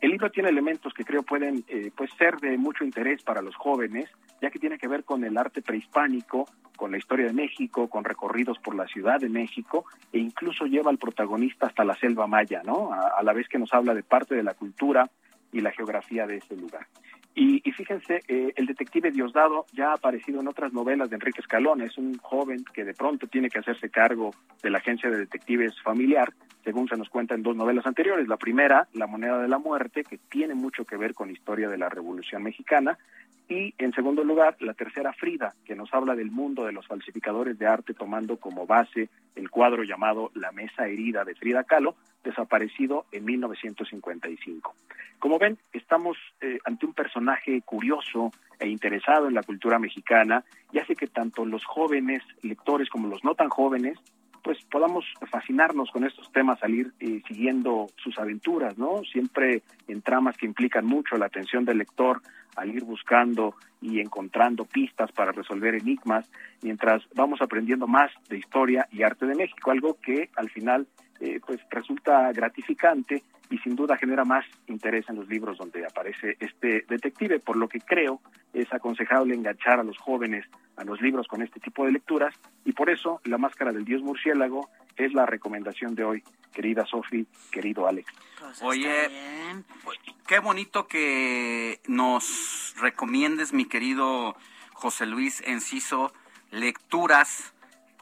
[0.00, 3.56] El libro tiene elementos que creo pueden eh, pues ser de mucho interés para los
[3.56, 4.08] jóvenes,
[4.40, 8.04] ya que tiene que ver con el arte prehispánico, con la historia de México, con
[8.04, 12.62] recorridos por la Ciudad de México e incluso lleva al protagonista hasta la selva maya,
[12.64, 12.92] ¿no?
[12.92, 15.10] A, a la vez que nos habla de parte de la cultura
[15.52, 16.86] y la geografía de ese lugar.
[17.34, 21.40] Y, y fíjense, eh, el detective Diosdado ya ha aparecido en otras novelas de Enrique
[21.40, 21.82] Escalón.
[21.82, 25.80] Es un joven que de pronto tiene que hacerse cargo de la agencia de detectives
[25.82, 26.32] familiar,
[26.64, 28.26] según se nos cuenta en dos novelas anteriores.
[28.26, 31.78] La primera, La moneda de la muerte, que tiene mucho que ver con historia de
[31.78, 32.98] la Revolución Mexicana.
[33.48, 37.58] Y en segundo lugar, la tercera, Frida, que nos habla del mundo de los falsificadores
[37.58, 43.06] de arte, tomando como base el cuadro llamado La Mesa Herida de Frida Kahlo, desaparecido
[43.10, 44.74] en 1955.
[45.18, 50.78] Como ven, estamos eh, ante un personaje curioso e interesado en la cultura mexicana y
[50.78, 53.98] hace que tanto los jóvenes lectores como los no tan jóvenes
[54.42, 59.02] pues podamos fascinarnos con estos temas, salir eh, siguiendo sus aventuras, ¿no?
[59.10, 62.22] Siempre en tramas que implican mucho la atención del lector
[62.58, 66.28] al ir buscando y encontrando pistas para resolver enigmas,
[66.62, 70.86] mientras vamos aprendiendo más de historia y arte de México, algo que al final
[71.20, 76.36] eh, pues resulta gratificante y sin duda genera más interés en los libros donde aparece
[76.38, 78.20] este detective, por lo que creo
[78.52, 80.44] es aconsejable enganchar a los jóvenes
[80.76, 82.34] a los libros con este tipo de lecturas
[82.64, 87.26] y por eso La Máscara del Dios Murciélago es la recomendación de hoy, querida Sofi,
[87.50, 88.12] querido Alex.
[88.62, 89.08] Oye,
[90.26, 94.36] qué bonito que nos recomiendes, mi querido
[94.72, 96.12] José Luis Enciso,
[96.50, 97.52] lecturas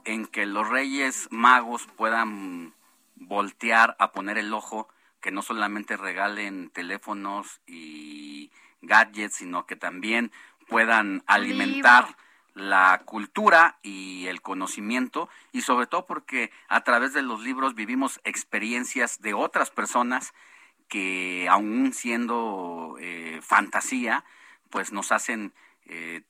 [0.04, 2.72] en que los reyes magos puedan
[3.16, 4.88] voltear a poner el ojo,
[5.20, 8.52] que no solamente regalen teléfonos y
[8.82, 10.30] gadgets, sino que también
[10.68, 12.16] puedan alimentar
[12.54, 18.18] la cultura y el conocimiento y sobre todo porque a través de los libros vivimos
[18.24, 20.32] experiencias de otras personas
[20.88, 24.24] que aún siendo eh, fantasía
[24.70, 25.52] pues nos hacen
[25.84, 26.22] eh,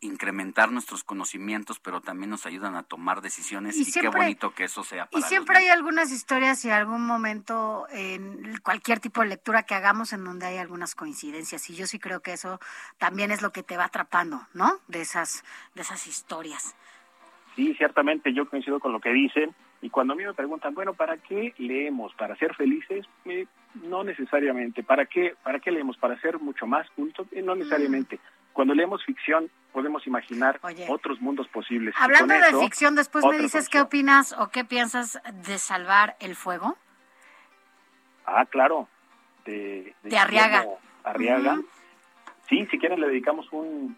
[0.00, 4.82] incrementar nuestros conocimientos, pero también nos ayudan a tomar decisiones y, qué bonito que eso
[4.82, 5.06] sea.
[5.06, 9.74] Para y siempre hay algunas historias y algún momento en cualquier tipo de lectura que
[9.74, 12.60] hagamos en donde hay algunas coincidencias y yo sí creo que eso
[12.98, 14.78] también es lo que te va atrapando, ¿no?
[14.88, 15.44] De esas
[15.74, 16.74] de esas historias.
[17.56, 20.94] Sí, ciertamente yo coincido con lo que dicen y cuando a mí me preguntan, bueno,
[20.94, 22.12] ¿para qué leemos?
[22.14, 23.06] ¿Para ser felices?
[23.24, 23.46] Eh,
[23.82, 24.82] no necesariamente.
[24.82, 25.96] ¿Para qué, ¿Para qué leemos?
[25.96, 27.26] ¿Para ser mucho más cultos?
[27.32, 28.20] Eh, no necesariamente.
[28.52, 31.94] Cuando leemos ficción podemos imaginar otros mundos posibles.
[31.98, 36.76] Hablando de ficción, después me dices qué opinas o qué piensas de salvar el fuego.
[38.26, 38.88] Ah, claro.
[39.44, 40.66] De, de, Arriaga.
[41.04, 41.58] Arriaga.
[42.48, 43.96] Sí, si quieren le dedicamos un,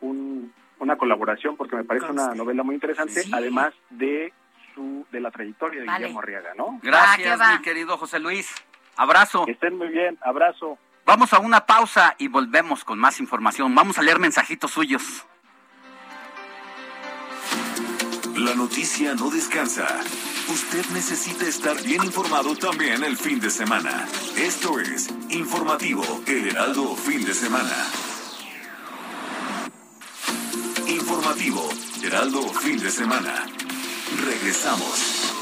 [0.00, 4.32] un, una colaboración porque me parece una novela muy interesante, además de
[4.74, 6.78] su de la trayectoria de Guillermo Arriaga, ¿no?
[6.82, 8.54] Gracias, mi querido José Luis.
[8.96, 9.44] Abrazo.
[9.44, 10.18] Que estén muy bien.
[10.20, 10.78] Abrazo.
[11.08, 13.74] Vamos a una pausa y volvemos con más información.
[13.74, 15.24] Vamos a leer mensajitos suyos.
[18.36, 19.86] La noticia no descansa.
[20.48, 24.06] Usted necesita estar bien informado también el fin de semana.
[24.36, 27.86] Esto es Informativo El Heraldo Fin de Semana.
[30.88, 31.70] Informativo
[32.02, 33.46] Heraldo Fin de Semana.
[34.26, 35.32] Regresamos.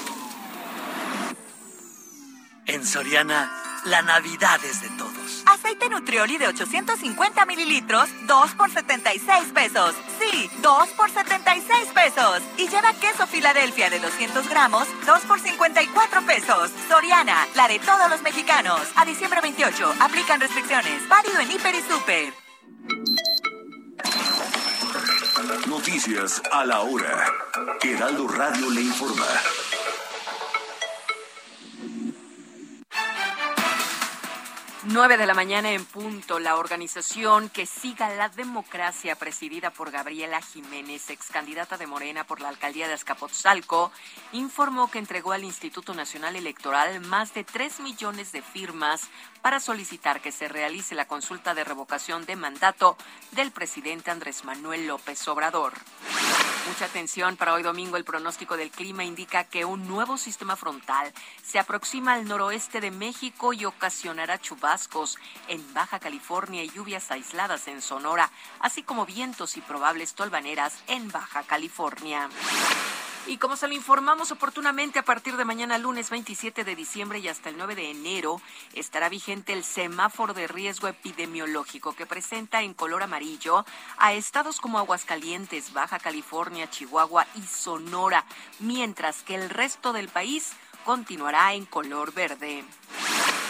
[2.67, 3.51] En Soriana,
[3.87, 5.16] la Navidad es de todos.
[5.47, 9.95] Aceite Nutrioli de 850 mililitros, 2 por 76 pesos.
[10.21, 12.43] Sí, 2 por 76 pesos.
[12.59, 16.71] Y lleva queso Filadelfia de 200 gramos, 2 por 54 pesos.
[16.89, 18.81] Soriana, la de todos los mexicanos.
[18.97, 21.09] A diciembre 28, aplican restricciones.
[21.09, 22.35] Válido en Hiper y Super.
[25.69, 27.33] Noticias a la hora.
[27.83, 29.27] Heraldo Radio le informa.
[34.89, 40.41] 9 de la mañana en punto, la organización que siga la democracia presidida por Gabriela
[40.41, 43.91] Jiménez, ex candidata de Morena por la alcaldía de Azcapotzalco,
[44.33, 49.09] informó que entregó al Instituto Nacional Electoral más de 3 millones de firmas
[49.47, 52.97] para solicitar que se realice la consulta de revocación de mandato
[53.31, 55.73] del presidente Andrés Manuel López Obrador.
[56.67, 57.97] Mucha atención para hoy domingo.
[57.97, 61.13] El pronóstico del clima indica que un nuevo sistema frontal
[61.45, 65.17] se aproxima al noroeste de México y ocasionará chubascos
[65.47, 71.09] en Baja California y lluvias aisladas en Sonora, así como vientos y probables tolvaneras en
[71.13, 72.29] Baja California.
[73.29, 77.27] Y como se lo informamos oportunamente, a partir de mañana lunes 27 de diciembre y
[77.27, 78.41] hasta el 9 de enero
[78.73, 83.67] estará vigente el semáforo de riesgo epidemiológico que presenta en color amarillo
[83.99, 88.25] a estados como Aguascalientes, Baja California, Chihuahua y Sonora,
[88.61, 90.53] mientras que el resto del país
[90.87, 92.63] continuará en color verde.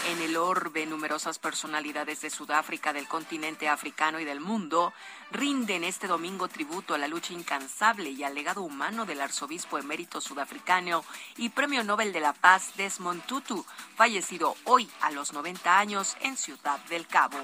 [0.09, 4.91] En el orbe, numerosas personalidades de Sudáfrica, del continente africano y del mundo
[5.29, 10.19] rinden este domingo tributo a la lucha incansable y al legado humano del arzobispo emérito
[10.19, 11.05] sudafricano
[11.37, 13.63] y premio Nobel de la Paz Desmond Tutu,
[13.95, 17.37] fallecido hoy a los 90 años en Ciudad del Cabo.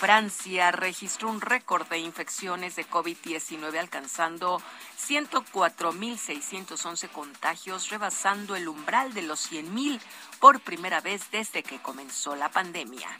[0.00, 4.62] Francia registró un récord de infecciones de COVID-19 alcanzando
[4.98, 10.00] 104.611 contagios, rebasando el umbral de los 100.000
[10.40, 13.10] por primera vez desde que comenzó la pandemia.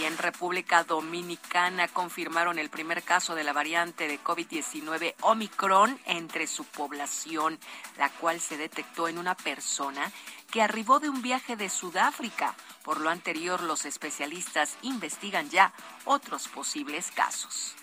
[0.00, 6.46] Y en República Dominicana confirmaron el primer caso de la variante de COVID-19 Omicron entre
[6.46, 7.58] su población,
[7.98, 10.12] la cual se detectó en una persona
[10.52, 12.54] que arribó de un viaje de Sudáfrica.
[12.84, 15.72] Por lo anterior, los especialistas investigan ya
[16.04, 17.74] otros posibles casos.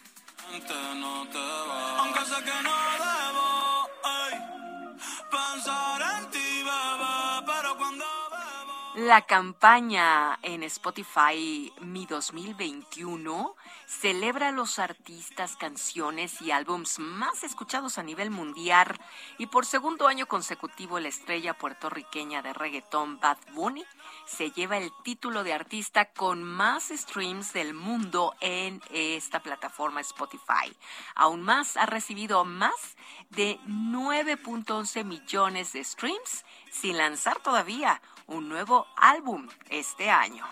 [9.05, 13.55] La campaña en Spotify Mi 2021
[13.85, 18.99] celebra los artistas, canciones y álbums más escuchados a nivel mundial
[19.37, 23.85] y por segundo año consecutivo la estrella puertorriqueña de reggaetón Bad Bunny
[24.25, 30.75] se lleva el título de artista con más streams del mundo en esta plataforma Spotify.
[31.15, 32.97] Aún más, ha recibido más
[33.29, 40.45] de 9.11 millones de streams sin lanzar todavía un nuevo álbum este año.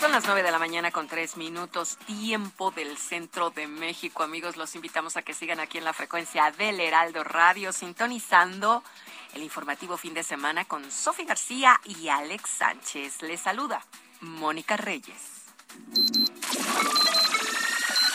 [0.00, 4.22] Son las 9 de la mañana con 3 minutos, tiempo del centro de México.
[4.22, 8.82] Amigos, los invitamos a que sigan aquí en la frecuencia del Heraldo Radio, sintonizando
[9.34, 13.22] el informativo fin de semana con Sofi García y Alex Sánchez.
[13.22, 13.84] Les saluda
[14.20, 15.44] Mónica Reyes.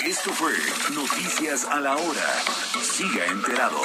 [0.05, 0.53] Esto fue
[0.93, 2.43] Noticias a la Hora.
[2.81, 3.81] Siga enterado.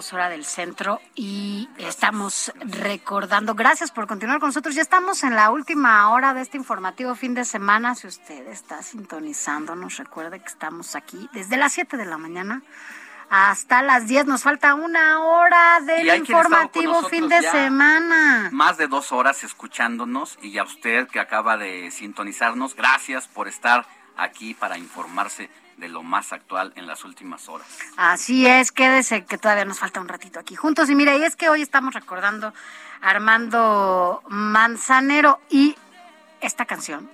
[0.00, 3.54] Minutos hora del centro y estamos recordando.
[3.54, 4.74] Gracias por continuar con nosotros.
[4.74, 7.94] Ya estamos en la última hora de este informativo fin de semana.
[7.94, 12.62] Si usted está sintonizándonos, recuerde que estamos aquí desde las 7 de la mañana
[13.28, 14.24] hasta las 10.
[14.26, 18.48] Nos falta una hora del informativo fin de semana.
[18.52, 23.86] Más de dos horas escuchándonos y a usted que acaba de sintonizarnos, gracias por estar
[24.16, 25.50] aquí para informarse
[25.80, 27.66] de lo más actual en las últimas horas.
[27.96, 30.88] Así es, quédese que todavía nos falta un ratito aquí juntos.
[30.90, 32.52] Y mira, y es que hoy estamos recordando
[33.00, 35.74] a Armando Manzanero y
[36.40, 37.10] esta canción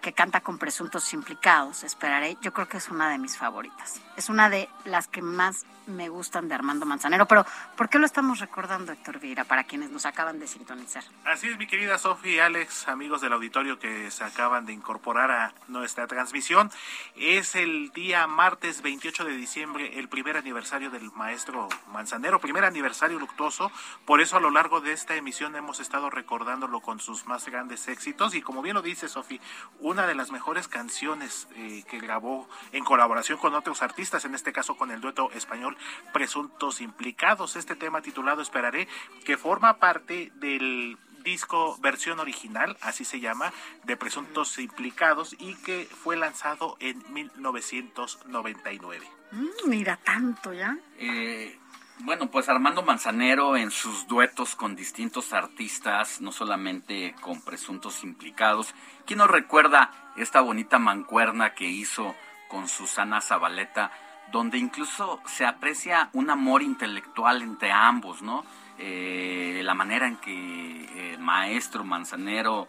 [0.00, 4.00] que canta con presuntos implicados, esperaré, yo creo que es una de mis favoritas.
[4.16, 7.44] Es una de las que más me gustan de Armando Manzanero, pero
[7.76, 11.04] ¿por qué lo estamos recordando, Héctor Vieira, para quienes nos acaban de sintonizar?
[11.24, 15.30] Así es, mi querida Sofía y Alex, amigos del auditorio que se acaban de incorporar
[15.30, 16.70] a nuestra transmisión.
[17.16, 23.18] Es el día martes 28 de diciembre, el primer aniversario del maestro Manzanero, primer aniversario
[23.18, 23.72] luctuoso,
[24.04, 27.88] por eso a lo largo de esta emisión hemos estado recordándolo con sus más grandes
[27.88, 29.40] éxitos y como bien lo dice Sofía,
[29.80, 34.52] una de las mejores canciones eh, que grabó en colaboración con otros artistas, en este
[34.52, 35.76] caso con el dueto español
[36.12, 37.56] Presuntos Implicados.
[37.56, 38.88] Este tema titulado Esperaré,
[39.24, 43.52] que forma parte del disco versión original, así se llama,
[43.84, 49.06] de Presuntos Implicados y que fue lanzado en 1999.
[49.32, 50.76] Mm, mira, tanto ya.
[50.98, 51.58] Eh,
[52.00, 58.74] bueno, pues Armando Manzanero en sus duetos con distintos artistas, no solamente con presuntos implicados.
[59.06, 62.14] ¿Quién nos recuerda esta bonita mancuerna que hizo
[62.48, 63.92] con Susana Zabaleta,
[64.30, 68.44] donde incluso se aprecia un amor intelectual entre ambos, ¿no?
[68.78, 72.66] Eh, la manera en que el maestro Manzanero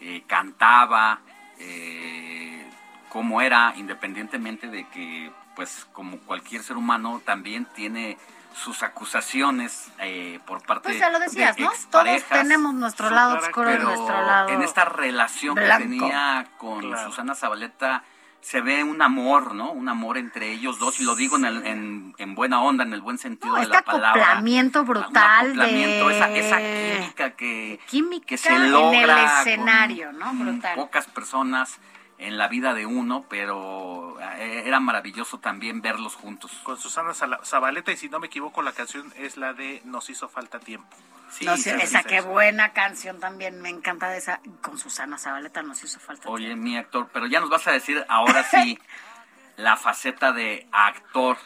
[0.00, 1.20] eh, cantaba,
[1.58, 2.64] eh,
[3.08, 8.16] cómo era, independientemente de que, pues, como cualquier ser humano, también tiene
[8.54, 11.70] sus acusaciones eh, por parte Pues ya lo decías, de ¿no?
[11.90, 15.78] Todos tenemos nuestro lado oscuro nuestro lado en esta relación blanco.
[15.78, 17.10] que tenía con Claro.
[17.10, 18.04] Susana Zabaleta
[18.40, 19.72] se ve un amor, ¿no?
[19.72, 22.92] Un amor entre ellos dos y lo digo en, el- en, en buena onda, en
[22.92, 24.10] el buen sentido No, de este la palabra.
[24.22, 29.06] acoplamiento brutal Un acoplamiento, de esa, esa química que, química que se en logra el
[29.28, 30.26] con- escenario, ¿no?
[30.26, 30.74] con Brutal.
[30.76, 31.78] pocas personas
[32.18, 36.50] en la vida de uno, pero eh, era maravilloso también verlos juntos.
[36.64, 40.28] Con Susana Zabaleta y si no me equivoco la canción es la de Nos hizo
[40.28, 40.96] falta tiempo.
[41.30, 44.40] Sí, No sí, esa qué buena canción también, me encanta de esa.
[44.62, 46.28] Con Susana Zabaleta nos hizo falta.
[46.28, 48.78] Oye, mi actor, pero ya nos vas a decir ahora sí
[49.56, 51.36] la faceta de actor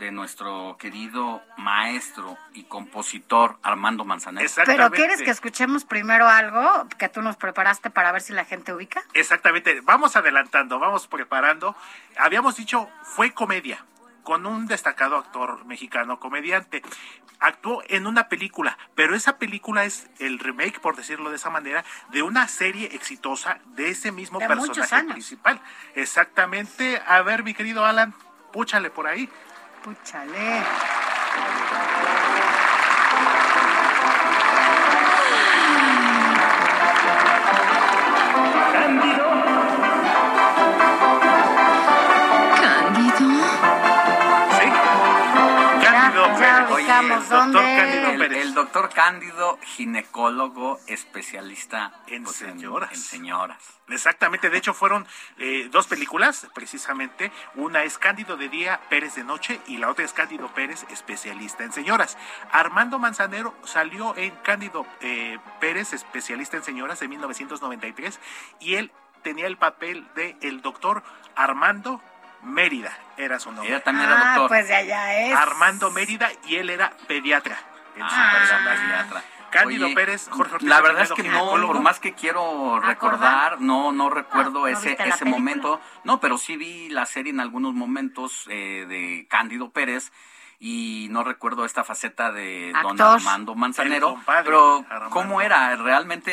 [0.00, 4.50] de nuestro querido maestro y compositor Armando Manzanero.
[4.64, 8.72] Pero ¿quieres que escuchemos primero algo que tú nos preparaste para ver si la gente
[8.72, 9.04] ubica?
[9.12, 11.76] Exactamente, vamos adelantando, vamos preparando.
[12.16, 13.84] Habíamos dicho, fue comedia,
[14.22, 16.82] con un destacado actor mexicano, comediante.
[17.38, 21.84] Actuó en una película, pero esa película es el remake, por decirlo de esa manera,
[22.10, 25.60] de una serie exitosa de ese mismo De personaje principal.
[25.94, 27.02] Exactamente.
[27.06, 28.14] A ver, mi querido Alan,
[28.50, 29.28] púchale por ahí.
[29.82, 30.62] Púchale.
[47.00, 47.58] El doctor dónde.
[47.58, 48.42] Cándido El, Pérez.
[48.42, 52.92] el doctor Cándido, ginecólogo, especialista En pues, señoras.
[52.92, 53.58] en señoras.
[53.88, 55.06] Exactamente, de hecho fueron
[55.38, 57.32] eh, dos películas, precisamente.
[57.56, 61.64] Una es Cándido de día, Pérez de noche, y la otra es Cándido Pérez, especialista
[61.64, 62.16] en señoras.
[62.52, 68.20] Armando Manzanero salió en Cándido eh, Pérez, especialista en señoras, de 1993,
[68.60, 71.02] y él tenía el papel de el doctor
[71.34, 72.00] Armando
[72.42, 73.68] Mérida, era su nombre.
[73.68, 74.48] Ella también Ah, era doctor.
[74.48, 75.34] pues de allá es.
[75.36, 77.58] Armando Mérida, y él era pediatra.
[77.96, 78.80] en su Ah, personaje.
[78.86, 79.22] pediatra.
[79.50, 83.60] Cándido Oye, Pérez, Jorge Ortiz La verdad es que no, por más que quiero recordar,
[83.60, 85.80] no, no recuerdo ¿no ese, ese momento.
[86.04, 90.12] No, pero sí vi la serie en algunos momentos eh, de Cándido Pérez
[90.60, 93.00] y no recuerdo esta faceta de don.
[93.00, 94.10] Armando Manzanero.
[94.14, 95.10] Compadre, Pero, Armando.
[95.10, 95.74] ¿cómo era?
[95.74, 96.30] ¿Realmente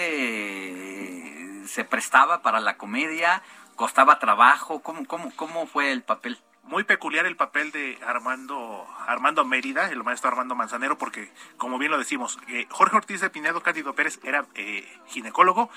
[1.62, 3.42] eh, se prestaba para la comedia?
[3.78, 4.82] ¿Costaba trabajo?
[4.82, 6.38] ¿Cómo, cómo, cómo fue el papel?
[6.64, 11.91] muy peculiar el papel de Armando Armando Mérida, el maestro Armando Manzanero, porque como bien
[11.91, 15.70] lo decimos, eh, Jorge Ortiz de Pinedo Cándido Pérez era eh, ginecólogo,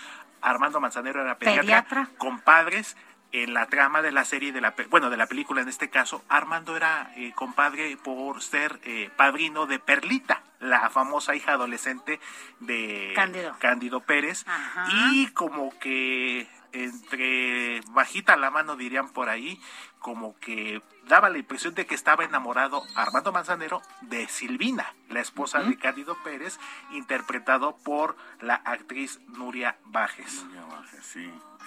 [0.43, 2.11] Armando Manzanero era pediatra, Pediatra.
[2.19, 2.97] compadres
[3.33, 6.25] en la trama de la serie de la bueno de la película en este caso
[6.29, 12.19] Armando era eh, compadre por ser eh, padrino de Perlita la famosa hija adolescente
[12.59, 13.55] de Cándido.
[13.61, 14.87] Cándido Pérez Ajá.
[15.13, 19.61] y como que entre bajita la mano dirían por ahí,
[19.99, 25.61] como que daba la impresión de que estaba enamorado Armando Manzanero de Silvina, la esposa
[25.63, 26.59] de Cándido Pérez,
[26.93, 30.45] interpretado por la actriz Nuria Bajes.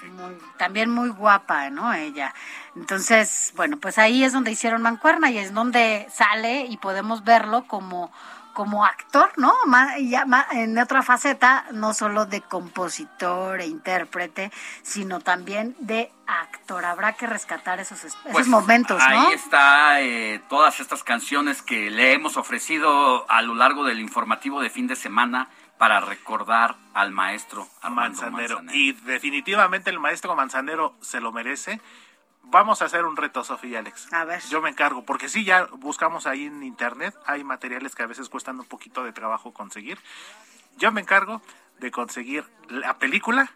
[0.09, 1.93] Muy- también muy guapa, ¿no?
[1.93, 2.34] Ella.
[2.75, 7.65] Entonces, bueno, pues ahí es donde hicieron Mancuerna y es donde sale y podemos verlo
[7.67, 8.11] como
[8.53, 9.53] como actor, ¿no?
[9.65, 14.51] Ma- ya ma- en otra faceta, no solo de compositor e intérprete,
[14.84, 16.85] sino también de actor.
[16.85, 19.27] Habrá que rescatar esos, es- esos Pues, momentos, ¿no?
[19.27, 24.61] Ahí está eh, todas estas canciones que le hemos ofrecido a lo largo del informativo
[24.61, 28.61] de fin de semana para recordar al maestro Manzanero.
[28.71, 31.81] Y definitivamente el maestro Manzanero se lo merece.
[32.43, 34.11] Vamos a hacer un reto, Sofía y Alex.
[34.13, 34.41] A ver.
[34.49, 38.29] Yo me encargo, porque sí, ya buscamos ahí en internet, hay materiales que a veces
[38.29, 39.97] cuestan un poquito de trabajo conseguir.
[40.77, 41.41] Yo me encargo
[41.79, 43.51] de conseguir la película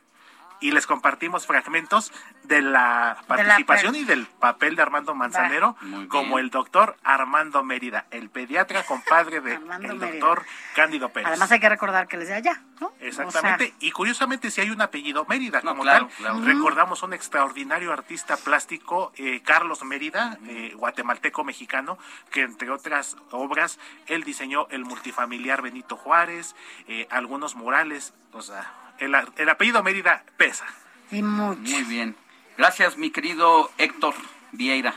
[0.60, 2.12] y les compartimos fragmentos
[2.44, 5.76] de la participación y del papel de Armando Manzanero
[6.10, 10.44] como el doctor Armando Mérida, el pediatra compadre de el doctor
[10.76, 11.28] Cándido Pérez.
[11.28, 12.94] Además hay que recordar que él es de allá, ¿no?
[13.00, 16.42] Exactamente, y curiosamente si hay un apellido Mérida como claro, tal, claro.
[16.42, 21.98] recordamos un extraordinario artista plástico, eh, Carlos Mérida, eh, guatemalteco mexicano,
[22.32, 26.56] que entre otras obras él diseñó el multifamiliar Benito Juárez,
[26.88, 30.66] eh, algunos murales, o sea, el, el apellido Mérida pesa.
[31.12, 31.60] Y mucho.
[31.62, 32.16] Muy bien.
[32.58, 34.16] Gracias, mi querido Héctor
[34.52, 34.94] Vieira.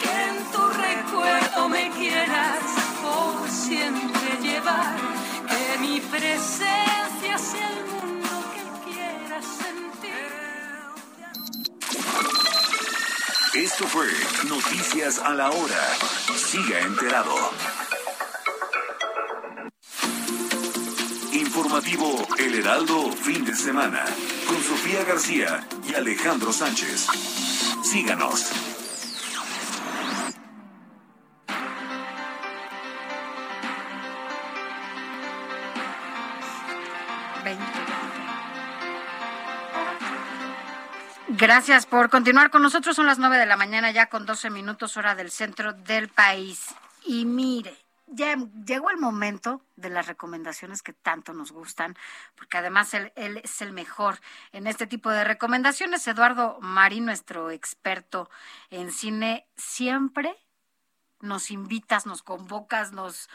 [0.00, 2.58] Que en tu recuerdo me quieras
[3.02, 4.96] por siempre llevar.
[5.48, 10.32] Que mi presencia sea el mundo que quieras sentir.
[13.54, 14.08] Esto fue
[14.48, 15.94] Noticias a la Hora.
[16.34, 17.36] Siga enterado.
[21.64, 24.04] Informativo El Heraldo, fin de semana.
[24.46, 27.06] Con Sofía García y Alejandro Sánchez.
[27.82, 28.52] Síganos.
[41.28, 42.94] Gracias por continuar con nosotros.
[42.94, 46.74] Son las nueve de la mañana ya con 12 minutos hora del centro del país.
[47.06, 48.36] Y mire, ya
[48.66, 51.96] llegó el momento de las recomendaciones que tanto nos gustan,
[52.36, 54.20] porque además él, él es el mejor
[54.52, 56.06] en este tipo de recomendaciones.
[56.06, 58.30] Eduardo Marín, nuestro experto
[58.70, 60.36] en cine, siempre
[61.20, 63.28] nos invitas, nos convocas, nos,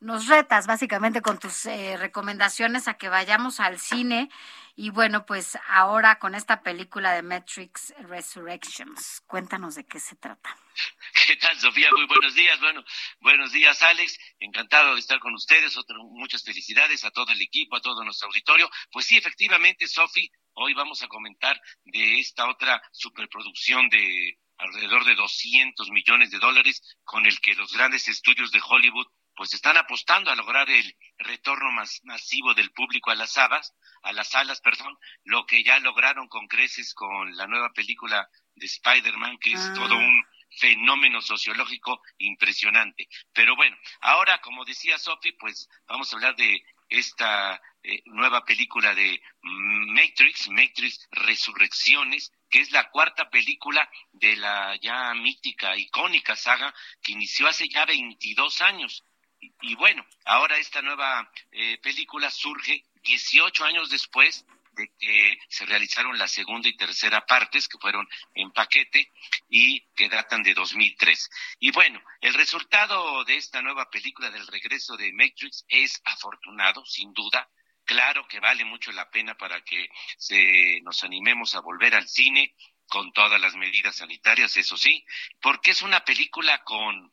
[0.00, 4.30] nos retas básicamente con tus eh, recomendaciones a que vayamos al cine.
[4.74, 10.56] Y bueno, pues ahora con esta película de Matrix Resurrections, cuéntanos de qué se trata.
[11.26, 11.90] ¿Qué tal, Sofía?
[11.94, 12.58] Muy buenos días.
[12.60, 12.82] Bueno,
[13.20, 14.18] buenos días, Alex.
[14.38, 15.76] Encantado de estar con ustedes.
[16.12, 18.70] Muchas felicidades a todo el equipo, a todo nuestro auditorio.
[18.90, 25.14] Pues sí, efectivamente, Sofi, hoy vamos a comentar de esta otra superproducción de alrededor de
[25.14, 29.06] 200 millones de dólares con el que los grandes estudios de Hollywood
[29.40, 33.72] pues están apostando a lograr el retorno más masivo del público a las salas,
[34.02, 34.94] a las salas, perdón,
[35.24, 39.96] lo que ya lograron con creces con la nueva película de Spider-Man, que es todo
[39.96, 40.24] un
[40.58, 43.08] fenómeno sociológico impresionante.
[43.32, 48.94] Pero bueno, ahora, como decía Sophie, pues vamos a hablar de esta eh, nueva película
[48.94, 56.74] de Matrix, Matrix Resurrecciones, que es la cuarta película de la ya mítica, icónica saga
[57.00, 59.02] que inició hace ya 22 años.
[59.40, 66.18] Y, bueno, ahora esta nueva eh, película surge 18 años después de que se realizaron
[66.18, 69.10] la segunda y tercera partes que fueron en paquete
[69.48, 71.30] y que datan de 2003.
[71.58, 77.12] Y bueno, el resultado de esta nueva película del regreso de Matrix es afortunado, sin
[77.12, 77.48] duda.
[77.84, 82.54] Claro que vale mucho la pena para que se nos animemos a volver al cine
[82.88, 85.04] con todas las medidas sanitarias, eso sí,
[85.40, 87.12] porque es una película con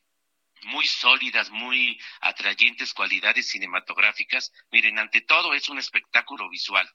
[0.62, 4.52] muy sólidas, muy atrayentes cualidades cinematográficas.
[4.70, 6.88] Miren, ante todo es un espectáculo visual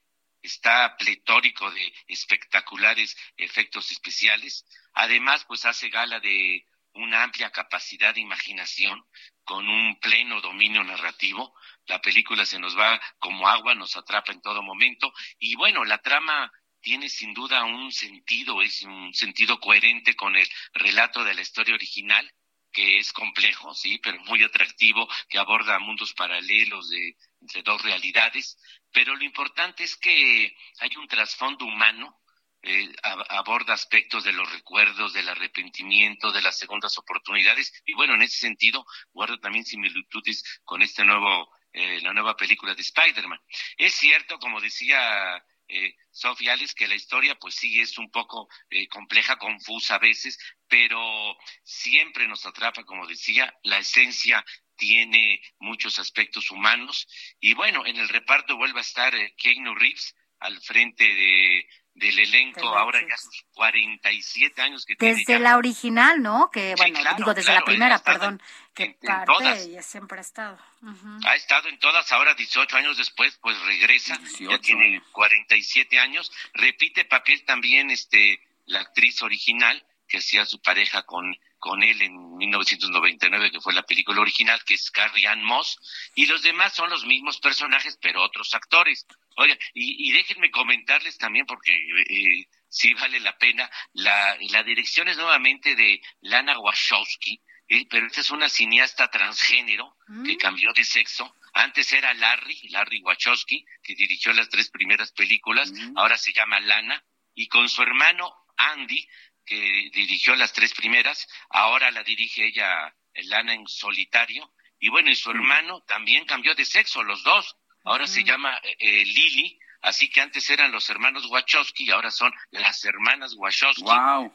[0.44, 4.66] está pletórico de espectaculares efectos especiales.
[4.94, 9.04] Además, pues hace gala de una amplia capacidad de imaginación
[9.44, 11.56] con un pleno dominio narrativo.
[11.86, 15.12] La película se nos va como agua, nos atrapa en todo momento.
[15.40, 20.48] Y bueno, la trama tiene sin duda un sentido, es un sentido coherente con el
[20.74, 22.30] relato de la historia original
[22.74, 28.58] que es complejo, sí, pero muy atractivo, que aborda mundos paralelos de entre dos realidades,
[28.92, 32.20] pero lo importante es que hay un trasfondo humano,
[32.62, 32.92] eh,
[33.30, 38.38] aborda aspectos de los recuerdos, del arrepentimiento, de las segundas oportunidades, y bueno, en ese
[38.40, 43.40] sentido guarda también similitudes con este nuevo, eh, la nueva película de Spider-Man.
[43.78, 45.44] Es cierto, como decía
[45.74, 50.00] eh, Sofía Alex, que la historia pues sí es un poco eh, compleja, confusa a
[50.00, 50.38] veces,
[50.68, 54.46] pero siempre nos atrapa, como decía, la esencia
[54.76, 57.08] tiene muchos aspectos humanos.
[57.40, 59.34] Y bueno, en el reparto vuelve a estar eh,
[59.76, 65.42] Reeves al frente de del elenco ahora ya sus 47 años que desde tiene.
[65.42, 66.50] la original, ¿no?
[66.52, 68.42] Que bueno, claro, digo desde claro, la primera, perdón,
[68.74, 69.66] que en- en parte todas.
[69.68, 70.58] y siempre ha estado.
[70.82, 71.20] Ujú.
[71.26, 77.06] Ha estado en todas, ahora 18 años después, pues regresa, ya tiene 47 años, repite
[77.06, 83.50] papel también este la actriz original que hacía su pareja con con él en 1999,
[83.50, 85.80] que fue la película original, que es Carrie Ann Moss,
[86.14, 89.08] y los demás son los mismos personajes, pero otros actores.
[89.38, 95.16] Oigan, y, déjenme comentarles también, porque eh, sí vale la pena, la, la dirección es
[95.16, 99.96] nuevamente de Lana Wachowski, eh, pero esta es una cineasta transgénero
[100.26, 100.38] que mm.
[100.38, 101.34] cambió de sexo.
[101.54, 105.98] Antes era Larry, Larry Wachowski, que dirigió las tres primeras películas, mm.
[105.98, 107.02] ahora se llama Lana,
[107.34, 109.08] y con su hermano Andy,
[109.46, 114.54] que dirigió las tres primeras, ahora la dirige ella, Lana, en solitario.
[114.80, 117.56] Y bueno, y su hermano también cambió de sexo, los dos.
[117.86, 122.12] Ahora se llama eh, eh, Lily, así que antes eran los hermanos Wachowski y ahora
[122.12, 123.84] son las hermanas Wachowski.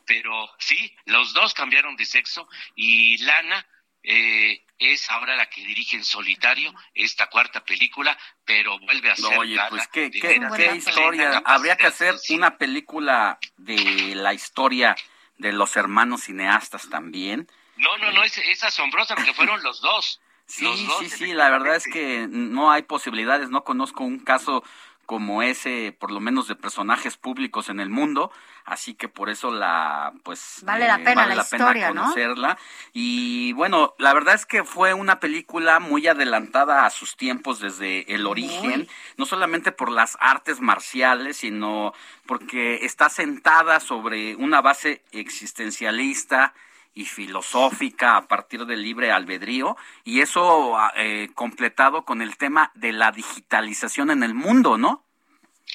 [0.06, 3.66] Pero sí, los dos cambiaron de sexo y Lana
[4.10, 8.16] eh, es ahora la que dirige en solitario esta cuarta película,
[8.46, 9.38] pero vuelve a ser.
[9.38, 11.42] Oye, pues qué, qué, historia.
[11.44, 14.96] Habría que hacer una película de la historia
[15.36, 17.48] de los hermanos cineastas también.
[17.76, 20.20] No, no, no, es, es asombrosa porque fueron los dos.
[20.48, 24.64] Sí, sí, sí, la verdad es que no hay posibilidades, no conozco un caso
[25.08, 28.30] como ese, por lo menos de personajes públicos en el mundo,
[28.66, 32.58] así que por eso la, pues, vale la eh, pena la, historia, conocerla.
[32.92, 38.12] Y bueno, la verdad es que fue una película muy adelantada a sus tiempos desde
[38.12, 38.86] el origen,
[39.16, 41.94] no solamente por las artes marciales, sino
[42.26, 46.52] porque está sentada sobre una base existencialista,
[46.98, 52.90] y filosófica a partir del libre albedrío y eso eh, completado con el tema de
[52.90, 55.06] la digitalización en el mundo, ¿no?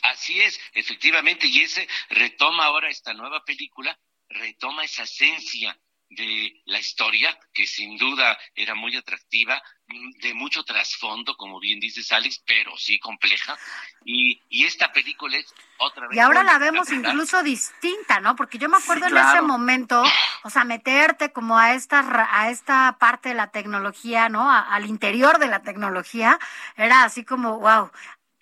[0.01, 3.97] Así es, efectivamente, y ese retoma ahora esta nueva película,
[4.27, 5.79] retoma esa esencia
[6.15, 9.61] de la historia, que sin duda era muy atractiva,
[10.21, 13.57] de mucho trasfondo, como bien dices Alex, pero sí compleja.
[14.05, 16.17] Y, y esta película es otra vez.
[16.17, 18.35] Y ahora la vemos incluso distinta, ¿no?
[18.35, 20.03] Porque yo me acuerdo en ese momento,
[20.43, 24.49] o sea, meterte como a esta, a esta parte de la tecnología, ¿no?
[24.49, 26.39] al interior de la tecnología,
[26.75, 27.91] era así como, wow,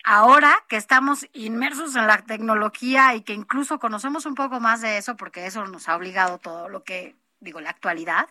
[0.03, 4.97] ahora que estamos inmersos en la tecnología y que incluso conocemos un poco más de
[4.97, 8.29] eso, porque eso nos ha obligado todo lo que digo, la actualidad,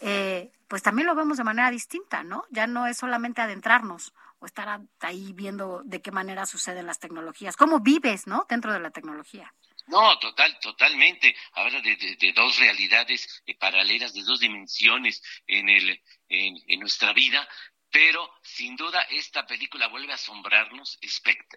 [0.00, 2.44] eh, pues también lo vemos de manera distinta, ¿no?
[2.50, 7.56] Ya no es solamente adentrarnos o estar ahí viendo de qué manera suceden las tecnologías,
[7.56, 8.46] cómo vives, ¿no?
[8.48, 9.52] Dentro de la tecnología.
[9.88, 11.34] No, total, totalmente.
[11.52, 17.46] Habla de, dos realidades eh, paralelas, de dos dimensiones en, el, en nuestra vida
[17.92, 20.98] pero sin duda esta película vuelve a asombrarnos,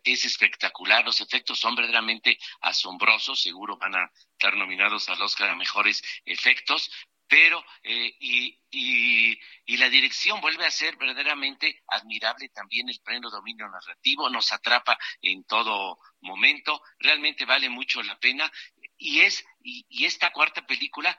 [0.03, 5.55] es espectacular, los efectos son verdaderamente asombrosos, seguro van a estar nominados al Oscar a
[5.55, 6.91] mejores efectos,
[7.25, 13.69] pero eh, y, y, la dirección vuelve a ser verdaderamente admirable también el pleno dominio
[13.69, 18.51] narrativo, nos atrapa en todo momento, realmente vale mucho la pena
[18.97, 21.17] y es y, y esta cuarta película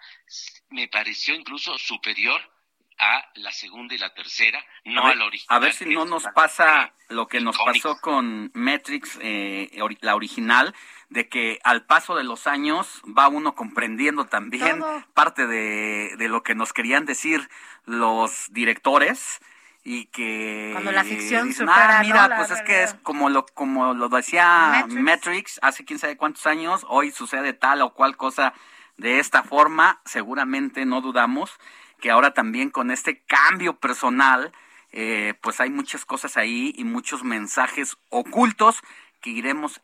[0.69, 2.56] me pareció incluso superior
[2.99, 5.57] a la segunda y la tercera, no a, la original.
[5.57, 9.71] A ver si no nos pasa lo que nos pasó con Matrix, eh,
[10.01, 10.75] la original,
[11.09, 14.83] de que al paso de los años va uno comprendiendo también
[15.15, 17.49] parte de, de lo que nos querían decir
[17.85, 19.41] los directores
[19.87, 23.95] y que cuando la ficción supera, ah, mira pues es que es como lo como
[23.95, 25.61] lo decía Matrix.
[25.63, 28.53] hace quién sabe cuántos años hoy sucede tal o cual cosa
[28.97, 31.57] de esta forma seguramente no dudamos
[32.01, 34.53] que ahora también con este cambio personal,
[34.93, 38.81] eh, pues hay muchas cosas ahí y muchos mensajes ocultos
[39.21, 39.81] que iremos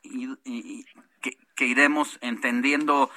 [1.56, 3.10] que, iremos entendiendo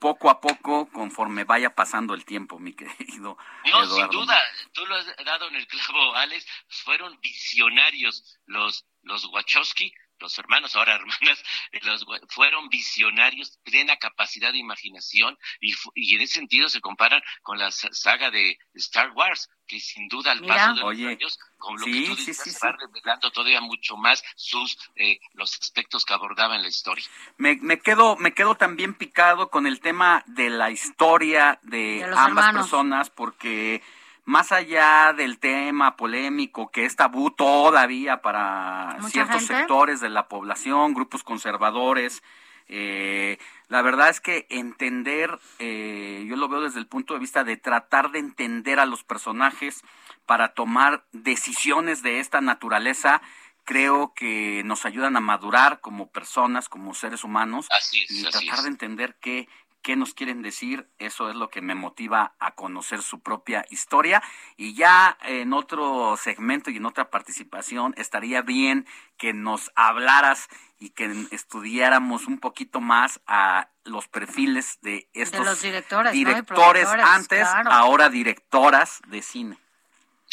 [0.00, 3.38] poco a poco conforme vaya pasando el tiempo, mi querido.
[3.70, 4.40] No, sin duda,
[4.72, 6.46] tú lo has dado en el clavo, Alex,
[6.84, 9.92] fueron visionarios los los Wachowski
[10.22, 11.42] los hermanos, ahora hermanas,
[11.82, 17.58] los, fueron visionarios, plena capacidad de imaginación y, y, en ese sentido se comparan con
[17.58, 21.84] la saga de Star Wars, que sin duda al paso de los años, con lo
[21.84, 26.62] que tú dices, va revelando todavía mucho más sus eh, los aspectos que abordaba en
[26.62, 27.04] la historia.
[27.36, 32.52] Me, me quedo me quedo también picado con el tema de la historia de, ambas
[32.52, 33.82] personas porque
[34.24, 40.94] más allá del tema polémico que es tabú todavía para ciertos sectores de la población,
[40.94, 42.22] grupos conservadores,
[42.68, 43.38] eh,
[43.68, 47.56] la verdad es que entender, eh, yo lo veo desde el punto de vista de
[47.56, 49.82] tratar de entender a los personajes
[50.26, 53.20] para tomar decisiones de esta naturaleza,
[53.64, 59.16] creo que nos ayudan a madurar como personas, como seres humanos, y tratar de entender
[59.20, 59.48] qué,
[59.82, 64.22] qué nos quieren decir, eso es lo que me motiva a conocer su propia historia.
[64.56, 68.86] Y ya en otro segmento y en otra participación estaría bien
[69.18, 70.48] que nos hablaras
[70.78, 78.08] y que estudiáramos un poquito más a los perfiles de estos directores, directores antes, ahora
[78.08, 79.58] directoras de cine.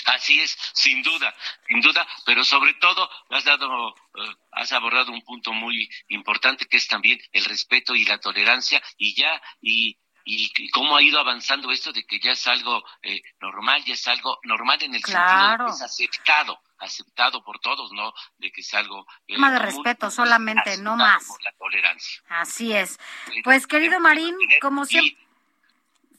[0.05, 1.35] Así es, sin duda,
[1.67, 6.77] sin duda, pero sobre todo has dado, eh, has abordado un punto muy importante que
[6.77, 9.97] es también el respeto y la tolerancia y ya y
[10.30, 14.07] y, cómo ha ido avanzando esto de que ya es algo eh, normal, ya es
[14.07, 18.13] algo normal en el sentido de que es aceptado, aceptado por todos, ¿no?
[18.38, 19.07] De que es algo...
[19.27, 21.26] Eh, más de respeto solamente, no más.
[21.26, 22.21] Por la tolerancia.
[22.30, 22.99] Así es.
[23.43, 25.17] Pues querido Marín, como siempre,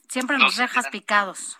[0.09, 1.57] siempre nos dejas picados.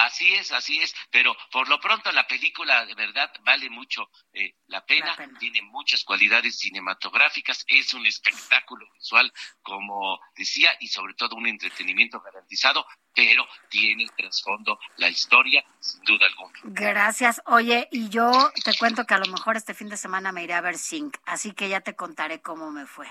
[0.00, 4.54] Así es, así es, pero por lo pronto la película de verdad vale mucho eh,
[4.68, 5.14] la, pena.
[5.38, 12.18] tiene muchas cualidades cinematográficas, es un espectáculo visual, como decía, y sobre todo un entretenimiento
[12.22, 16.58] garantizado, pero tiene trasfondo la historia, sin duda alguna.
[16.62, 17.42] Gracias.
[17.44, 20.54] Oye, y yo te cuento que a lo mejor este fin de semana me iré
[20.54, 23.06] a ver Zinc, así que ya te contaré cómo me fue.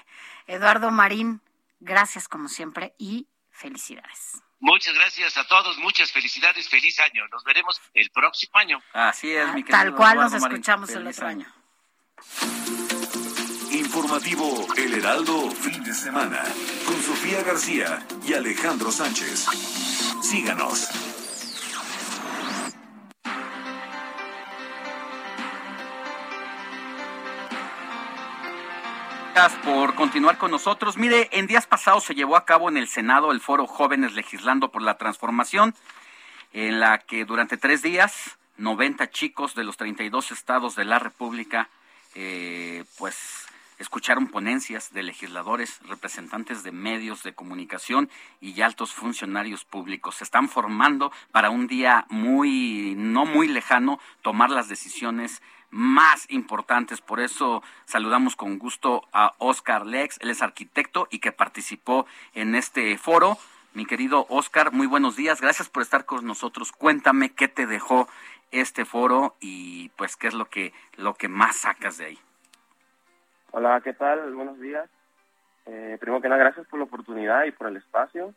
[0.47, 1.43] Eduardo Marín,
[1.79, 4.41] gracias como siempre y felicidades.
[4.59, 7.27] Muchas gracias a todos, muchas felicidades, feliz año.
[7.29, 8.81] Nos veremos el próximo año.
[8.93, 9.77] Así es, mi querido.
[9.77, 11.45] Tal cual nos escuchamos el otro año.
[13.71, 16.43] Informativo El Heraldo, fin de semana,
[16.85, 19.45] con Sofía García y Alejandro Sánchez.
[20.21, 21.08] Síganos.
[29.47, 30.97] Por continuar con nosotros.
[30.97, 34.69] Mire, en días pasados se llevó a cabo en el Senado el foro Jóvenes Legislando
[34.69, 35.73] por la Transformación,
[36.51, 41.69] en la que durante tres días 90 chicos de los 32 estados de la República,
[42.15, 43.45] eh, pues
[43.79, 48.09] escucharon ponencias de legisladores, representantes de medios de comunicación
[48.41, 50.15] y altos funcionarios públicos.
[50.15, 55.41] Se están formando para un día muy, no muy lejano, tomar las decisiones
[55.71, 57.01] más importantes.
[57.01, 62.55] Por eso saludamos con gusto a Oscar Lex, él es arquitecto y que participó en
[62.55, 63.37] este foro.
[63.73, 66.71] Mi querido Oscar, muy buenos días, gracias por estar con nosotros.
[66.71, 68.09] Cuéntame qué te dejó
[68.51, 72.19] este foro y pues qué es lo que, lo que más sacas de ahí.
[73.51, 74.35] Hola, ¿qué tal?
[74.35, 74.87] Buenos días.
[75.65, 78.35] Eh, primero que nada, gracias por la oportunidad y por el espacio.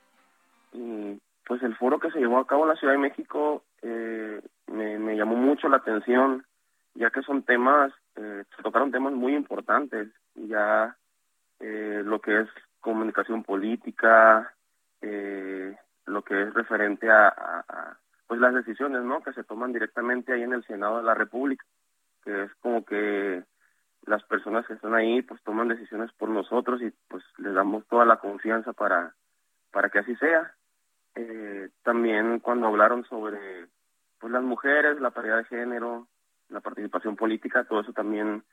[0.72, 4.40] Y pues el foro que se llevó a cabo en la Ciudad de México eh,
[4.68, 6.47] me, llamó mucho la atención
[6.94, 10.97] ya que son temas, eh, se tocaron temas muy importantes, ya
[11.60, 12.48] eh, lo que es
[12.80, 14.55] comunicación política,
[15.01, 15.76] eh,
[16.06, 20.55] lo que es referente a, pues las decisiones no que se toman directamente ahí en
[20.55, 21.64] el Senado de la República,
[22.24, 23.43] que es como que
[24.06, 28.04] las personas que están ahí pues toman decisiones por nosotros y pues les damos toda
[28.04, 29.14] la confianza para
[29.70, 30.54] para que así sea.
[31.14, 33.68] Eh, también cuando hablaron sobre
[34.18, 36.08] pues las mujeres, la paridad de género,
[36.48, 38.44] la participación política, todo eso también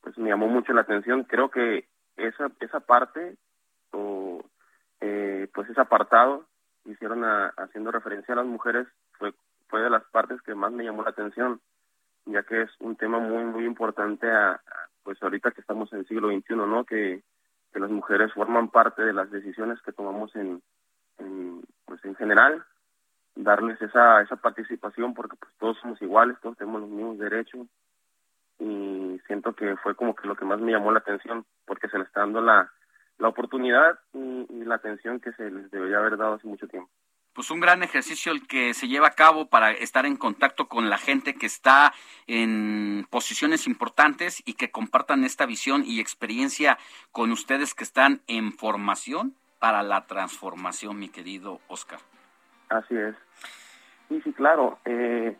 [0.00, 1.24] pues me llamó mucho la atención.
[1.24, 3.36] Creo que esa esa parte
[3.90, 4.44] o
[5.00, 6.46] eh, pues ese apartado
[6.84, 7.24] hicieron
[7.56, 8.86] haciendo referencia a las mujeres
[9.18, 9.34] fue
[9.68, 11.60] fue de las partes que más me llamó la atención
[12.26, 14.60] ya que es un tema muy muy importante a,
[15.02, 17.22] pues ahorita que estamos en el siglo XXI no que,
[17.72, 20.62] que las mujeres forman parte de las decisiones que tomamos en,
[21.84, 22.64] pues en general
[23.34, 27.66] darles esa, esa participación porque pues todos somos iguales, todos tenemos los mismos derechos
[28.58, 31.98] y siento que fue como que lo que más me llamó la atención porque se
[31.98, 32.70] les está dando la,
[33.18, 36.90] la oportunidad y, la atención que se les debería haber dado hace mucho tiempo.
[37.34, 40.90] Pues un gran ejercicio el que se lleva a cabo para estar en contacto con
[40.90, 41.92] la gente que está
[42.26, 46.78] en posiciones importantes y que compartan esta visión y experiencia
[47.10, 52.00] con ustedes que están en formación para la transformación, mi querido Oscar.
[52.68, 53.14] Así es.
[54.08, 54.78] Sí, sí, claro.
[54.84, 55.36] Eh,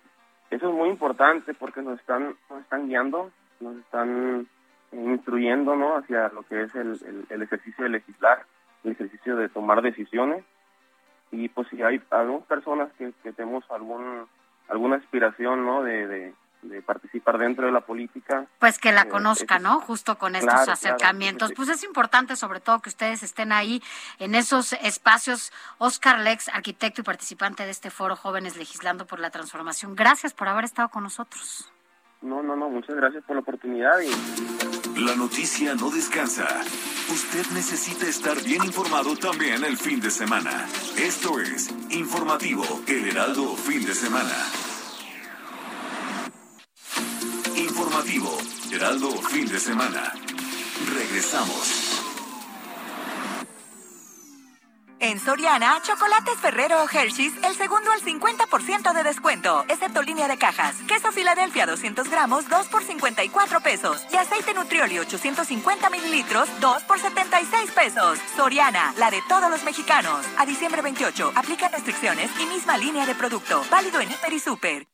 [0.51, 4.47] eso es muy importante porque nos están, nos están guiando, nos están
[4.93, 5.97] instruyendo ¿no?
[5.97, 8.45] hacia lo que es el, el, ejercicio de legislar,
[8.85, 10.45] el ejercicio de tomar decisiones.
[11.33, 14.27] Y pues si hay algunas personas que, que tenemos algún
[14.69, 15.83] alguna aspiración ¿no?
[15.83, 16.33] de,
[16.63, 18.47] de participar dentro de la política.
[18.59, 19.81] Pues que la eh, conozca, ¿no?
[19.81, 21.53] Justo con estos acercamientos.
[21.55, 23.83] Pues es importante sobre todo que ustedes estén ahí
[24.19, 25.53] en esos espacios.
[25.79, 29.95] Oscar Lex, arquitecto y participante de este foro Jóvenes Legislando por la Transformación.
[29.97, 31.72] Gracias por haber estado con nosotros.
[32.23, 33.95] No, no, no, muchas gracias por la oportunidad.
[34.97, 36.47] La noticia no descansa.
[37.11, 40.67] Usted necesita estar bien informado también el fin de semana.
[40.97, 44.37] Esto es Informativo El Heraldo Fin de Semana.
[47.57, 48.31] Informativo,
[48.73, 50.13] Heraldo, fin de semana.
[50.95, 51.92] Regresamos.
[55.03, 60.39] En Soriana, chocolates Ferrero o Hershey's, el segundo al 50% de descuento, excepto línea de
[60.39, 60.77] cajas.
[60.87, 64.07] Queso Filadelfia 200 gramos, 2 por 54 pesos.
[64.13, 68.21] Y aceite Nutrioli 850 mililitros, 2 por 76 pesos.
[68.37, 70.25] Soriana, la de todos los mexicanos.
[70.39, 73.65] A diciembre 28, aplica restricciones y misma línea de producto.
[73.73, 74.87] Válido en Hiper y Super.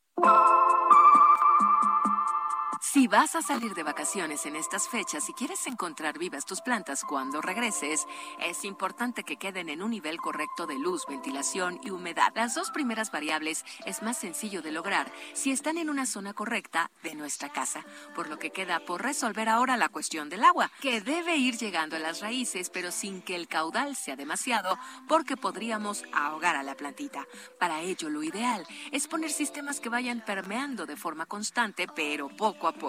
[2.99, 7.05] Si vas a salir de vacaciones en estas fechas y quieres encontrar vivas tus plantas
[7.05, 8.05] cuando regreses,
[8.41, 12.33] es importante que queden en un nivel correcto de luz, ventilación y humedad.
[12.35, 16.91] Las dos primeras variables es más sencillo de lograr si están en una zona correcta
[17.05, 17.85] de nuestra casa,
[18.17, 21.95] por lo que queda por resolver ahora la cuestión del agua, que debe ir llegando
[21.95, 24.77] a las raíces, pero sin que el caudal sea demasiado,
[25.07, 27.29] porque podríamos ahogar a la plantita.
[27.61, 32.67] Para ello, lo ideal es poner sistemas que vayan permeando de forma constante, pero poco
[32.67, 32.88] a poco.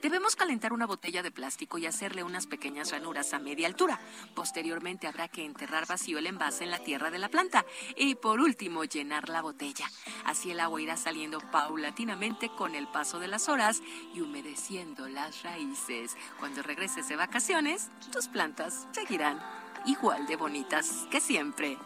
[0.00, 4.00] Debemos calentar una botella de plástico y hacerle unas pequeñas ranuras a media altura.
[4.34, 8.40] Posteriormente habrá que enterrar vacío el envase en la tierra de la planta y por
[8.40, 9.90] último llenar la botella.
[10.24, 13.82] Así el agua irá saliendo paulatinamente con el paso de las horas
[14.14, 16.16] y humedeciendo las raíces.
[16.38, 19.42] Cuando regreses de vacaciones, tus plantas seguirán
[19.86, 21.78] igual de bonitas que siempre.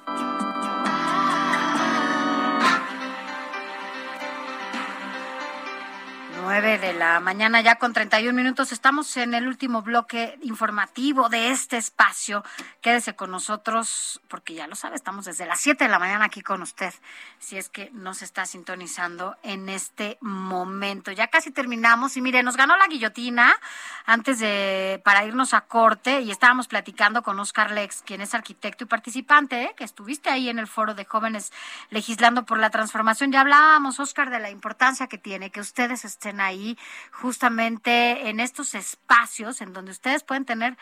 [6.41, 8.73] 9 de la mañana, ya con 31 minutos.
[8.73, 12.43] Estamos en el último bloque informativo de este espacio.
[12.81, 16.41] Quédese con nosotros, porque ya lo sabe, estamos desde las 7 de la mañana aquí
[16.41, 16.95] con usted,
[17.39, 21.13] si es que nos está sintonizando en este momento.
[21.13, 23.55] Ya casi terminamos y mire, nos ganó la guillotina
[24.07, 28.85] antes de, para irnos a corte y estábamos platicando con Oscar Lex, quien es arquitecto
[28.85, 29.75] y participante, ¿eh?
[29.77, 31.53] que estuviste ahí en el foro de jóvenes
[31.91, 33.33] legislando por la transformación.
[33.33, 36.79] Ya hablábamos, Oscar, de la importancia que tiene que ustedes estén ahí
[37.11, 40.77] justamente en estos espacios en donde ustedes pueden tener,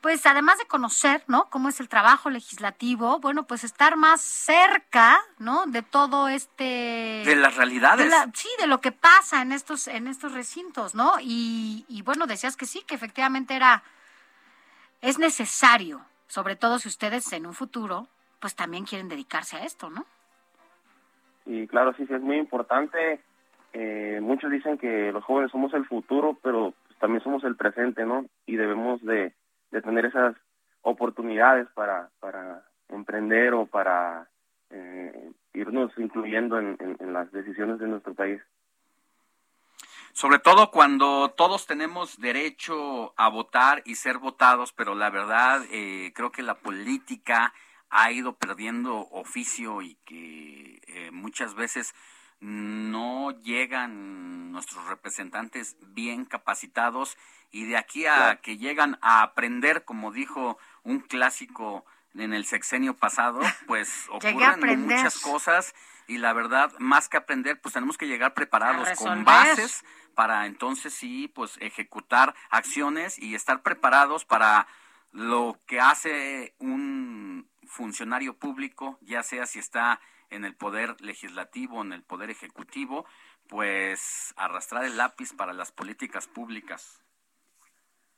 [0.00, 1.50] pues además de conocer, ¿no?
[1.50, 5.66] Cómo es el trabajo legislativo, bueno, pues estar más cerca, ¿no?
[5.66, 7.22] De todo este...
[7.24, 8.14] De las realidades.
[8.34, 11.14] sí, de lo que pasa en estos, en estos recintos, ¿no?
[11.20, 13.82] Y, y bueno, decías que sí, que efectivamente era,
[15.00, 18.08] es necesario, sobre todo si ustedes en un futuro,
[18.40, 20.06] pues también quieren dedicarse a esto, ¿no?
[21.46, 23.22] Y claro, sí, sí, es muy importante
[23.74, 28.24] eh, muchos dicen que los jóvenes somos el futuro, pero también somos el presente, ¿no?
[28.46, 29.34] Y debemos de,
[29.70, 30.36] tener esas
[30.82, 34.28] oportunidades para, para emprender o para
[34.70, 36.76] eh, irnos incluyendo en,
[37.12, 38.40] las decisiones de nuestro país.
[40.12, 46.12] Sobre todo cuando todos tenemos derecho a votar y ser votados, pero la verdad eh,
[46.14, 47.52] creo que la política
[47.90, 51.92] ha ido perdiendo oficio y que eh, muchas veces
[52.44, 57.16] no llegan nuestros representantes bien capacitados
[57.50, 62.94] y de aquí a que llegan a aprender, como dijo un clásico en el sexenio
[62.94, 65.74] pasado, pues ocurren muchas cosas
[66.06, 69.82] y la verdad, más que aprender, pues tenemos que llegar preparados con bases
[70.14, 74.66] para entonces sí, pues ejecutar acciones y estar preparados para
[75.12, 79.98] lo que hace un funcionario público, ya sea si está
[80.30, 83.06] en el poder legislativo, en el poder ejecutivo,
[83.48, 87.02] pues arrastrar el lápiz para las políticas públicas.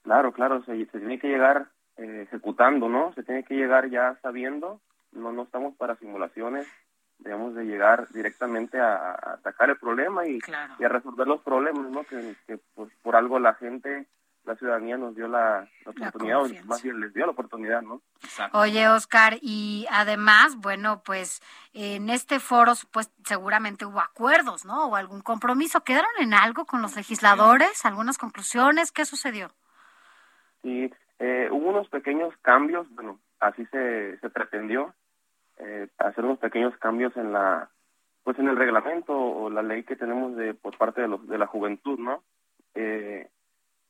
[0.02, 3.12] Claro, claro, se, tiene que llegar eh, ejecutando, ¿no?
[3.14, 4.80] Se tiene que llegar ya sabiendo,
[5.12, 6.66] no, no estamos para simulaciones,
[7.18, 12.04] debemos de llegar directamente a, atacar el problema y, a resolver los problemas, ¿no?
[12.04, 14.06] Que, que pues, por algo la gente
[14.46, 18.00] la ciudadanía nos dio la, oportunidad, o más bien les dio la oportunidad, ¿no?
[18.52, 21.42] Oye, Oscar, y además, bueno, pues
[21.74, 24.86] en este foro pues seguramente hubo acuerdos, ¿no?
[24.86, 25.82] O algún compromiso.
[25.82, 27.84] ¿Quedaron en algo con los legisladores?
[27.84, 28.92] ¿Algunas conclusiones?
[28.92, 29.50] ¿Qué sucedió?
[30.62, 34.94] Sí, eh, hubo unos pequeños cambios, bueno, así se, se pretendió,
[35.58, 37.70] eh, hacer unos pequeños cambios en la
[38.22, 41.38] pues en el reglamento o la ley que tenemos de por parte de, los, de
[41.38, 42.24] la juventud, ¿no?
[42.74, 43.28] Eh,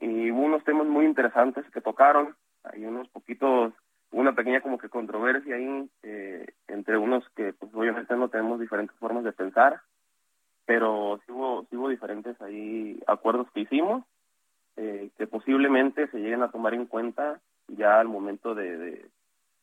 [0.01, 3.73] y hubo unos temas muy interesantes que tocaron, hay unos poquitos,
[4.11, 8.97] una pequeña como que controversia ahí eh, entre unos que pues obviamente no tenemos diferentes
[8.99, 9.81] formas de pensar,
[10.65, 14.05] pero sí hubo, sí hubo diferentes ahí acuerdos que hicimos
[14.77, 19.09] eh, que posiblemente se lleguen a tomar en cuenta ya al momento de,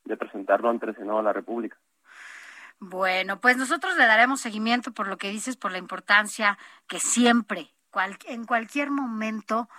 [0.06, 1.78] de, presentarlo ante el Senado de la República.
[2.80, 6.58] Bueno, pues nosotros le daremos seguimiento por lo que dices, por la importancia
[6.88, 7.70] que siempre,
[8.26, 9.70] en cualquier momento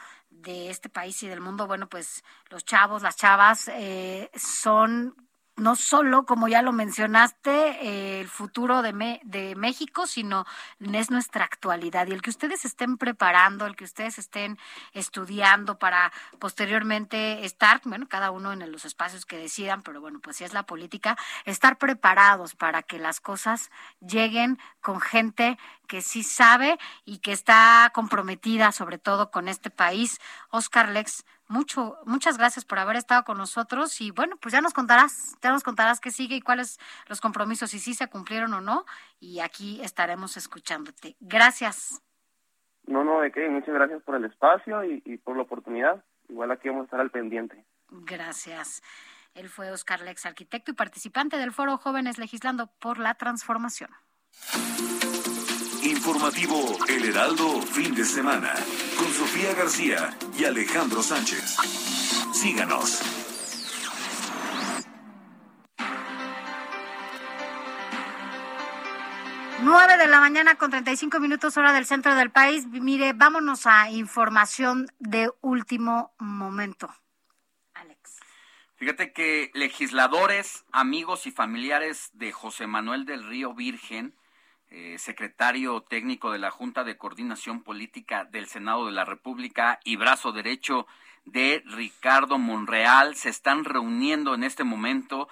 [0.44, 5.23] de este país y del mundo, bueno, pues los chavos, las chavas eh, son
[5.56, 10.46] no solo, como ya lo mencionaste, eh, el futuro de, de México, sino
[10.80, 12.06] es nuestra actualidad.
[12.06, 14.58] Y el que ustedes estén preparando, el que ustedes estén
[14.92, 20.36] estudiando para posteriormente estar, bueno, cada uno en los espacios que decidan, pero bueno, pues
[20.36, 23.70] si es la política, estar preparados para que las cosas
[24.00, 30.20] lleguen con gente que sí sabe y que está comprometida sobre todo con este país.
[30.50, 34.72] Oscar Lex, mucho, muchas gracias por haber estado con nosotros y bueno, pues ya nos
[34.72, 38.60] contarás, ya nos contarás qué sigue y cuáles los compromisos y si se cumplieron o
[38.60, 38.84] no
[39.20, 41.16] y aquí estaremos escuchándote.
[41.20, 42.02] Gracias.
[42.86, 46.04] No, no, de qué, muchas gracias por el espacio y, y por la oportunidad.
[46.28, 47.64] Igual aquí vamos a estar al pendiente.
[47.90, 48.82] Gracias.
[49.34, 53.90] Él fue Oscar Lex, arquitecto y participante del Foro Jóvenes Legislando por la Transformación.
[56.06, 58.52] Informativo El Heraldo Fin de Semana
[58.98, 61.56] con Sofía García y Alejandro Sánchez.
[62.34, 63.00] Síganos.
[69.62, 72.66] Nueve de la mañana con 35 minutos hora del centro del país.
[72.66, 76.94] Mire, vámonos a información de último momento.
[77.72, 78.20] Alex.
[78.76, 84.14] Fíjate que legisladores, amigos y familiares de José Manuel del Río Virgen
[84.76, 89.94] eh, secretario técnico de la Junta de Coordinación Política del Senado de la República y
[89.94, 90.88] brazo derecho
[91.24, 95.28] de Ricardo Monreal, se están reuniendo en este momento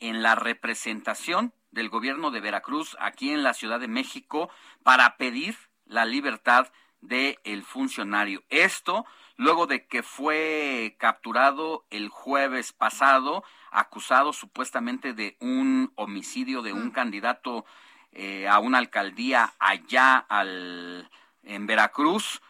[0.00, 4.50] en la representación del gobierno de Veracruz aquí en la Ciudad de México
[4.82, 5.56] para pedir
[5.86, 6.70] la libertad
[7.00, 8.42] del el funcionario.
[8.50, 9.06] Esto
[9.36, 16.88] luego de que fue capturado el jueves pasado, acusado supuestamente de un homicidio de un
[16.88, 16.92] mm.
[16.92, 17.64] candidato
[18.14, 21.10] eh, a una alcaldía allá al,
[21.42, 22.40] en Veracruz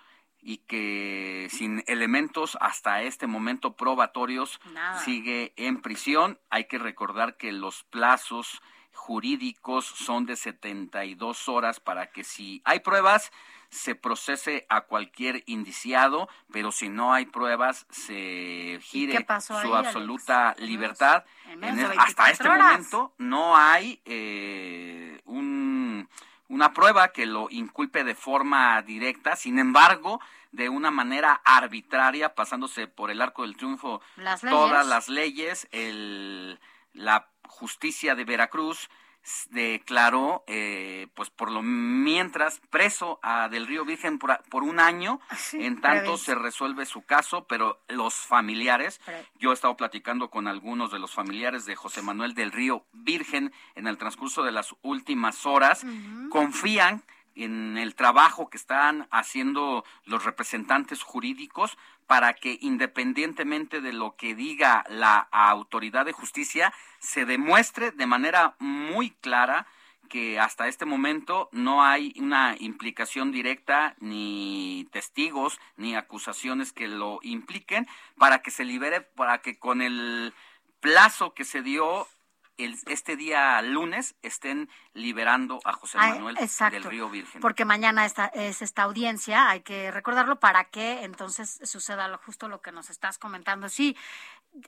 [0.42, 4.60] y que sin elementos hasta este momento probatorios
[5.04, 6.38] sigue en prisión.
[6.50, 8.60] Hay que recordar que los plazos
[8.92, 13.32] jurídicos son de 72 horas para que si hay pruebas
[13.70, 21.24] se procese a cualquier indiciado, pero si no hay pruebas se gire su absoluta libertad.
[21.98, 26.08] hasta este momento no hay eh, un,
[26.48, 30.20] una prueba que lo inculpe de forma directa, sin embargo,
[30.52, 34.00] de una manera arbitraria, pasándose por el arco del triunfo
[34.48, 36.60] todas las leyes, el,
[36.92, 38.88] la justicia de Veracruz
[39.50, 45.20] declaró, eh, pues por lo mientras, preso a Del Río Virgen por, por un año,
[45.30, 49.00] ah, en tanto se resuelve su caso, pero los familiares,
[49.38, 53.52] yo he estado platicando con algunos de los familiares de José Manuel Del Río Virgen
[53.74, 55.86] en el transcurso de las últimas horas,
[56.30, 57.02] confían
[57.34, 61.76] en el trabajo que están haciendo los representantes jurídicos
[62.06, 68.54] para que independientemente de lo que diga la autoridad de justicia, se demuestre de manera
[68.58, 69.66] muy clara
[70.08, 77.18] que hasta este momento no hay una implicación directa ni testigos ni acusaciones que lo
[77.22, 80.34] impliquen para que se libere, para que con el
[80.80, 82.06] plazo que se dio
[82.56, 87.40] este día lunes estén liberando a José Manuel del Río Virgen.
[87.40, 92.48] Porque mañana esta, es esta audiencia, hay que recordarlo para que entonces suceda lo, justo
[92.48, 93.68] lo que nos estás comentando.
[93.68, 93.96] Sí,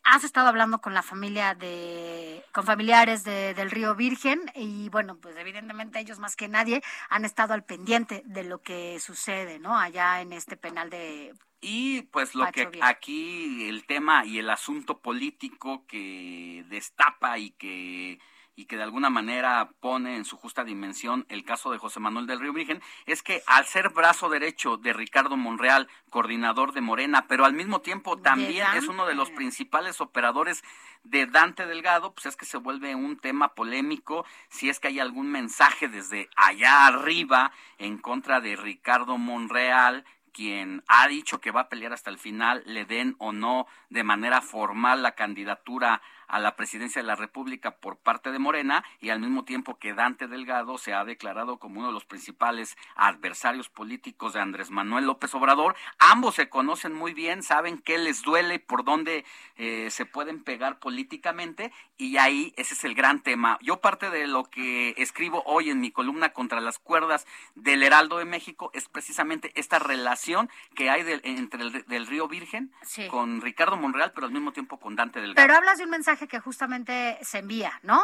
[0.04, 5.16] has estado hablando con la familia de, con familiares de, del Río Virgen y bueno,
[5.16, 9.78] pues evidentemente ellos más que nadie han estado al pendiente de lo que sucede, ¿no?
[9.78, 11.34] Allá en este penal de
[11.66, 18.20] y pues lo que aquí el tema y el asunto político que destapa y que
[18.58, 22.26] y que de alguna manera pone en su justa dimensión el caso de José Manuel
[22.26, 27.26] del Río Virgen, es que al ser brazo derecho de Ricardo Monreal, coordinador de Morena,
[27.28, 30.64] pero al mismo tiempo también es uno de los principales operadores
[31.04, 35.00] de Dante Delgado, pues es que se vuelve un tema polémico si es que hay
[35.00, 40.06] algún mensaje desde allá arriba en contra de Ricardo Monreal
[40.36, 44.04] quien ha dicho que va a pelear hasta el final, le den o no de
[44.04, 49.10] manera formal la candidatura a la presidencia de la República por parte de Morena y
[49.10, 53.68] al mismo tiempo que Dante Delgado se ha declarado como uno de los principales adversarios
[53.68, 55.76] políticos de Andrés Manuel López Obrador.
[55.98, 59.24] Ambos se conocen muy bien, saben qué les duele, por dónde
[59.56, 63.58] eh, se pueden pegar políticamente y ahí ese es el gran tema.
[63.62, 68.18] Yo parte de lo que escribo hoy en mi columna contra las cuerdas del Heraldo
[68.18, 72.72] de México es precisamente esta relación que hay entre el del Río Virgen
[73.10, 75.46] con Ricardo Monreal, pero al mismo tiempo con Dante Delgado.
[75.46, 78.02] Pero hablas de un mensaje que justamente se envía, ¿no?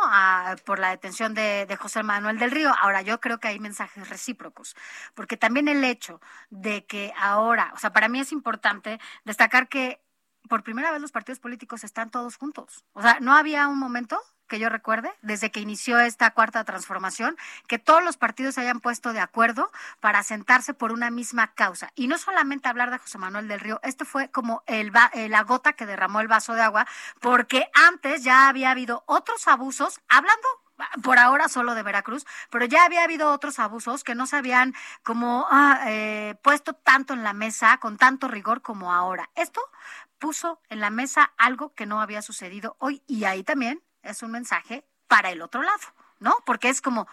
[0.65, 2.73] por la detención de, de, José Manuel del Río.
[2.81, 4.76] Ahora, yo creo que hay mensajes recíprocos,
[5.15, 10.02] porque también el hecho de que ahora, o sea, para mí es importante destacar que
[10.49, 12.84] por primera vez los partidos políticos están todos juntos.
[12.92, 14.20] O sea, no había un momento
[14.52, 18.81] que yo recuerde, desde que inició esta cuarta transformación, que todos los partidos se hayan
[18.81, 21.90] puesto de acuerdo para sentarse por una misma causa.
[21.94, 25.42] Y no solamente hablar de José Manuel del Río, esto fue como el, eh, la
[25.44, 26.86] gota que derramó el vaso de agua,
[27.18, 30.47] porque antes ya había habido otros abusos, hablando
[31.02, 34.74] por ahora solo de Veracruz, pero ya había habido otros abusos que no se habían
[35.02, 39.31] como ah, eh, puesto tanto en la mesa, con tanto rigor como ahora.
[39.34, 39.62] Esto
[40.18, 44.31] puso en la mesa algo que no había sucedido hoy y ahí también es un
[44.31, 45.82] mensaje para el otro lado,
[46.20, 46.34] ¿no?
[46.47, 47.06] Porque es como,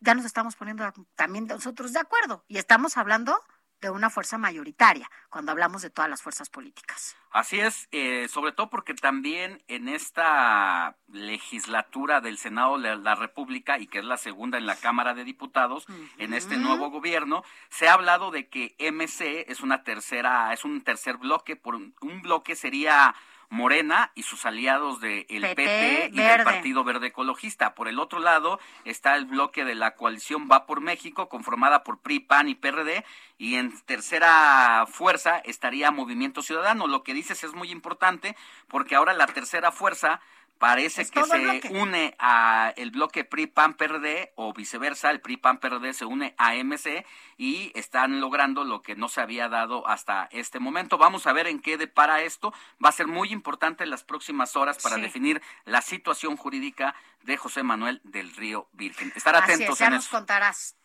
[0.00, 3.40] ya nos estamos poniendo también nosotros de acuerdo y estamos hablando
[3.80, 7.16] de una fuerza mayoritaria cuando hablamos de todas las fuerzas políticas.
[7.30, 13.78] Así es, eh, sobre todo porque también en esta legislatura del Senado de la República
[13.78, 15.86] y que es la segunda en la Cámara de Diputados,
[16.18, 20.82] en este nuevo gobierno, se ha hablado de que MC es una tercera, es un
[20.82, 23.14] tercer bloque, por un bloque sería
[23.50, 27.74] Morena y sus aliados del de PP, y del Partido Verde Ecologista.
[27.74, 31.98] Por el otro lado está el bloque de la coalición Va por México, conformada por
[31.98, 33.04] PRI, PAN y PRD,
[33.38, 36.86] y en tercera fuerza estaría Movimiento Ciudadano.
[36.86, 38.36] Lo que dices es muy importante
[38.68, 40.20] porque ahora la tercera fuerza
[40.60, 45.58] parece que se une a el bloque PRI PAN PRD o viceversa, el PRI PAN
[45.58, 47.06] PRD se une a MC
[47.38, 50.98] y están logrando lo que no se había dado hasta este momento.
[50.98, 52.52] Vamos a ver en qué depara esto.
[52.84, 57.38] Va a ser muy importante en las próximas horas para definir la situación jurídica de
[57.38, 59.12] José Manuel del Río Virgen.
[59.16, 60.76] Estar atentos ya nos contarás.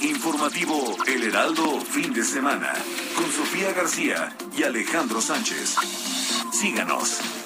[0.00, 2.72] Informativo El Heraldo fin de semana
[3.16, 5.74] con Sofía García y Alejandro Sánchez.
[6.52, 7.43] Síganos.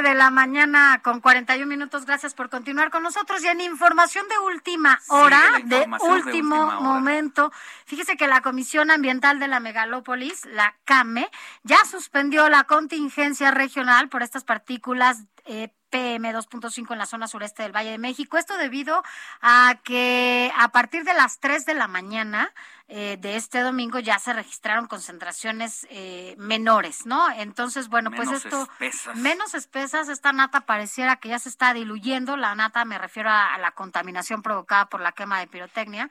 [0.00, 2.06] 9 de la mañana con 41 minutos.
[2.06, 3.42] Gracias por continuar con nosotros.
[3.42, 7.50] Y en información de última hora, de último momento,
[7.84, 11.28] fíjese que la Comisión Ambiental de la Megalópolis, la CAME,
[11.64, 17.62] ya suspendió la contingencia regional por estas partículas eh, PM 2.5 en la zona sureste
[17.62, 18.38] del Valle de México.
[18.38, 19.02] Esto debido
[19.40, 22.52] a que a partir de las 3 de la mañana
[22.90, 27.30] eh, de este domingo ya se registraron concentraciones eh, menores, ¿no?
[27.30, 28.66] Entonces, bueno, pues esto
[29.14, 33.54] menos espesas, esta nata pareciera que ya se está diluyendo, la nata me refiero a,
[33.54, 36.08] a la contaminación provocada por la quema de pirotecnia.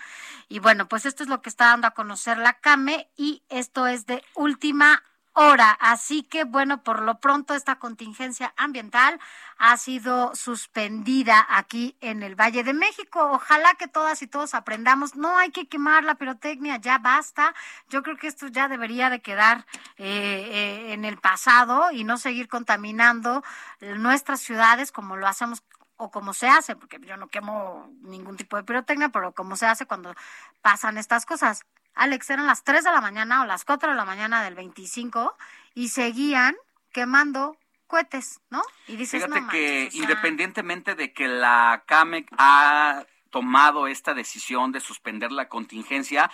[0.50, 3.88] Y bueno, pues esto es lo que está dando a conocer la CAME y esto
[3.88, 5.02] es de última
[5.38, 5.72] hora.
[5.80, 9.19] Así que, bueno, por lo pronto esta contingencia ambiental
[9.59, 13.30] ha sido suspendida aquí en el Valle de México.
[13.32, 15.16] Ojalá que todas y todos aprendamos.
[15.16, 17.53] No hay que quemar la pirotecnia, ya basta.
[17.88, 19.66] Yo creo que esto ya debería de quedar
[19.98, 23.43] eh, eh, en el pasado y no seguir contaminando
[23.80, 25.64] nuestras ciudades como lo hacemos
[25.98, 29.66] o como se hace, porque yo no quemo ningún tipo de pirotecnia, pero como se
[29.66, 30.14] hace cuando
[30.61, 31.64] pasan estas cosas.
[31.98, 35.35] Alex, eran las 3 de la mañana o las 4 de la mañana del 25
[35.74, 36.56] y seguían
[36.92, 38.61] quemando cohetes, ¿no?
[38.88, 45.32] Y dices, Fíjate que independientemente de que la CAMEC ha tomado esta decisión de suspender
[45.32, 46.30] la contingencia,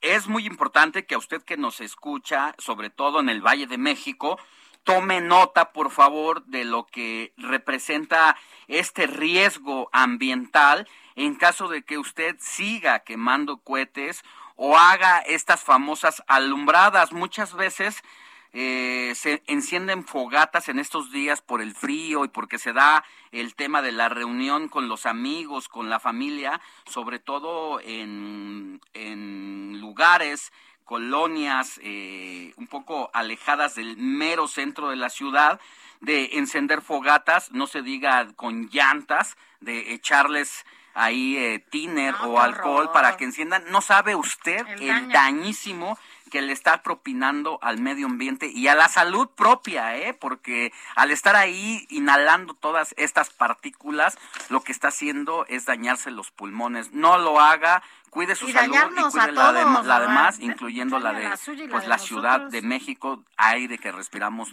[0.00, 3.78] es muy importante que a usted que nos escucha, sobre todo en el Valle de
[3.78, 4.38] México,
[4.84, 11.98] tome nota, por favor, de lo que representa este riesgo ambiental en caso de que
[11.98, 14.22] usted siga quemando cohetes
[14.62, 17.12] o haga estas famosas alumbradas.
[17.12, 18.04] Muchas veces
[18.52, 23.54] eh, se encienden fogatas en estos días por el frío y porque se da el
[23.54, 30.52] tema de la reunión con los amigos, con la familia, sobre todo en, en lugares,
[30.84, 35.58] colonias eh, un poco alejadas del mero centro de la ciudad,
[36.00, 42.90] de encender fogatas, no se diga con llantas, de echarles ahí eh, tiner o alcohol
[42.92, 43.64] para que enciendan.
[43.70, 45.98] No sabe usted el, dañísimo
[46.30, 50.14] que le está propinando al medio ambiente y a la salud propia, ¿eh?
[50.14, 54.16] Porque al estar ahí inhalando todas estas partículas,
[54.48, 56.92] lo que está haciendo es dañarse los pulmones.
[56.92, 61.28] No lo haga, cuide su salud y cuide la, la demás, incluyendo la de
[61.68, 64.52] pues la, Ciudad de México, aire que respiramos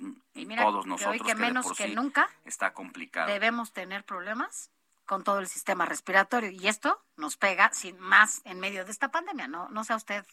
[0.58, 1.26] todos nosotros.
[1.26, 3.32] que, menos que nunca está complicado.
[3.32, 4.72] Debemos tener problemas
[5.08, 9.10] con todo el sistema respiratorio y esto nos pega sin más en medio de esta
[9.10, 10.24] pandemia, no, no sea usted.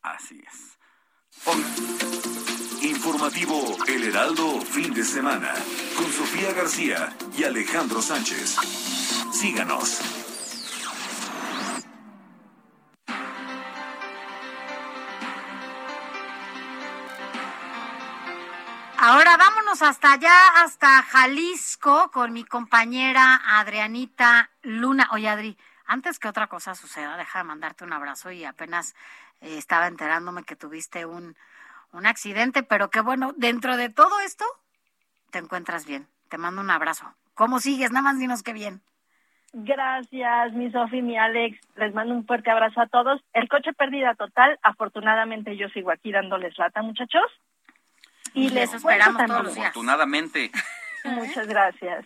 [0.00, 0.78] Así es.
[2.82, 5.52] Informativo El Heraldo fin de semana
[5.96, 8.56] con Sofía García y Alejandro Sánchez.
[9.32, 10.19] Síganos.
[19.02, 25.08] Ahora vámonos hasta allá, hasta Jalisco, con mi compañera Adrianita Luna.
[25.12, 25.56] Oye, Adri,
[25.86, 28.94] antes que otra cosa suceda, deja de mandarte un abrazo y apenas
[29.40, 31.34] eh, estaba enterándome que tuviste un,
[31.92, 34.44] un accidente, pero que bueno, dentro de todo esto,
[35.30, 36.06] te encuentras bien.
[36.28, 37.06] Te mando un abrazo.
[37.32, 37.92] ¿Cómo sigues?
[37.92, 38.82] Nada más dinos que bien.
[39.54, 41.58] Gracias, mi Sofi, mi Alex.
[41.76, 43.22] Les mando un fuerte abrazo a todos.
[43.32, 44.58] El coche pérdida total.
[44.62, 47.32] Afortunadamente yo sigo aquí dándoles lata, muchachos.
[48.34, 49.66] Y les esperamos todos los días.
[49.68, 50.50] Afortunadamente.
[51.04, 52.04] Muchas gracias.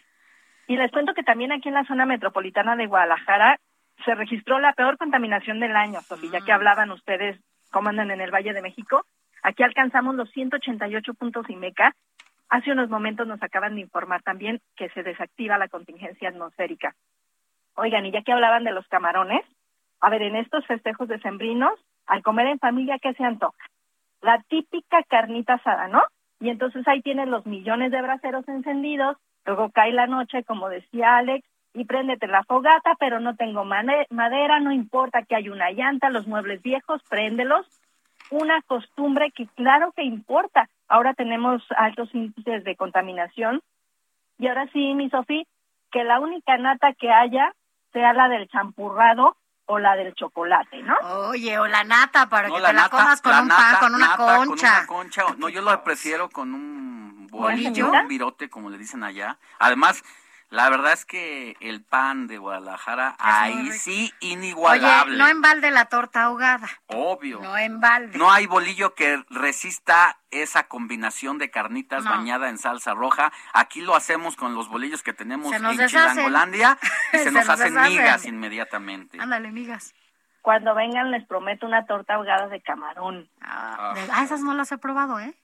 [0.67, 3.59] Y les cuento que también aquí en la zona metropolitana de Guadalajara
[4.05, 6.55] se registró la peor contaminación del año, Sofi, ya que Mm.
[6.55, 7.39] hablaban ustedes
[7.71, 9.05] cómo andan en el Valle de México.
[9.43, 11.95] Aquí alcanzamos los 188 puntos IMECA.
[12.49, 16.95] Hace unos momentos nos acaban de informar también que se desactiva la contingencia atmosférica.
[17.75, 19.43] Oigan, y ya que hablaban de los camarones,
[20.01, 21.73] a ver, en estos festejos decembrinos,
[22.07, 23.67] al comer en familia, ¿qué se antoja?
[24.23, 26.03] La típica carnita asada, ¿no?
[26.41, 31.17] Y entonces ahí tienen los millones de braseros encendidos, luego cae la noche, como decía
[31.17, 36.09] Alex, y préndete la fogata, pero no tengo madera, no importa que hay una llanta,
[36.09, 37.67] los muebles viejos, préndelos.
[38.31, 40.69] Una costumbre que claro que importa.
[40.89, 43.61] Ahora tenemos altos índices de contaminación.
[44.39, 45.45] Y ahora sí, mi Sofía,
[45.91, 47.53] que la única nata que haya
[47.93, 50.95] sea la del champurrado o la del chocolate, ¿no?
[51.29, 53.63] Oye, o la nata para No, que te la nata- comas con la un nata-
[53.71, 54.47] pan, con una nata, concha.
[54.47, 55.25] Con una concha.
[55.39, 57.91] No, yo lo prefiero con un bolillo, ¿Bolillo?
[58.03, 59.39] un virote, como le dicen allá.
[59.59, 60.03] Además,
[60.51, 65.17] la verdad es que el pan de Guadalajara, ahí sí, Oye, inigualable.
[65.19, 66.69] no en balde la torta ahogada.
[66.87, 67.41] Obvio.
[67.41, 68.17] No en balde.
[68.19, 72.11] No hay bolillo que resista esa combinación de carnitas No.
[72.11, 73.33] bañada en salsa roja.
[73.53, 75.89] Aquí lo hacemos con los bolillos que tenemos en deshacen.
[75.89, 76.79] Chilangolandia
[77.13, 77.93] y se, Se nos nos hacen deshacen.
[77.99, 79.19] migas inmediatamente.
[79.21, 79.95] Ándale, migas.
[80.43, 83.29] Cuando vengan les prometo una torta ahogada de camarón.
[83.41, 85.35] Ah, de- ah, esas no las he probado, ¿eh?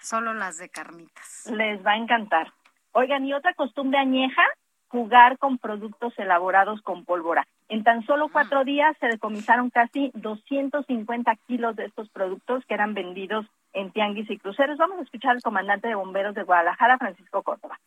[0.00, 1.44] Solo las de carnitas.
[1.52, 2.52] Les va a encantar.
[2.98, 4.42] Oigan, y otra costumbre añeja,
[4.88, 7.46] jugar con productos elaborados con pólvora.
[7.68, 12.94] En tan solo cuatro días se decomisaron casi 250 kilos de estos productos que eran
[12.94, 13.44] vendidos
[13.74, 14.78] en tianguis y cruceros.
[14.78, 17.78] Vamos a escuchar al comandante de bomberos de Guadalajara, Francisco Córdoba.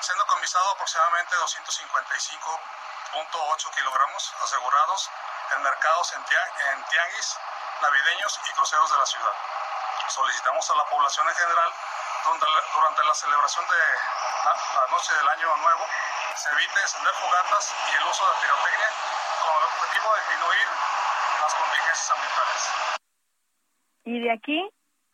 [0.00, 5.08] siendo comisado aproximadamente 255.8 kilogramos asegurados
[5.56, 7.38] en mercados en, tia- en tianguis,
[7.80, 9.32] navideños y cruceros de la ciudad.
[10.08, 11.70] Solicitamos a la población en general,
[12.26, 13.82] durante la, durante la celebración de
[14.42, 15.84] la, la noche del año nuevo,
[16.34, 18.90] se evite encender fogatas y el uso de pirotecnia
[19.38, 20.66] con el objetivo de disminuir
[21.38, 22.60] las contingencias ambientales.
[24.04, 24.60] Y de aquí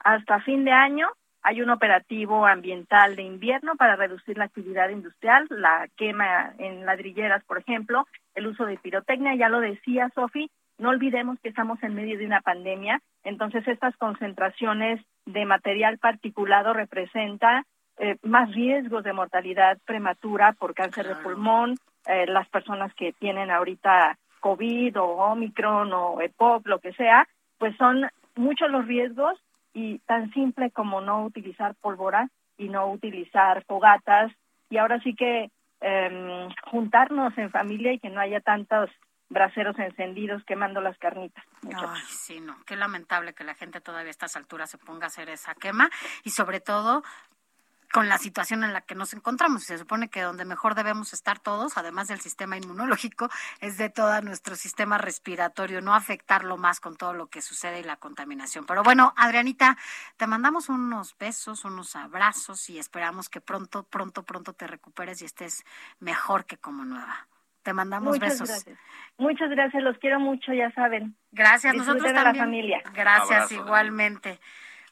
[0.00, 5.46] hasta fin de año hay un operativo ambiental de invierno para reducir la actividad industrial,
[5.50, 10.90] la quema en ladrilleras, por ejemplo, el uso de pirotecnia, ya lo decía Sofi, no
[10.90, 17.64] olvidemos que estamos en medio de una pandemia, entonces estas concentraciones de material particulado representan
[17.98, 21.76] eh, más riesgos de mortalidad prematura por cáncer de pulmón,
[22.06, 27.28] eh, las personas que tienen ahorita COVID o Omicron o EPOC, lo que sea,
[27.58, 29.38] pues son muchos los riesgos
[29.72, 32.28] y tan simple como no utilizar pólvora
[32.58, 34.32] y no utilizar fogatas.
[34.68, 38.90] Y ahora sí que em, juntarnos en familia y que no haya tantos
[39.32, 41.44] braseros encendidos quemando las carnitas.
[41.64, 42.56] Ay, sí, no.
[42.64, 45.90] Qué lamentable que la gente todavía a estas alturas se ponga a hacer esa quema
[46.22, 47.02] y sobre todo
[47.92, 49.64] con la situación en la que nos encontramos.
[49.64, 53.28] Se supone que donde mejor debemos estar todos, además del sistema inmunológico,
[53.60, 57.84] es de todo nuestro sistema respiratorio, no afectarlo más con todo lo que sucede y
[57.84, 58.64] la contaminación.
[58.64, 59.76] Pero bueno, Adrianita,
[60.16, 65.26] te mandamos unos besos, unos abrazos y esperamos que pronto, pronto, pronto te recuperes y
[65.26, 65.64] estés
[66.00, 67.28] mejor que como nueva.
[67.62, 68.48] Te mandamos Muchas besos.
[68.48, 68.78] gracias.
[69.18, 71.14] Muchas gracias, los quiero mucho, ya saben.
[71.30, 72.36] Gracias, Disfruten nosotros a también.
[72.38, 72.82] la familia.
[72.94, 74.38] Gracias, Abrazo, igualmente.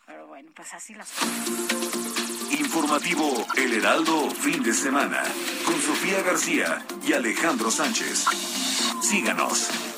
[0.07, 2.61] Pero bueno, pues así las cosas.
[2.61, 5.23] Informativo El Heraldo, fin de semana,
[5.65, 8.25] con Sofía García y Alejandro Sánchez.
[9.03, 9.90] Síganos.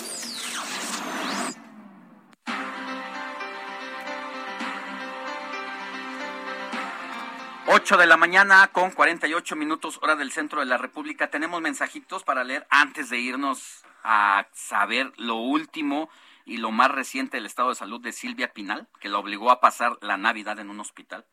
[7.74, 11.30] Ocho de la mañana con 48 minutos hora del centro de la República.
[11.30, 16.10] Tenemos mensajitos para leer antes de irnos a saber lo último
[16.44, 19.60] y lo más reciente del estado de salud de Silvia Pinal, que la obligó a
[19.60, 21.24] pasar la Navidad en un hospital.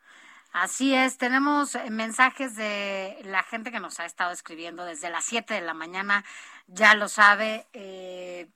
[0.54, 5.54] Así es, tenemos mensajes de la gente que nos ha estado escribiendo desde las 7
[5.54, 6.24] de la mañana,
[6.68, 7.68] ya lo sabe.
[7.74, 8.48] eh,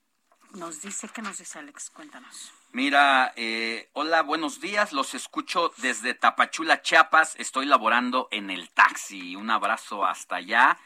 [0.53, 1.89] nos dice, ¿qué nos dice Alex?
[1.89, 2.53] Cuéntanos.
[2.73, 4.93] Mira, eh, hola, buenos días.
[4.93, 7.35] Los escucho desde Tapachula, Chiapas.
[7.37, 9.35] Estoy laborando en el taxi.
[9.35, 10.79] Un abrazo hasta allá.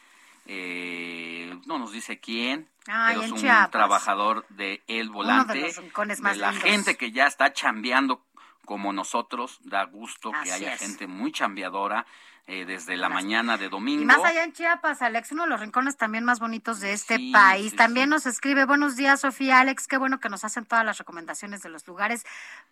[0.47, 3.71] Eh, no nos dice quién, Ay, pero es un Chiapas.
[3.71, 5.53] trabajador de El Uno Volante.
[5.53, 6.69] de los rincones de más la lindos.
[6.69, 8.21] gente que ya está chambeando
[8.65, 9.59] como nosotros.
[9.63, 10.79] Da gusto Así que haya es.
[10.81, 12.05] gente muy chambeadora.
[12.49, 14.01] Eh, desde la mañana de domingo.
[14.01, 17.19] Y más allá en Chiapas, Alex, uno de los rincones también más bonitos de este
[17.33, 17.75] país.
[17.75, 21.61] también nos escribe, buenos días, Sofía, Alex, qué bueno que nos hacen todas las recomendaciones
[21.61, 22.25] de los lugares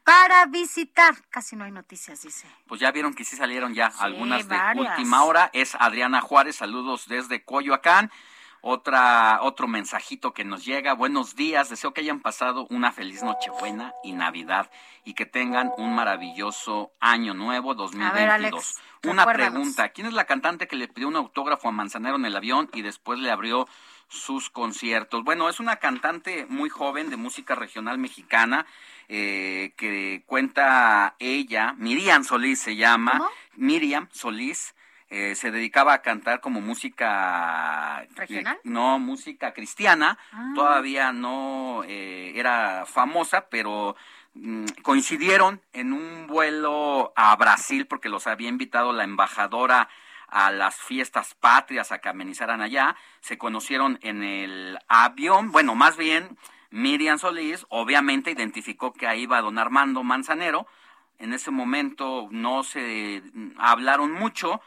[0.06, 1.16] para visitar.
[1.30, 2.48] Casi no hay noticias, dice.
[2.68, 5.50] Pues ya vieron que sí salieron ya algunas de última hora.
[5.52, 8.12] Es Adriana Juárez, saludos desde Coyoacán.
[8.68, 10.96] Otra, otro mensajito que nos llega.
[10.96, 14.72] Buenos días, deseo que hayan pasado una feliz Nochebuena y Navidad
[15.04, 18.74] y que tengan un maravilloso año nuevo 2022.
[19.04, 22.36] una pregunta, ¿quién es la cantante que le pidió un autógrafo a Manzanero en el
[22.36, 23.68] avión y después le abrió
[24.08, 25.24] sus conciertos?
[25.24, 28.66] Bueno, es una cantante muy joven de música regional mexicana
[29.10, 34.74] eh, que cuenta ella, Miriam Solís se llama, Miriam Solís
[35.18, 40.52] eh, se dedicaba a cantar como música eh, regional, no música cristiana, ah.
[40.54, 43.96] todavía no eh, era famosa, pero
[44.34, 49.88] mm, coincidieron en un vuelo a Brasil porque los había invitado la embajadora
[50.28, 55.96] a las fiestas patrias a que amenizaran allá, se conocieron en el avión, bueno, más
[55.96, 56.38] bien
[56.72, 60.68] Miriam Solís obviamente identificó que ahí iba don Armando Manzanero,
[61.20, 64.60] en ese momento no se mm, hablaron mucho,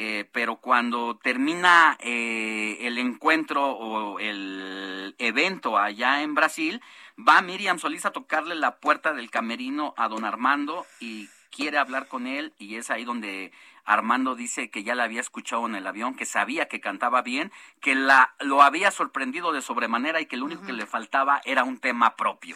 [0.00, 6.80] eh, pero cuando termina eh, el encuentro o el evento allá en Brasil,
[7.18, 12.06] va Miriam Solís a tocarle la puerta del camerino a don Armando y quiere hablar
[12.06, 13.50] con él y es ahí donde
[13.84, 17.50] Armando dice que ya la había escuchado en el avión, que sabía que cantaba bien,
[17.80, 21.64] que la lo había sorprendido de sobremanera y que lo único que le faltaba era
[21.64, 22.54] un tema propio.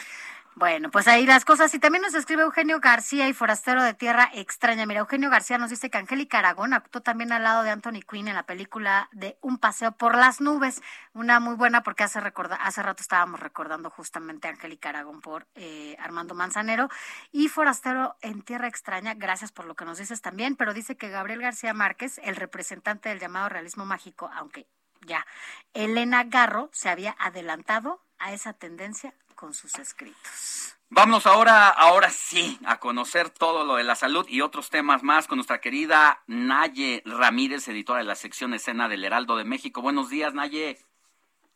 [0.55, 1.73] Bueno, pues ahí las cosas.
[1.73, 4.85] Y también nos escribe Eugenio García y Forastero de Tierra Extraña.
[4.85, 8.29] Mira, Eugenio García nos dice que Angélica Aragón actuó también al lado de Anthony Quinn
[8.29, 10.83] en la película de Un paseo por las nubes.
[11.15, 15.47] Una muy buena porque hace, recorda, hace rato estábamos recordando justamente a Angélica Aragón por
[15.55, 16.91] eh, Armando Manzanero.
[17.33, 21.09] Y Forastero en Tierra Extraña, gracias por lo que nos dices también, pero dice que
[21.09, 24.67] Gabriel García Márquez, el representante del llamado realismo mágico, aunque
[25.07, 25.27] ya
[25.73, 30.79] Elena Garro se había adelantado a esa tendencia con sus escritos.
[30.89, 35.27] Vámonos ahora, ahora sí, a conocer todo lo de la salud y otros temas más
[35.27, 39.83] con nuestra querida Naye Ramírez, editora de la sección escena del Heraldo de México.
[39.83, 40.79] Buenos días, Naye.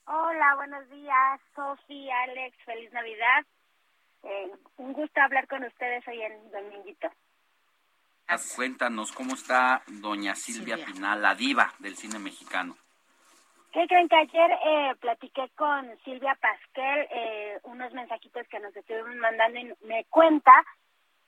[0.06, 3.47] Hola, buenos días, Sofía, Alex, feliz Navidad.
[4.24, 7.08] Eh, un gusto hablar con ustedes hoy en Dominguito.
[8.56, 12.76] Cuéntanos cómo está doña Silvia Pinal, la diva del cine mexicano.
[13.76, 19.18] ¿Qué creen que ayer eh, platiqué con Silvia Pasquel eh, unos mensajitos que nos estuvieron
[19.18, 20.50] mandando y me cuenta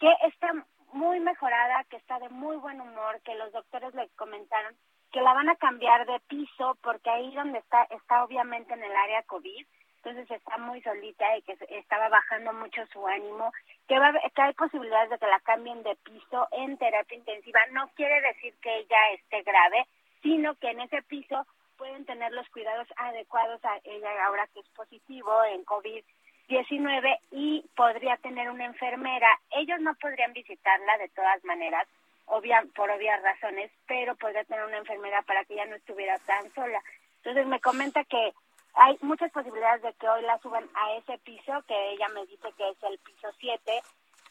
[0.01, 0.55] que está
[0.95, 4.75] muy mejorada, que está de muy buen humor, que los doctores le comentaron
[5.13, 8.97] que la van a cambiar de piso porque ahí donde está está obviamente en el
[8.97, 13.53] área COVID, entonces está muy solita y que estaba bajando mucho su ánimo,
[13.87, 17.61] que, va, que hay posibilidades de que la cambien de piso en terapia intensiva.
[17.73, 19.87] No quiere decir que ella esté grave,
[20.23, 21.45] sino que en ese piso
[21.79, 28.17] pueden tener los cuidados adecuados a ella ahora que es positivo en COVID-19 y podría
[28.19, 29.41] tener una enfermera.
[29.51, 31.87] Ellos no podrían visitarla de todas maneras,
[32.27, 36.53] obvia, por obvias razones, pero podría tener una enfermera para que ella no estuviera tan
[36.53, 36.83] sola.
[37.19, 38.33] Entonces me comenta que
[38.75, 42.49] hay muchas posibilidades de que hoy la suban a ese piso, que ella me dice
[42.57, 43.81] que es el piso 7,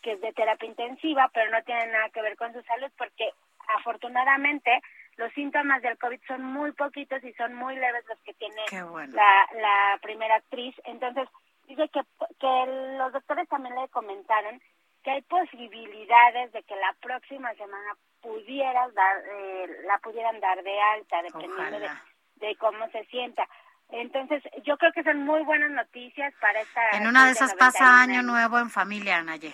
[0.01, 3.31] que es de terapia intensiva, pero no tiene nada que ver con su salud porque
[3.79, 4.81] afortunadamente
[5.17, 9.47] los síntomas del COVID son muy poquitos y son muy leves los que tiene la,
[9.53, 10.75] la primera actriz.
[10.85, 11.27] Entonces,
[11.67, 12.01] dice que,
[12.39, 14.61] que los doctores también le comentaron
[15.03, 20.81] que hay posibilidades de que la próxima semana pudiera dar, eh, la pudieran dar de
[20.81, 21.89] alta, dependiendo de,
[22.35, 23.47] de, cómo se sienta.
[23.89, 26.89] Entonces, yo creo que son muy buenas noticias para esta...
[26.91, 29.53] En una de esas pasa año nuevo en familia, Naye.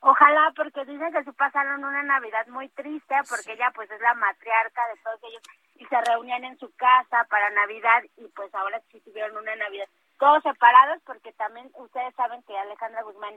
[0.00, 4.14] Ojalá, porque dicen que sí pasaron una Navidad muy triste, porque ella pues es la
[4.14, 5.42] matriarca de todos ellos
[5.76, 9.88] y se reunían en su casa para Navidad y pues ahora sí tuvieron una Navidad
[10.18, 13.34] todos separados porque también ustedes saben que Alejandra Guzmán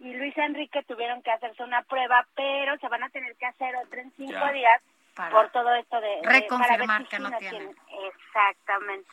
[0.00, 3.74] y Luis Enrique tuvieron que hacerse una prueba, pero se van a tener que hacer
[3.76, 4.82] otra en cinco días
[5.30, 6.20] por todo esto de...
[6.24, 7.74] Reconfirmar que no tienen.
[8.12, 9.08] Exactamente.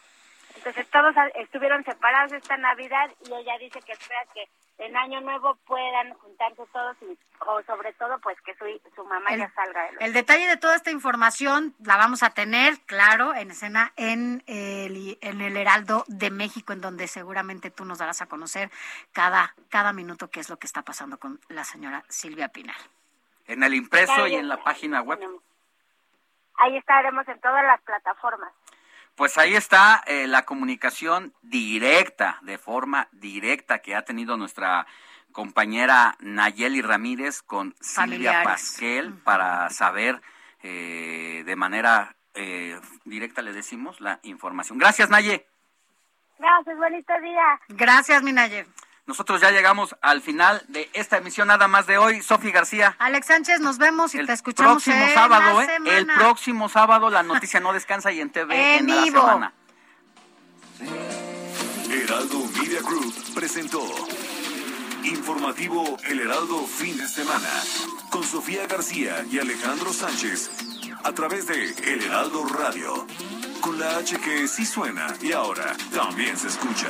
[0.56, 4.48] Entonces todos estuvieron separados esta Navidad y ella dice que espera que
[4.78, 8.66] en Año Nuevo puedan juntarse todos y o sobre todo pues que su,
[8.96, 9.88] su mamá ya salga.
[10.00, 15.18] el detalle de toda esta información la vamos a tener, claro, en escena en el,
[15.22, 18.72] en el Heraldo de México, en donde seguramente tú nos darás a conocer
[19.12, 22.78] cada, cada minuto qué es lo que está pasando con la señora Silvia Pinal.
[23.48, 25.20] En el impreso y en la página web.
[26.58, 28.54] Ahí estaremos en todas las plataformas.
[29.16, 34.88] Pues ahí está eh, la comunicación directa, de forma directa que ha tenido nuestra
[35.32, 40.22] compañera Nayeli Ramírez con Silvia Pasquel para saber
[40.64, 44.78] eh, de manera eh, directa, le decimos, la información.
[44.78, 45.46] Gracias, Naye.
[46.40, 47.60] Gracias, bonito día.
[47.70, 48.66] Gracias, Minaye.
[49.06, 52.22] Nosotros ya llegamos al final de esta emisión nada más de hoy.
[52.22, 52.96] Sofi García.
[53.00, 55.68] Alex Sánchez, nos vemos y te escuchamos próximo en sábado, la ¿eh?
[55.68, 55.98] semana.
[55.98, 59.54] El próximo sábado la noticia no descansa y en TV En en, la semana.
[61.90, 63.82] Heraldo Media Group presentó
[65.04, 67.50] Informativo El Heraldo Fin de Semana
[68.10, 70.52] con Sofía García y Alejandro Sánchez
[71.04, 73.08] a través de El Heraldo Radio
[73.62, 76.90] con la H que sí suena y ahora también se escucha.